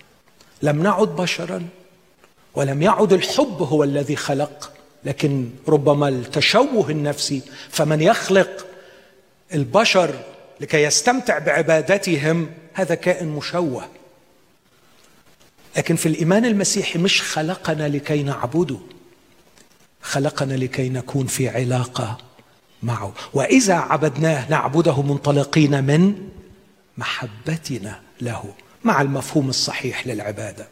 لم 0.63 0.83
نعد 0.83 1.09
بشرا 1.09 1.69
ولم 2.55 2.83
يعد 2.83 3.13
الحب 3.13 3.63
هو 3.63 3.85
الذي 3.85 4.17
خلق 4.17 4.73
لكن 5.05 5.51
ربما 5.69 6.09
التشوه 6.09 6.91
النفسي 6.91 7.43
فمن 7.71 8.01
يخلق 8.01 8.67
البشر 9.55 10.15
لكي 10.61 10.83
يستمتع 10.83 11.39
بعبادتهم 11.39 12.51
هذا 12.73 12.95
كائن 12.95 13.29
مشوه. 13.29 13.89
لكن 15.77 15.97
في 15.97 16.07
الإيمان 16.07 16.45
المسيحي 16.45 16.99
مش 16.99 17.23
خلقنا 17.23 17.89
لكي 17.89 18.23
نعبده. 18.23 18.79
خلقنا 20.03 20.55
لكي 20.55 20.89
نكون 20.89 21.27
في 21.27 21.49
علاقة 21.49 22.19
معه. 22.83 23.15
وإذا 23.33 23.75
عبدناه 23.75 24.51
نعبده 24.51 25.03
منطلقين 25.03 25.85
من 25.85 26.29
محبتنا 26.99 28.01
له 28.21 28.55
مع 28.85 29.01
المفهوم 29.01 29.49
الصحيح 29.49 30.07
للعبادة. 30.07 30.69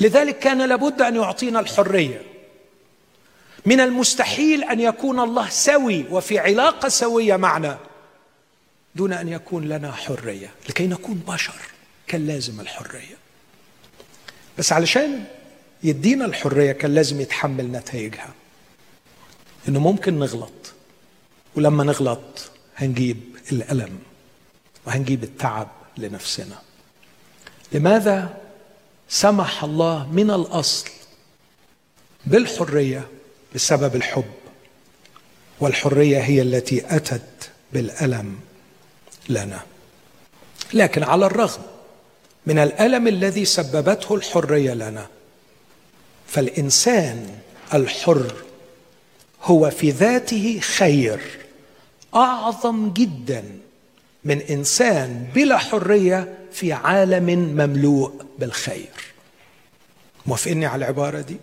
لذلك 0.00 0.38
كان 0.38 0.68
لابد 0.68 1.02
أن 1.02 1.16
يعطينا 1.16 1.60
الحرية. 1.60 2.22
من 3.66 3.80
المستحيل 3.80 4.64
أن 4.64 4.80
يكون 4.80 5.20
الله 5.20 5.48
سوي 5.48 6.04
وفي 6.10 6.38
علاقة 6.38 6.88
سوية 6.88 7.36
معنا 7.36 7.78
دون 8.94 9.12
أن 9.12 9.28
يكون 9.28 9.68
لنا 9.68 9.92
حرية. 9.92 10.50
لكي 10.68 10.86
نكون 10.86 11.22
بشر 11.28 11.54
كان 12.06 12.26
لازم 12.26 12.60
الحرية. 12.60 13.16
بس 14.58 14.72
علشان 14.72 15.24
يدينا 15.82 16.24
الحرية 16.24 16.72
كان 16.72 16.94
لازم 16.94 17.20
يتحمل 17.20 17.72
نتائجها. 17.72 18.34
إنه 19.68 19.80
ممكن 19.80 20.18
نغلط 20.18 20.52
ولما 21.56 21.84
نغلط 21.84 22.50
هنجيب 22.76 23.20
الألم 23.52 23.98
وهنجيب 24.86 25.24
التعب 25.24 25.68
لنفسنا. 25.96 26.58
لماذا 27.72 28.36
سمح 29.08 29.64
الله 29.64 30.12
من 30.12 30.30
الأصل 30.30 30.88
بالحرية 32.26 33.08
بسبب 33.54 33.96
الحب؟ 33.96 34.32
والحرية 35.60 36.18
هي 36.18 36.42
التي 36.42 36.96
أتت 36.96 37.50
بالألم 37.72 38.40
لنا. 39.28 39.60
لكن 40.72 41.02
على 41.02 41.26
الرغم 41.26 41.62
من 42.46 42.58
الألم 42.58 43.08
الذي 43.08 43.44
سببته 43.44 44.14
الحرية 44.14 44.74
لنا 44.74 45.06
فالإنسان 46.26 47.38
الحر 47.74 48.32
هو 49.42 49.70
في 49.70 49.90
ذاته 49.90 50.60
خير 50.60 51.20
أعظم 52.14 52.92
جدا 52.92 53.44
من 54.24 54.40
إنسان 54.40 55.26
بلا 55.34 55.58
حرية 55.58 56.38
في 56.52 56.72
عالم 56.72 57.26
مملوء 57.30 58.12
بالخير. 58.38 58.90
موافقني 60.26 60.66
على 60.66 60.78
العبارة 60.84 61.20
دي؟ 61.20 61.36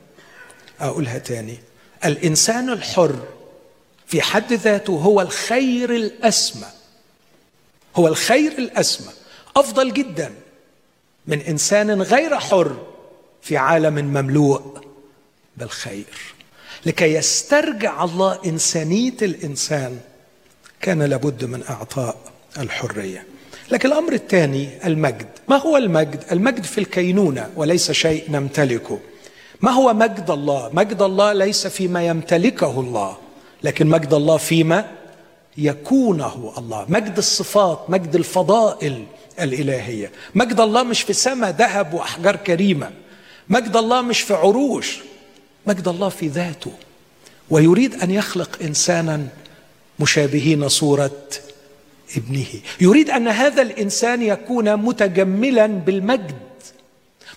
أقولها 0.79 1.17
تاني. 1.17 1.57
الإنسان 2.05 2.69
الحر 2.69 3.19
في 4.07 4.21
حد 4.21 4.53
ذاته 4.53 4.93
هو 4.93 5.21
الخير 5.21 5.95
الأسمى. 5.95 6.67
هو 7.95 8.07
الخير 8.07 8.51
الأسمى 8.51 9.13
أفضل 9.55 9.93
جدا 9.93 10.34
من 11.27 11.41
إنسان 11.41 12.01
غير 12.01 12.39
حر 12.39 12.92
في 13.43 13.57
عالم 13.57 13.95
مملوء 13.95 14.61
بالخير. 15.57 16.05
لكي 16.85 17.13
يسترجع 17.13 18.03
الله 18.03 18.39
إنسانية 18.45 19.17
الإنسان 19.21 19.99
كان 20.81 21.03
لابد 21.03 21.45
من 21.45 21.63
إعطاء 21.69 22.17
الحرية. 22.59 23.25
لكن 23.71 23.89
الأمر 23.91 24.13
الثاني 24.13 24.87
المجد. 24.87 25.27
ما 25.47 25.57
هو 25.57 25.77
المجد؟ 25.77 26.23
المجد 26.31 26.63
في 26.63 26.77
الكينونة 26.77 27.49
وليس 27.55 27.91
شيء 27.91 28.31
نمتلكه. 28.31 28.99
ما 29.61 29.71
هو 29.71 29.93
مجد 29.93 30.29
الله؟ 30.29 30.69
مجد 30.73 31.01
الله 31.01 31.33
ليس 31.33 31.67
فيما 31.67 32.07
يمتلكه 32.07 32.79
الله 32.79 33.17
لكن 33.63 33.87
مجد 33.87 34.13
الله 34.13 34.37
فيما 34.37 34.91
يكونه 35.57 36.53
الله. 36.57 36.85
مجد 36.89 37.17
الصفات 37.17 37.85
مجد 37.89 38.15
الفضائل 38.15 39.05
الإلهية. 39.39 40.11
مجد 40.35 40.59
الله 40.59 40.83
مش 40.83 41.01
في 41.01 41.13
سماء 41.13 41.49
ذهب 41.49 41.93
وأحجار 41.93 42.35
كريمة. 42.35 42.91
مجد 43.49 43.77
الله 43.77 44.01
مش 44.01 44.21
في 44.21 44.33
عروش 44.33 44.99
مجد 45.67 45.87
الله 45.87 46.09
في 46.09 46.27
ذاته. 46.27 46.71
ويريد 47.49 47.95
أن 47.95 48.11
يخلق 48.11 48.59
إنسانا 48.61 49.27
مشابهين 49.99 50.69
صورة 50.69 51.21
ابنه. 52.17 52.45
يريد 52.81 53.09
أن 53.09 53.27
هذا 53.27 53.61
الإنسان 53.61 54.21
يكون 54.21 54.75
متجملا 54.75 55.67
بالمجد 55.67 56.35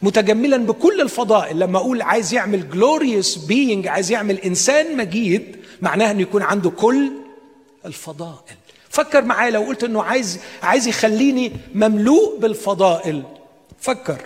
متجملا 0.03 0.57
بكل 0.57 1.01
الفضائل. 1.01 1.59
لما 1.59 1.79
أقول 1.79 2.03
عايز 2.03 2.35
يعمل 2.35 2.71
جلوريوس 2.71 3.37
بينج 3.37 3.87
عايز 3.89 4.11
يعمل 4.11 4.39
إنسان 4.39 4.97
مجيد 4.97 5.57
معناها 5.83 6.11
إنه 6.11 6.23
يكون 6.23 6.43
عنده 6.43 6.71
كل 6.71 7.11
الفضائل. 7.87 8.57
فكر 8.89 9.25
معايا 9.25 9.51
لو 9.51 9.63
قلت 9.63 9.85
إنه 9.85 10.03
عايز 10.03 10.41
عايز 10.63 10.89
يخليني 10.89 11.53
مملوء 11.75 12.39
بالفضائل. 12.39 13.23
فكر. 13.81 14.21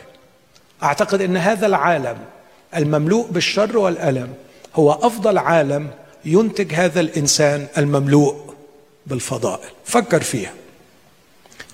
أعتقد 0.82 1.22
إن 1.22 1.36
هذا 1.36 1.66
العالم 1.66 2.18
المملوء 2.76 3.26
بالشر 3.30 3.78
والألم 3.78 4.34
هو 4.74 4.92
أفضل 4.92 5.38
عالم 5.38 5.90
ينتج 6.24 6.74
هذا 6.74 7.00
الإنسان 7.00 7.66
المملوء 7.78 8.54
بالفضائل. 9.06 9.68
فكر 9.84 10.22
فيها. 10.22 10.52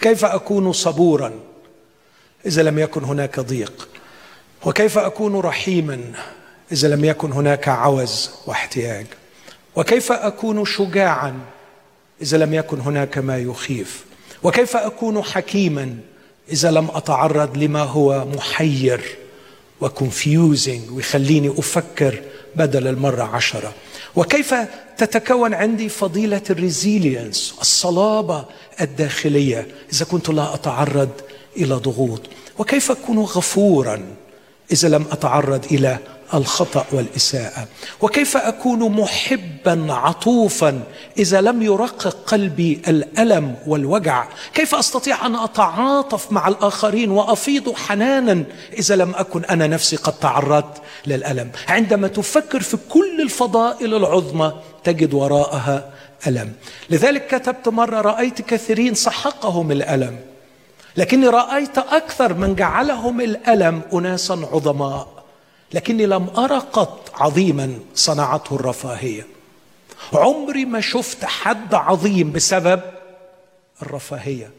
كيف 0.01 0.25
أكون 0.25 0.73
صبورا 0.73 1.33
إذا 2.47 2.63
لم 2.63 2.79
يكن 2.79 3.05
هناك 3.05 3.41
ضيق؟ 3.41 3.89
وكيف 4.65 4.99
أكون 4.99 5.37
رحيما 5.41 6.01
إذا 6.73 6.89
لم 6.89 7.05
يكن 7.05 7.33
هناك 7.33 7.69
عوز 7.69 8.31
واحتياج؟ 8.47 9.07
وكيف 9.77 10.13
أكون 10.13 10.65
شجاعا 10.65 11.41
إذا 12.23 12.39
لم 12.39 12.55
يكن 12.55 12.81
هناك 12.81 13.19
ما 13.19 13.39
يخيف؟ 13.39 14.05
وكيف 14.43 14.77
أكون 14.77 15.23
حكيما 15.23 15.97
إذا 16.53 16.71
لم 16.71 16.89
أتعرض 16.95 17.57
لما 17.59 17.83
هو 17.83 18.25
محير 18.25 19.01
و 19.81 19.92
confusing 19.92 20.91
ويخليني 20.91 21.49
أفكر 21.59 22.23
بدل 22.57 22.87
المرة 22.87 23.23
عشرة. 23.23 23.73
وكيف 24.17 24.55
تتكون 24.99 25.55
عندي 25.55 25.89
فضيلة 25.89 26.43
ال 26.51 26.60
resilience 26.60 27.55
الصلابة 27.61 28.45
الداخلية 28.81 29.67
إذا 29.93 30.05
كنت 30.05 30.29
لا 30.29 30.55
أتعرض 30.55 31.11
إلى 31.57 31.75
ضغوط؟ 31.75 32.21
وكيف 32.59 32.91
أكون 32.91 33.19
غفورا؟ 33.19 34.03
إذا 34.73 34.89
لم 34.89 35.05
أتعرض 35.13 35.65
إلى 35.71 35.99
الخطأ 36.35 36.87
والإساءة. 36.93 37.67
وكيف 38.01 38.37
أكون 38.37 38.93
محبا 38.93 39.93
عطوفا 39.93 40.83
إذا 41.19 41.41
لم 41.41 41.63
يرقق 41.63 42.17
قلبي 42.27 42.83
الألم 42.89 43.55
والوجع؟ 43.67 44.29
كيف 44.55 44.75
أستطيع 44.75 45.27
أن 45.27 45.37
أتعاطف 45.37 46.33
مع 46.33 46.49
الآخرين 46.49 47.11
وأفيض 47.11 47.75
حنانا 47.75 48.45
إذا 48.79 48.97
لم 48.97 49.15
أكن 49.15 49.45
أنا 49.45 49.67
نفسي 49.67 49.97
قد 49.97 50.13
تعرضت 50.13 50.83
للألم؟ 51.07 51.51
عندما 51.69 52.09
تفكر 52.09 52.61
في 52.61 52.77
كل 52.89 53.21
الفضائل 53.21 53.95
العظمى 53.95 54.53
تجد 54.85 55.15
وراءها 55.15 55.91
ألم. 56.27 56.53
لذلك 56.91 57.27
كتبت 57.27 57.69
مرة 57.69 58.01
رأيت 58.01 58.43
كثيرين 58.43 58.95
سحقهم 58.95 59.73
الألم. 59.73 60.19
لكني 60.97 61.29
رأيت 61.29 61.79
أكثر 61.79 62.35
من 62.35 62.55
جعلهم 62.55 63.21
الألم 63.21 63.83
اناسا 63.93 64.33
عظماء 64.53 65.25
لكني 65.73 66.07
لم 66.07 66.29
ارى 66.39 66.59
قط 66.59 67.11
عظيما 67.15 67.79
صنعته 67.95 68.57
الرفاهية. 68.57 69.27
عمري 70.13 70.65
ما 70.65 70.81
شفت 70.81 71.25
حد 71.25 71.75
عظيم 71.75 72.33
بسبب 72.33 72.81
الرفاهية 73.83 74.51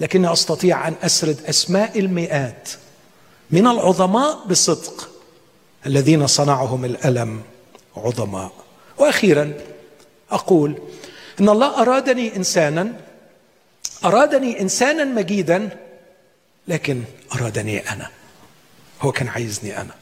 لكني 0.00 0.32
أستطيع 0.32 0.88
أن 0.88 0.94
أسرد 1.02 1.40
أسماء 1.48 1.98
المئات 1.98 2.68
من 3.50 3.66
العظماء 3.66 4.38
بصدق 4.50 5.08
الذين 5.86 6.26
صنعهم 6.26 6.84
الألم 6.84 7.42
عظماء. 7.96 8.52
وأخيرا 8.98 9.52
أقول 10.30 10.78
إن 11.40 11.48
الله 11.48 11.82
أرادني 11.82 12.36
انسانا 12.36 12.92
أرادني 14.04 14.60
إنسانا 14.60 15.04
مجيدا 15.04 15.68
لكن 16.68 17.02
أرادني 17.34 17.90
أنا. 17.92 18.10
هو 19.00 19.12
كان 19.12 19.28
عايزني 19.28 19.80
أنا. 19.80 19.94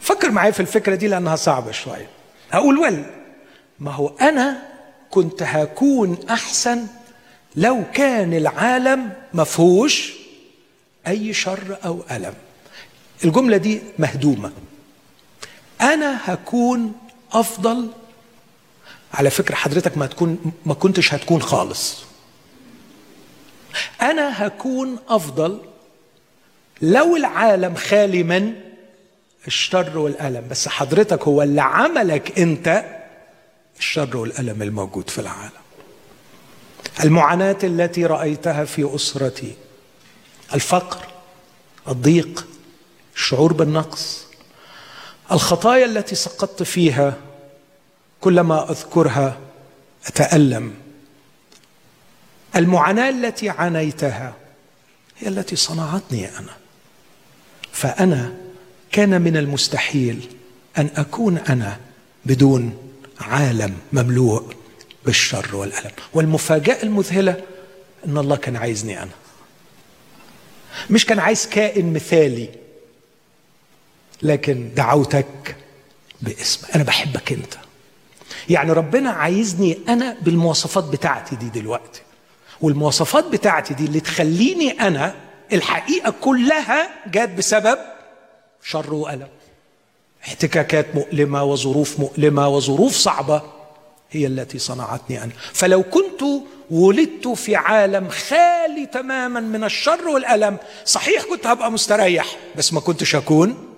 فكر 0.00 0.30
معايا 0.30 0.50
في 0.50 0.60
الفكرة 0.60 0.94
دي 0.94 1.08
لأنها 1.08 1.36
صعبة 1.36 1.72
شوية. 1.72 2.08
هقول 2.50 2.78
ول 2.78 3.04
ما 3.78 3.90
هو 3.90 4.08
أنا 4.20 4.62
كنت 5.10 5.42
هكون 5.42 6.18
أحسن 6.30 6.86
لو 7.56 7.82
كان 7.94 8.34
العالم 8.34 9.12
مفهوش 9.34 10.12
أي 11.06 11.32
شر 11.32 11.78
أو 11.84 12.02
ألم. 12.10 12.34
الجملة 13.24 13.56
دي 13.56 13.82
مهدومة. 13.98 14.52
أنا 15.80 16.18
هكون 16.24 16.92
أفضل. 17.32 17.88
على 19.14 19.30
فكرة 19.30 19.54
حضرتك 19.54 19.98
ما 19.98 20.06
تكون 20.06 20.52
ما 20.66 20.74
كنتش 20.74 21.14
هتكون 21.14 21.42
خالص. 21.42 22.04
أنا 24.02 24.46
هكون 24.46 24.98
أفضل 25.08 25.60
لو 26.82 27.16
العالم 27.16 27.74
خالي 27.74 28.22
من 28.22 28.54
الشر 29.46 29.98
والألم. 29.98 30.48
بس 30.50 30.68
حضرتك 30.68 31.22
هو 31.22 31.42
اللي 31.42 31.62
عملك 31.62 32.38
أنت 32.38 32.84
الشر 33.78 34.16
والألم 34.16 34.62
الموجود 34.62 35.10
في 35.10 35.18
العالم. 35.18 35.50
المعاناة 37.04 37.58
التي 37.64 38.06
رأيتها 38.06 38.64
في 38.64 38.94
أسرتي 38.94 39.54
الفقر 40.54 41.06
الضيق 41.88 42.46
الشعور 43.14 43.52
بالنقص 43.52 44.26
الخطايا 45.32 45.84
التي 45.84 46.14
سقطت 46.14 46.62
فيها 46.62 47.14
كلما 48.20 48.70
أذكرها 48.70 49.38
أتألم. 50.06 50.74
المعاناة 52.56 53.08
التي 53.10 53.48
عانيتها 53.48 54.34
هي 55.18 55.28
التي 55.28 55.56
صنعتني 55.56 56.38
أنا. 56.38 56.56
فأنا 57.72 58.34
كان 58.92 59.22
من 59.22 59.36
المستحيل 59.36 60.28
أن 60.78 60.90
أكون 60.96 61.38
أنا 61.38 61.80
بدون 62.24 62.78
عالم 63.20 63.74
مملوء 63.92 64.54
بالشر 65.04 65.56
والألم. 65.56 65.90
والمفاجأة 66.12 66.82
المذهلة 66.82 67.42
أن 68.06 68.18
الله 68.18 68.36
كان 68.36 68.56
عايزني 68.56 69.02
أنا. 69.02 69.10
مش 70.90 71.06
كان 71.06 71.18
عايز 71.18 71.46
كائن 71.46 71.92
مثالي 71.92 72.48
لكن 74.22 74.70
دعوتك 74.74 75.56
باسم 76.20 76.66
أنا 76.74 76.84
بحبك 76.84 77.32
أنت. 77.32 77.54
يعني 78.48 78.72
ربنا 78.72 79.10
عايزني 79.10 79.78
أنا 79.88 80.16
بالمواصفات 80.22 80.84
بتاعتي 80.84 81.36
دي 81.36 81.60
دلوقتي. 81.60 82.00
والمواصفات 82.60 83.24
بتاعتي 83.24 83.74
دي 83.74 83.84
اللي 83.84 84.00
تخليني 84.00 84.70
أنا 84.70 85.14
الحقيقة 85.52 86.14
كلها 86.20 86.88
جات 87.06 87.28
بسبب 87.28 87.78
شر 88.64 88.94
وألم. 88.94 89.28
احتكاكات 90.24 90.86
مؤلمة 90.94 91.44
وظروف 91.44 92.00
مؤلمة 92.00 92.48
وظروف 92.48 92.92
صعبة 92.96 93.42
هي 94.10 94.26
التي 94.26 94.58
صنعتني 94.58 95.22
أنا. 95.22 95.32
فلو 95.52 95.82
كنت 95.82 96.22
ولدت 96.70 97.28
في 97.28 97.56
عالم 97.56 98.08
خالي 98.08 98.86
تماما 98.92 99.40
من 99.40 99.64
الشر 99.64 100.08
والألم 100.08 100.56
صحيح 100.84 101.24
كنت 101.24 101.46
هبقى 101.46 101.72
مستريح 101.72 102.36
بس 102.56 102.72
ما 102.72 102.80
كنتش 102.80 103.14
أكون 103.14 103.68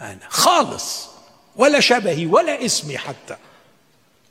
أنا. 0.00 0.18
خالص. 0.28 1.08
ولا 1.56 1.80
شبهي 1.80 2.26
ولا 2.26 2.64
اسمي 2.64 2.98
حتى. 2.98 3.36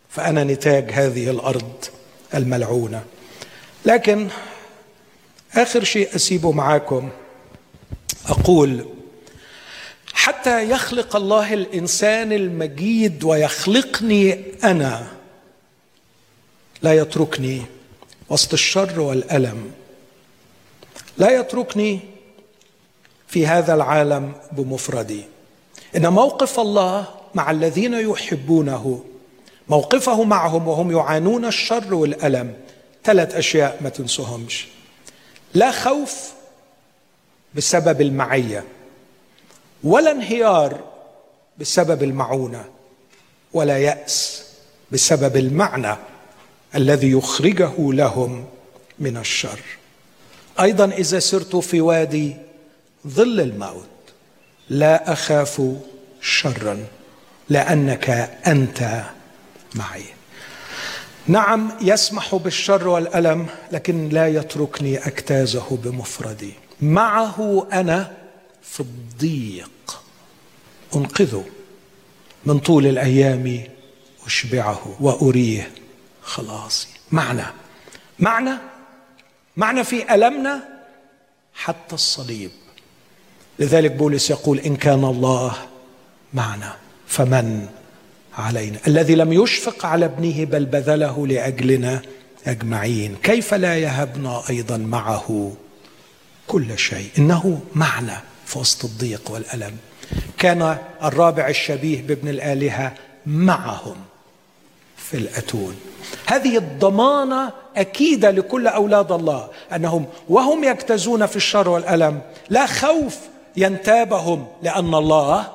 فأنا 0.10 0.44
نتاج 0.44 0.92
هذه 0.92 1.30
الأرض 1.30 1.86
الملعونة. 2.34 3.04
لكن 3.86 4.28
آخر 5.54 5.84
شيء 5.84 6.16
أسيبه 6.16 6.52
معاكم. 6.52 7.10
أقول 8.28 8.86
حتى 10.14 10.70
يخلق 10.70 11.16
الله 11.16 11.54
الإنسان 11.54 12.32
المجيد 12.32 13.24
ويخلقني 13.24 14.46
أنا 14.64 15.08
لا 16.82 16.94
يتركني 16.94 17.62
وسط 18.30 18.54
الشر 18.54 19.00
والألم. 19.00 19.72
لا 21.18 21.30
يتركني 21.30 22.00
في 23.28 23.48
هذا 23.48 23.74
العالم 23.74 24.34
بمفردي. 24.52 25.24
إن 25.96 26.08
موقف 26.08 26.60
الله 26.60 27.08
مع 27.36 27.52
الذين 27.52 27.94
يحبونه 27.94 29.06
موقفه 29.70 30.24
معهم 30.24 30.68
وهم 30.68 30.92
يعانون 30.92 31.46
الشر 31.46 31.94
والألم 31.94 32.54
ثلاث 33.04 33.36
أشياء 33.36 33.78
ما 33.82 33.90
تنسوهمش. 33.90 34.68
لا 35.54 35.72
خوف 35.72 36.32
بسبب 37.56 38.02
المعية 38.02 38.64
ولا 39.84 40.12
انهيار 40.12 40.84
بسبب 41.58 42.04
المعونة 42.04 42.66
ولا 43.54 43.78
يأس 43.78 44.44
بسبب 44.92 45.38
المعنى 45.38 45.96
الذي 46.76 47.12
يخرجه 47.12 47.74
لهم 47.78 48.46
من 49.00 49.18
الشر. 49.18 49.60
أيضا 50.60 50.86
إذا 50.86 51.20
سرت 51.20 51.56
في 51.56 51.82
وادي 51.82 52.36
ظل 53.08 53.40
الموت 53.40 53.88
لا 54.70 55.14
أخاف 55.14 55.62
شرا 56.22 56.86
لأنك 57.50 58.10
أنت 58.48 59.04
معي. 59.76 60.04
نعم 61.30 61.72
يسمح 61.82 62.36
بالشر 62.36 62.88
والألم 62.88 63.48
لكن 63.72 64.10
لا 64.10 64.28
يتركني 64.28 65.08
أجتازه 65.08 65.78
بمفردي. 65.84 66.54
معه 66.82 67.68
أنا 67.74 68.18
في 68.62 68.80
الضيق. 68.80 70.02
أنقذه 70.96 71.46
من 72.46 72.60
طول 72.60 72.88
الأيام 72.88 73.64
أشبعه 74.26 74.96
وأريه 75.00 75.72
خلاصي. 76.22 76.88
معنى 77.12 77.46
معنى 78.20 78.58
معنى 79.58 79.84
في 79.84 80.16
ألمنا 80.16 80.64
حتى 81.54 81.96
الصليب. 81.96 82.52
لذلك 83.60 83.92
بولس 83.92 84.30
يقول 84.30 84.60
إن 84.60 84.76
كان 84.76 85.04
الله 85.04 85.54
معنا 86.34 86.76
فمن 87.08 87.68
علينا. 88.40 88.78
الذي 88.88 89.16
لم 89.16 89.34
يشفق 89.34 89.86
على 89.86 90.06
ابنه 90.06 90.46
بل 90.46 90.66
بذله 90.66 91.28
لأجلنا 91.28 92.02
أجمعين. 92.48 93.16
كيف 93.24 93.54
لا 93.54 93.78
يهبنا 93.78 94.42
أيضا 94.50 94.78
معه 94.78 95.52
كل 96.48 96.80
شيء؟ 96.80 97.10
إنه 97.18 97.60
معنا 97.76 98.22
في 98.46 98.60
وسط 98.60 98.86
الضيق 98.86 99.32
والألم. 99.32 99.78
كان 100.38 100.78
الرابع 101.04 101.48
الشبيه 101.48 102.02
بابن 102.02 102.28
الآلهة 102.28 102.94
معهم 103.26 103.96
في 104.98 105.18
الأتون. 105.18 105.76
هذه 106.26 106.58
الضمانة 106.58 107.52
أكيدة 107.78 108.32
لكل 108.32 108.68
أولاد 108.68 109.12
الله 109.12 109.48
أنهم 109.76 110.06
وهم 110.30 110.64
يجتازون 110.64 111.26
في 111.26 111.36
الشر 111.36 111.70
والألم 111.70 112.22
لا 112.50 112.66
خوف 112.66 113.18
ينتابهم 113.58 114.48
لأن 114.64 114.96
الله 114.96 115.48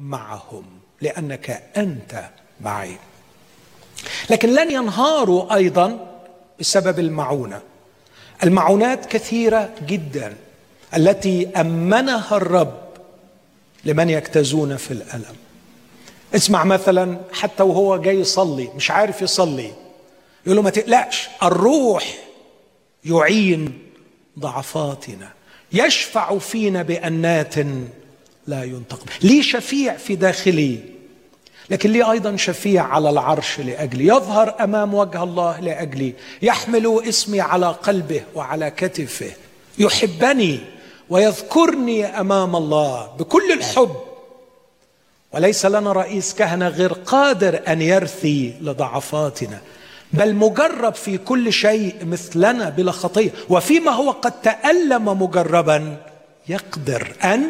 معهم. 0.00 0.81
لأنك 1.02 1.62
أنت 1.76 2.24
معي. 2.60 2.96
لكن 4.30 4.54
لن 4.54 4.70
ينهاروا 4.70 5.54
أيضا 5.54 6.06
بسبب 6.60 6.98
المعونة. 6.98 7.60
المعونات 8.44 9.06
كثيرة 9.06 9.70
جدا 9.86 10.36
التي 10.96 11.48
أمنها 11.56 12.36
الرب 12.36 12.82
لمن 13.84 14.10
يجتازون 14.10 14.76
في 14.76 14.90
الألم. 14.90 15.36
اسمع 16.34 16.64
مثلا 16.64 17.18
حتى 17.32 17.62
وهو 17.62 17.96
جاي 17.96 18.20
يصلي 18.20 18.68
مش 18.76 18.90
عارف 18.90 19.22
يصلي 19.22 19.72
يقول 20.46 20.56
له 20.56 20.62
ما 20.62 20.70
تقلقش 20.70 21.28
الروح 21.42 22.18
يعين 23.04 23.78
ضعفاتنا 24.38 25.32
يشفع 25.72 26.38
فينا 26.38 26.82
بأنات 26.82 27.54
لا 28.46 28.64
ينطق 28.64 29.04
لي 29.22 29.42
شفيع 29.42 29.96
في 29.96 30.16
داخلي 30.16 30.80
لكن 31.70 31.90
لي 31.90 32.10
أيضا 32.12 32.36
شفيع 32.36 32.86
على 32.86 33.10
العرش 33.10 33.60
لأجلي. 33.60 34.06
يظهر 34.06 34.54
أمام 34.60 34.94
وجه 34.94 35.22
الله 35.22 35.60
لأجلي. 35.60 36.14
يحمل 36.42 37.02
اسمي 37.08 37.40
على 37.40 37.66
قلبه 37.66 38.22
وعلى 38.34 38.70
كتفه. 38.70 39.30
يحبني 39.78 40.60
ويذكرني 41.10 42.06
أمام 42.06 42.56
الله 42.56 43.06
بكل 43.18 43.52
الحب. 43.52 43.96
وليس 45.32 45.66
لنا 45.66 45.92
رئيس 45.92 46.34
كهنة 46.34 46.68
غير 46.68 46.92
قادر 46.92 47.60
أن 47.68 47.82
يرثي 47.82 48.54
لضعفاتنا. 48.60 49.58
بل 50.12 50.34
مجرب 50.34 50.94
في 50.94 51.18
كل 51.18 51.52
شيء 51.52 51.94
مثلنا 52.04 52.68
بلا 52.68 52.92
خطية. 52.92 53.30
وفيما 53.48 53.90
هو 53.90 54.10
قد 54.10 54.32
تألم 54.40 55.22
مجربا 55.22 55.96
يقدر 56.48 57.12
أن 57.24 57.42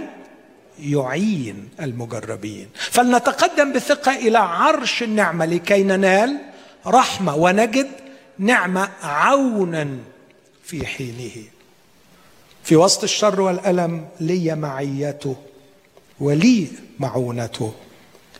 يعين 0.83 1.69
المجربين. 1.81 2.69
فلنتقدم 2.75 3.73
بثقة 3.73 4.15
إلى 4.15 4.39
عرش 4.39 5.03
النعمة 5.03 5.45
لكي 5.45 5.83
ننال 5.83 6.39
رحمة 6.87 7.37
ونجد 7.37 7.91
نعمة 8.39 8.89
عونا 9.03 9.99
في 10.65 10.87
حينه. 10.87 11.45
في 12.65 12.77
وسط 12.77 13.03
الشر 13.03 13.41
والألم 13.41 14.09
لي 14.21 14.55
معيته 14.55 15.37
ولي 16.21 16.69
معونته. 16.99 17.75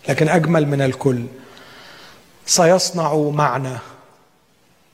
لكن 0.09 0.29
أجمل 0.29 0.67
من 0.67 0.83
الكل 0.83 1.27
سيصنع 2.47 3.15
معنا 3.15 3.79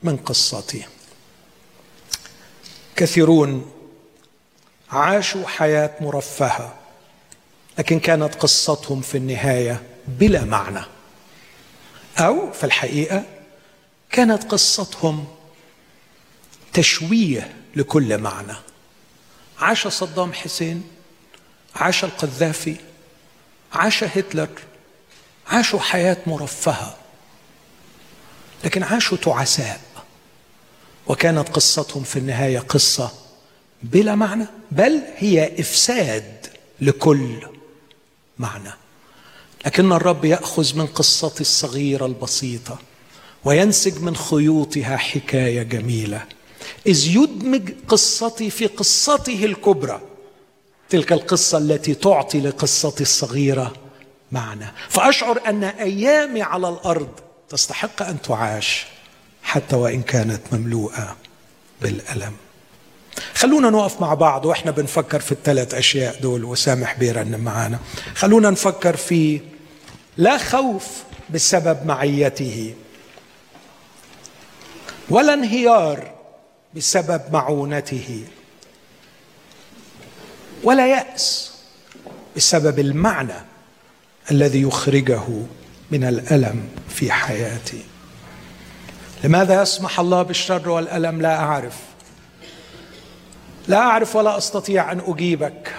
من 0.03 0.17
قصتي. 0.17 0.85
كثيرون 2.95 3.71
عاشوا 4.91 5.47
حياة 5.47 5.91
مرفهة. 6.01 6.78
لكن 7.79 7.99
كانت 7.99 8.35
قصتهم 8.35 9.01
في 9.01 9.17
النهاية 9.17 9.83
بلا 10.07 10.45
معنى. 10.45 10.81
أو 12.17 12.51
في 12.51 12.63
الحقيقة 12.63 13.23
كانت 14.11 14.43
قصتهم 14.43 15.27
تشويه 16.73 17.53
لكل 17.75 18.17
معنى. 18.17 18.53
عاش 19.59 19.87
صدام 19.87 20.33
حسين 20.33 20.83
عاش 21.75 22.03
القذافي 22.03 22.75
عاش 23.73 24.03
هتلر 24.03 24.49
عاشوا 25.47 25.79
حياة 25.79 26.17
مرفهة 26.27 26.97
لكن 28.63 28.83
عاشوا 28.83 29.17
تعساء. 29.17 29.81
وكانت 31.07 31.49
قصتهم 31.49 32.03
في 32.03 32.19
النهاية 32.19 32.59
قصة 32.59 33.11
بلا 33.83 34.15
معنى 34.15 34.45
بل 34.71 35.01
هي 35.17 35.59
إفساد 35.59 36.47
لكل 36.81 37.58
معنى 38.39 38.71
لكن 39.65 39.91
الرب 39.91 40.25
يأخذ 40.25 40.77
من 40.77 40.87
قصتي 40.87 41.41
الصغيرة 41.41 42.05
البسيطة 42.05 42.79
وينسج 43.45 44.01
من 44.01 44.15
خيوطها 44.15 44.97
حكاية 44.97 45.63
جميلة. 45.63 46.25
إذ 46.87 47.07
يدمج 47.07 47.71
قصتي 47.87 48.49
في 48.49 48.67
قصته 48.67 49.45
الكبرى. 49.45 50.01
تلك 50.89 51.11
القصة 51.11 51.57
التي 51.57 51.93
تعطي 51.93 52.39
لقصتي 52.39 53.03
الصغيرة 53.03 53.73
معنى. 54.31 54.65
فأشعر 54.89 55.41
أن 55.47 55.63
أيامي 55.63 56.41
على 56.41 56.69
الأرض 56.69 57.09
تستحق 57.49 58.01
أن 58.01 58.21
تعاش 58.21 58.85
حتى 59.43 59.75
وإن 59.75 60.01
كانت 60.01 60.41
مملوءة 60.51 61.15
بالألم. 61.81 62.33
خلونا 63.33 63.69
نقف 63.69 64.01
مع 64.01 64.13
بعض 64.13 64.45
وإحنا 64.45 64.71
بنفكر 64.71 65.19
في 65.19 65.31
الثلاث 65.31 65.73
أشياء 65.73 66.21
دول 66.21 66.43
وسامح 66.43 66.99
بيرن 66.99 67.39
معانا. 67.39 67.79
خلونا 68.15 68.49
نفكر 68.49 68.95
في 68.95 69.41
لا 70.17 70.37
خوف 70.37 70.87
بسبب 71.29 71.85
معيته 71.85 72.73
ولا 75.09 75.33
انهيار 75.33 76.11
بسبب 76.75 77.21
معونته 77.33 78.23
ولا 80.63 80.87
يأس 80.87 81.51
بسبب 82.35 82.79
المعنى 82.79 83.33
الذي 84.31 84.61
يخرجه 84.61 85.23
من 85.91 86.03
الألم 86.03 86.69
في 86.89 87.11
حياتي. 87.11 87.83
لماذا 89.23 89.61
يسمح 89.61 89.99
الله 89.99 90.23
بالشر 90.23 90.69
والألم؟ 90.69 91.21
لا 91.21 91.39
أعرف. 91.39 91.88
لا 93.69 93.77
أعرف 93.77 94.15
ولا 94.15 94.37
أستطيع 94.37 94.91
أن 94.91 95.01
أجيبك. 95.07 95.73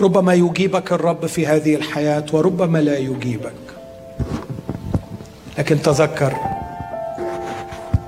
ربما 0.00 0.34
يجيبك 0.34 0.92
الرب 0.92 1.26
في 1.26 1.46
هذه 1.46 1.74
الحياة 1.74 2.24
وربما 2.32 2.78
لا 2.78 2.98
يجيبك. 2.98 3.52
لكن 5.58 5.82
تذكر 5.82 6.36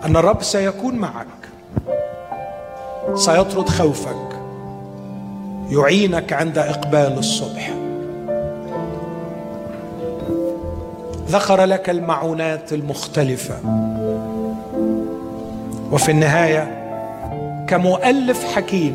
أن 0.04 0.16
الرب 0.16 0.42
سيكون 0.42 0.94
معك. 0.94 1.26
سيطرد 3.14 3.68
خوفك. 3.68 4.28
يعينك 5.70 6.32
عند 6.32 6.58
إقبال 6.58 7.18
الصبح. 7.18 7.70
ذكر 11.28 11.64
لك 11.64 11.90
المعونات 11.90 12.72
المختلفة. 12.72 13.58
وفي 15.92 16.10
النهاية 16.10 16.77
كمؤلف 17.68 18.44
حكيم 18.56 18.94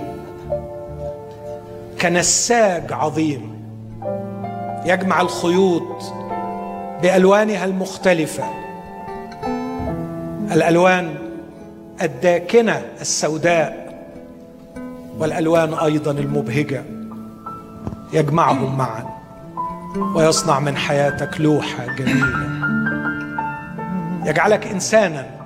كنساج 2.01 2.93
عظيم 2.93 3.53
يجمع 4.85 5.21
الخيوط 5.21 6.03
بألوانها 7.01 7.65
المختلفة. 7.65 8.43
الألوان 10.51 11.15
الداكنة 12.01 12.81
السوداء 13.01 13.93
والألوان 15.19 15.73
أيضا 15.73 16.11
المبهجة. 16.11 16.83
يجمعهم 18.13 18.77
معا 18.77 19.03
ويصنع 20.15 20.59
من 20.59 20.77
حياتك 20.77 21.41
لوحة 21.41 21.85
جميلة. 21.85 22.49
يجعلك 24.25 24.67
انسانا. 24.67 25.43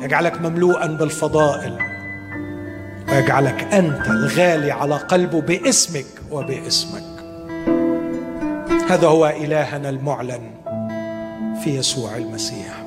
يجعلك 0.00 0.40
مملوءا 0.40 0.86
بالفضائل. 0.86 1.78
ويجعلك 3.08 3.74
أنت 3.74 4.06
الغالي 4.06 4.70
على 4.70 4.96
قلبه 4.96 5.40
باسمك 5.40 6.06
وباسمك. 6.30 7.02
هذا 8.90 9.06
هو 9.06 9.26
إلهنا 9.26 9.88
المعلن 9.88 10.50
في 11.64 11.76
يسوع 11.76 12.16
المسيح. 12.16 12.84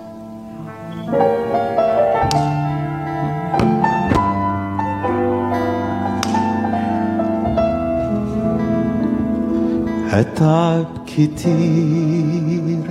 أتعب 10.13 10.85
كتير 11.07 12.83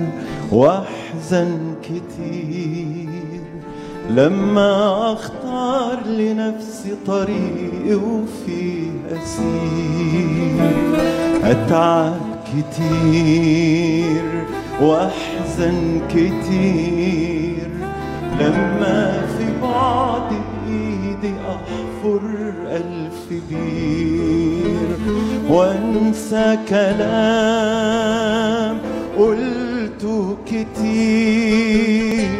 وأحزن 0.51 1.70
لما 4.15 5.13
أختار 5.13 5.99
لنفسي 6.07 6.95
طريق 7.07 8.01
وفيه 8.03 8.91
أسير 9.11 10.71
أتعب 11.43 12.21
كتير 12.45 14.23
وأحزن 14.81 16.01
كتير. 16.09 17.69
لما 18.39 19.27
في 19.37 19.45
بعض 19.61 20.29
إيدي 20.67 21.33
أحفر 21.49 22.21
ألف 22.67 23.27
بير 23.49 24.97
وأنسى 25.49 26.57
كلام 26.69 28.11
قلت 29.17 29.61
افتكرته 30.01 30.37
كتير. 30.45 32.31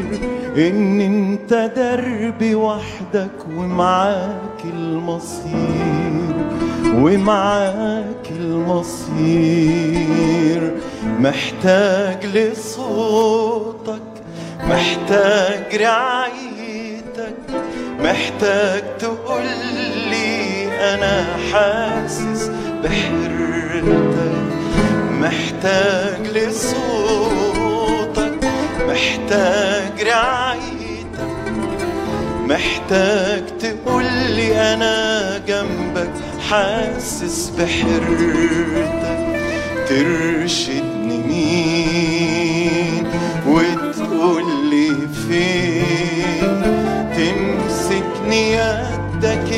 إن 0.57 1.01
أنت 1.01 1.71
دربي 1.75 2.55
وحدك 2.55 3.31
ومعاك 3.55 4.65
المصير 4.65 6.35
ومعاك 6.95 8.31
المصير. 8.31 10.11
محتاج 11.19 12.25
لصوتك 12.25 14.01
محتاج 14.63 15.75
رعايتك 15.75 17.37
محتاج 17.99 18.83
تقول 18.99 19.43
لي 20.09 20.65
أنا 20.93 21.25
حاسس 21.51 22.51
بحرتك 22.83 24.31
محتاج 25.11 26.27
لصوتك 26.37 28.39
محتاج 28.87 29.70
محتاج 32.61 33.43
تقول 33.59 34.03
لي 34.29 34.73
أنا 34.73 35.37
جنبك 35.47 36.11
حاسس 36.49 37.49
بحرتك 37.59 38.91
ترشدني 39.89 41.17
مين؟ 41.27 43.07
وتقول 43.47 44.45
لي 44.69 44.87
فين؟ 45.27 46.61
تمسكني 47.15 48.53
يدك 48.53 49.49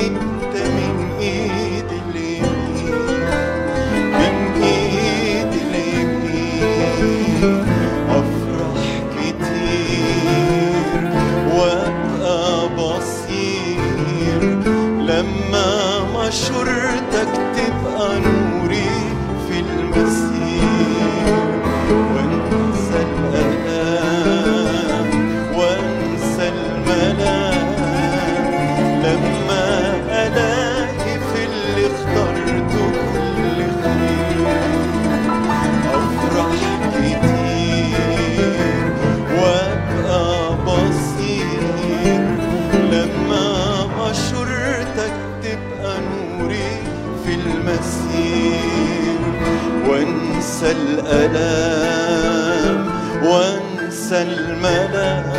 الالام 51.06 52.88
وانسى 53.24 54.22
الملام 54.22 55.34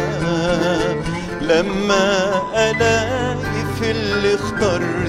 لما 1.41 2.32
الاقي 2.55 3.74
في 3.78 3.91
اللي 3.91 4.35
اخترته 4.35 5.03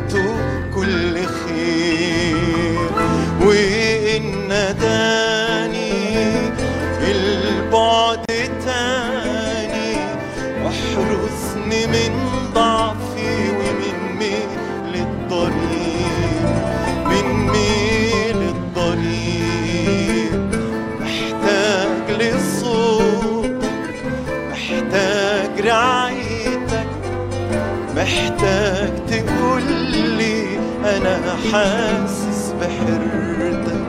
حاسس 31.51 32.53
بحرتك 32.61 33.85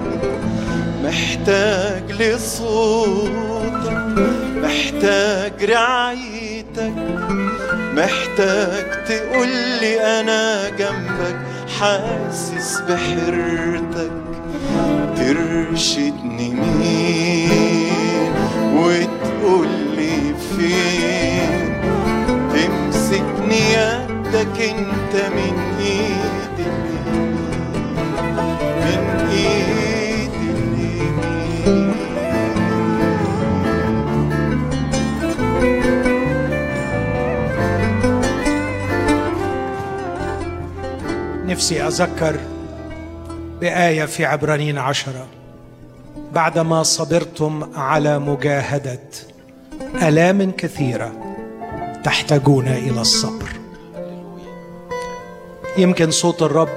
محتاج 1.04 2.12
لصوتك 2.22 4.02
محتاج 4.56 5.64
رعايتك 5.70 6.94
محتاج 7.94 9.04
تقول 9.04 9.48
لي 9.80 10.20
أنا 10.20 10.68
جنبك 10.68 11.36
حاسس 11.80 12.80
بحرتك 12.88 14.12
ترشدني 15.16 16.48
مين 16.50 16.75
نفسي 41.46 41.82
أذكر 41.82 42.36
بآية 43.60 44.04
في 44.04 44.24
عبرانيين 44.24 44.78
عشرة. 44.78 45.26
بعدما 46.34 46.82
صبرتم 46.82 47.70
على 47.76 48.18
مجاهدة 48.18 49.00
آلام 50.02 50.50
كثيرة 50.50 51.12
تحتاجون 52.04 52.68
إلى 52.68 53.00
الصبر. 53.00 53.48
يمكن 55.78 56.10
صوت 56.10 56.42
الرب 56.42 56.68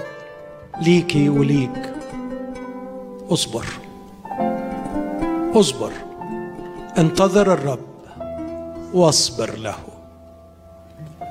ليكي 0.82 1.30
وليك. 1.30 1.94
اصبر. 3.30 3.66
اصبر. 5.54 5.92
انتظر 6.98 7.54
الرب 7.54 7.80
واصبر 8.94 9.58
له. 9.58 9.76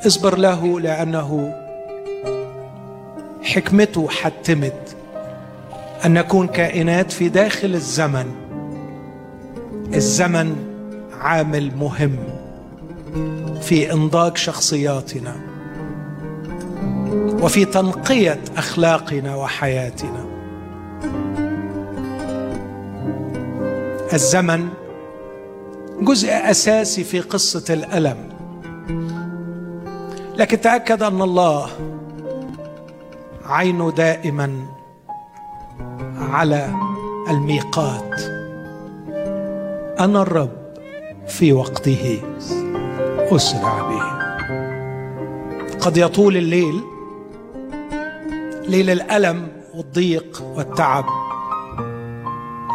اصبر 0.07 0.39
له 0.39 0.81
لأنه 0.81 1.55
حكمته 3.43 4.09
حتمت 4.09 4.97
أن 6.05 6.15
نكون 6.15 6.47
كائنات 6.47 7.13
في 7.13 7.29
داخل 7.29 7.75
الزمن. 7.75 8.27
الزمن 9.95 10.57
عامل 11.21 11.77
مهم 11.77 12.17
في 13.61 13.93
إنضاج 13.93 14.37
شخصياتنا 14.37 15.37
وفي 17.43 17.65
تنقية 17.65 18.41
أخلاقنا 18.57 19.37
وحياتنا. 19.37 20.25
الزمن 24.13 24.69
جزء 26.01 26.29
أساسي 26.31 27.05
في 27.05 27.21
قصة 27.21 27.75
الألم. 27.75 28.17
لكن 30.37 30.61
تأكد 30.61 31.03
أن 31.03 31.23
الله 31.23 31.71
عينه 33.49 33.91
دائما 33.91 34.67
على 36.19 36.75
الميقات. 37.31 38.21
أنا 40.01 40.23
الرب 40.23 40.57
في 41.27 41.53
وقته 41.53 42.23
أسرع 43.31 43.89
به. 43.89 44.03
قد 45.79 45.97
يطول 45.97 46.37
الليل 46.37 46.81
ليل 48.69 48.91
الألم 48.91 49.49
والضيق 49.75 50.43
والتعب 50.57 51.05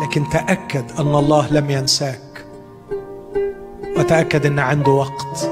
لكن 0.02 0.30
تأكد 0.30 0.86
أن 1.00 1.16
الله 1.16 1.54
لم 1.54 1.70
ينساك 1.70 2.46
وتأكد 3.98 4.46
أن 4.46 4.60
عنده 4.60 4.92
وقت. 4.92 5.50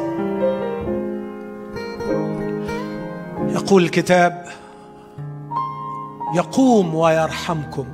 يقول 3.50 3.84
الكتاب 3.84 4.46
يقوم 6.36 6.96
ويرحمكم 6.96 7.86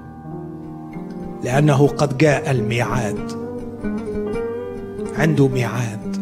لأنه 1.43 1.87
قد 1.87 2.17
جاء 2.17 2.51
الميعاد. 2.51 3.47
عنده 5.17 5.47
ميعاد. 5.47 6.17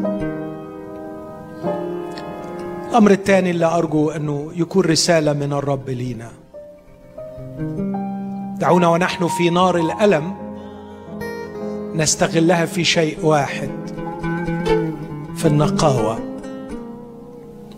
الأمر 2.89 3.11
الثاني 3.11 3.51
اللي 3.51 3.65
أرجو 3.65 4.09
أنه 4.09 4.51
يكون 4.55 4.85
رسالة 4.85 5.33
من 5.33 5.53
الرب 5.53 5.89
لينا. 5.89 6.31
دعونا 8.59 8.87
ونحن 8.87 9.27
في 9.27 9.49
نار 9.49 9.77
الألم 9.77 10.35
نستغلها 11.95 12.65
في 12.65 12.83
شيء 12.83 13.25
واحد 13.25 13.69
في 15.35 15.45
النقاوة 15.45 16.19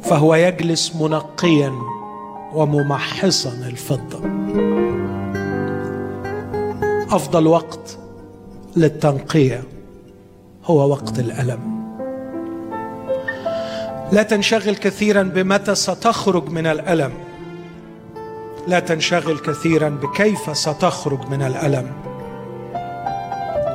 فهو 0.01 0.35
يجلس 0.35 0.95
منقيا. 0.95 1.96
وممحصا 2.57 3.53
الفضة. 3.67 4.19
أفضل 7.15 7.47
وقت 7.47 7.97
للتنقيه 8.75 9.63
هو 10.65 10.89
وقت 10.89 11.19
الألم. 11.19 11.77
لا 14.11 14.23
تنشغل 14.23 14.75
كثيرا 14.75 15.23
بمتى 15.23 15.75
ستخرج 15.75 16.49
من 16.49 16.67
الألم. 16.67 17.11
لا 18.67 18.79
تنشغل 18.79 19.37
كثيرا 19.39 19.89
بكيف 19.89 20.57
ستخرج 20.57 21.29
من 21.29 21.41
الألم. 21.41 21.91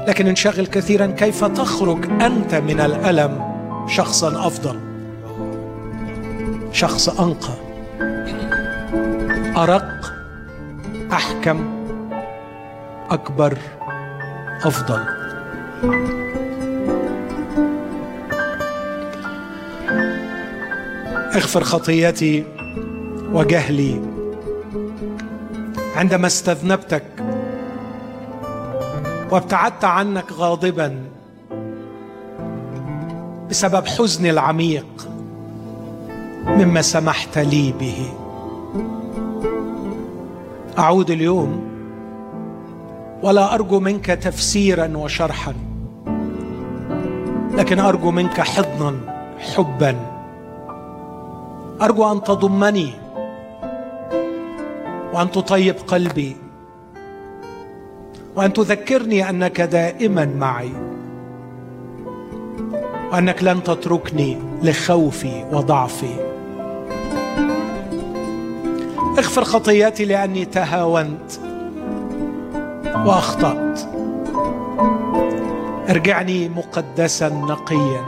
لكن 0.09 0.27
انشغل 0.27 0.67
كثيرا 0.67 1.07
كيف 1.07 1.45
تخرج 1.45 2.05
أنت 2.23 2.55
من 2.55 2.81
الألم. 2.81 3.53
شخصا 3.89 4.47
أفضل. 4.47 4.81
شخص 6.73 7.09
أنقى. 7.21 7.72
أرق 9.57 10.13
أحكم 11.13 11.87
أكبر 13.11 13.59
أفضل. 14.65 15.05
اغفر 21.35 21.65
خطيتي 21.65 22.45
وجهلي. 23.33 24.01
عندما 25.97 26.27
استذنبتك 26.27 27.05
وابتعدت 29.31 29.85
عنك 29.85 30.33
غاضبا 30.33 31.05
بسبب 33.51 33.87
حزني 33.87 34.31
العميق 34.31 35.09
مما 36.47 36.83
سمحت 36.83 37.39
لي 37.39 37.73
به. 37.81 38.22
أعود 40.79 41.11
اليوم 41.11 41.65
ولا 43.23 43.55
أرجو 43.55 43.81
منك 43.81 44.07
تفسيرا 44.07 44.97
وشرحا 44.97 45.55
لكن 47.55 47.79
أرجو 47.79 48.11
منك 48.11 48.41
حضنا 48.41 48.95
حبا. 49.39 49.97
أرجو 51.83 52.13
أن 52.13 52.23
تضمني 52.23 52.93
وأن 55.13 55.31
تطيب 55.31 55.75
قلبي 55.87 56.37
وأن 58.37 58.53
تذكرني 58.53 59.31
أنك 59.31 59.61
دائما 59.61 60.25
معي 60.25 60.73
وأنك 63.13 63.43
لن 63.43 63.63
تتركني 63.63 64.39
لخوفي 64.63 65.45
وضعفي. 65.53 66.32
اغفر 69.19 69.45
خطياتي 69.45 70.05
لأني 70.05 70.45
تهاونت 70.45 71.33
وأخطأت. 73.07 73.81
ارجعني 75.91 76.49
مقدسا 76.49 77.29
نقيا. 77.29 78.05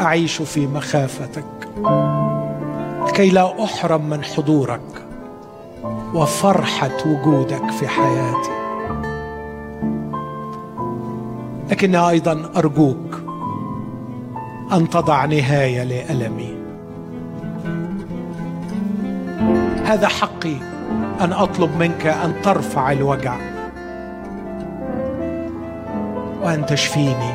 أعيش 0.00 0.42
في 0.42 0.66
مخافتك. 0.66 1.44
كي 3.14 3.30
لا 3.30 3.64
أحرم 3.64 4.08
من 4.10 4.24
حضورك 4.24 5.06
وفرحة 6.14 6.96
وجودك 7.06 7.70
في 7.70 7.88
حياتي. 7.88 8.50
لكني 11.70 12.08
أيضا 12.08 12.50
أرجوك 12.56 13.20
أن 14.72 14.90
تضع 14.90 15.24
نهاية 15.24 15.82
لألمي. 15.82 16.57
هذا 19.88 20.08
حقي 20.08 20.56
أن 21.20 21.32
أطلب 21.32 21.76
منك 21.76 22.06
أن 22.06 22.42
ترفع 22.42 22.92
الوجع 22.92 23.36
وأن 26.42 26.66
تشفيني. 26.66 27.34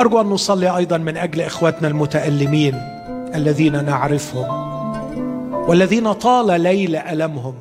أرجو 0.00 0.20
أن 0.20 0.26
نصلي 0.26 0.76
أيضا 0.76 0.98
من 0.98 1.16
أجل 1.16 1.40
إخواتنا 1.40 1.88
المتألمين 1.88 2.74
الذين 3.34 3.84
نعرفهم 3.84 4.46
والذين 5.68 6.12
طال 6.12 6.60
ليل 6.60 6.96
ألمهم. 6.96 7.54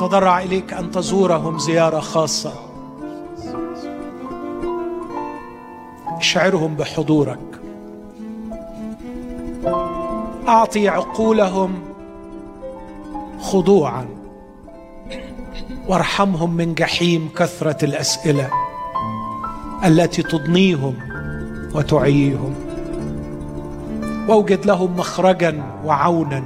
تضرع 0.00 0.42
إليك 0.42 0.72
أن 0.72 0.90
تزورهم 0.90 1.58
زيارة 1.58 2.00
خاصة. 2.00 2.73
أشعرهم 6.34 6.74
بحضورك. 6.74 7.38
أعطي 10.48 10.88
عقولهم 10.88 11.74
خضوعا. 13.40 14.06
وارحمهم 15.88 16.54
من 16.54 16.74
جحيم 16.74 17.28
كثرة 17.36 17.84
الأسئلة 17.84 18.50
التي 19.84 20.22
تضنيهم 20.22 20.94
وتعييهم. 21.74 22.54
وأوجد 24.28 24.66
لهم 24.66 24.96
مخرجا 24.96 25.62
وعونا 25.84 26.44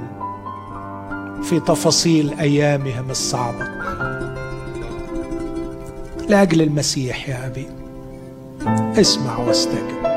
في 1.43 1.59
تفاصيل 1.59 2.39
أيامهم 2.39 3.09
الصعبه 3.09 3.67
لأجل 6.27 6.61
المسيح 6.61 7.29
يا 7.29 7.47
أبي. 7.47 7.78
اسمع 8.67 9.37
واستجب 9.37 10.08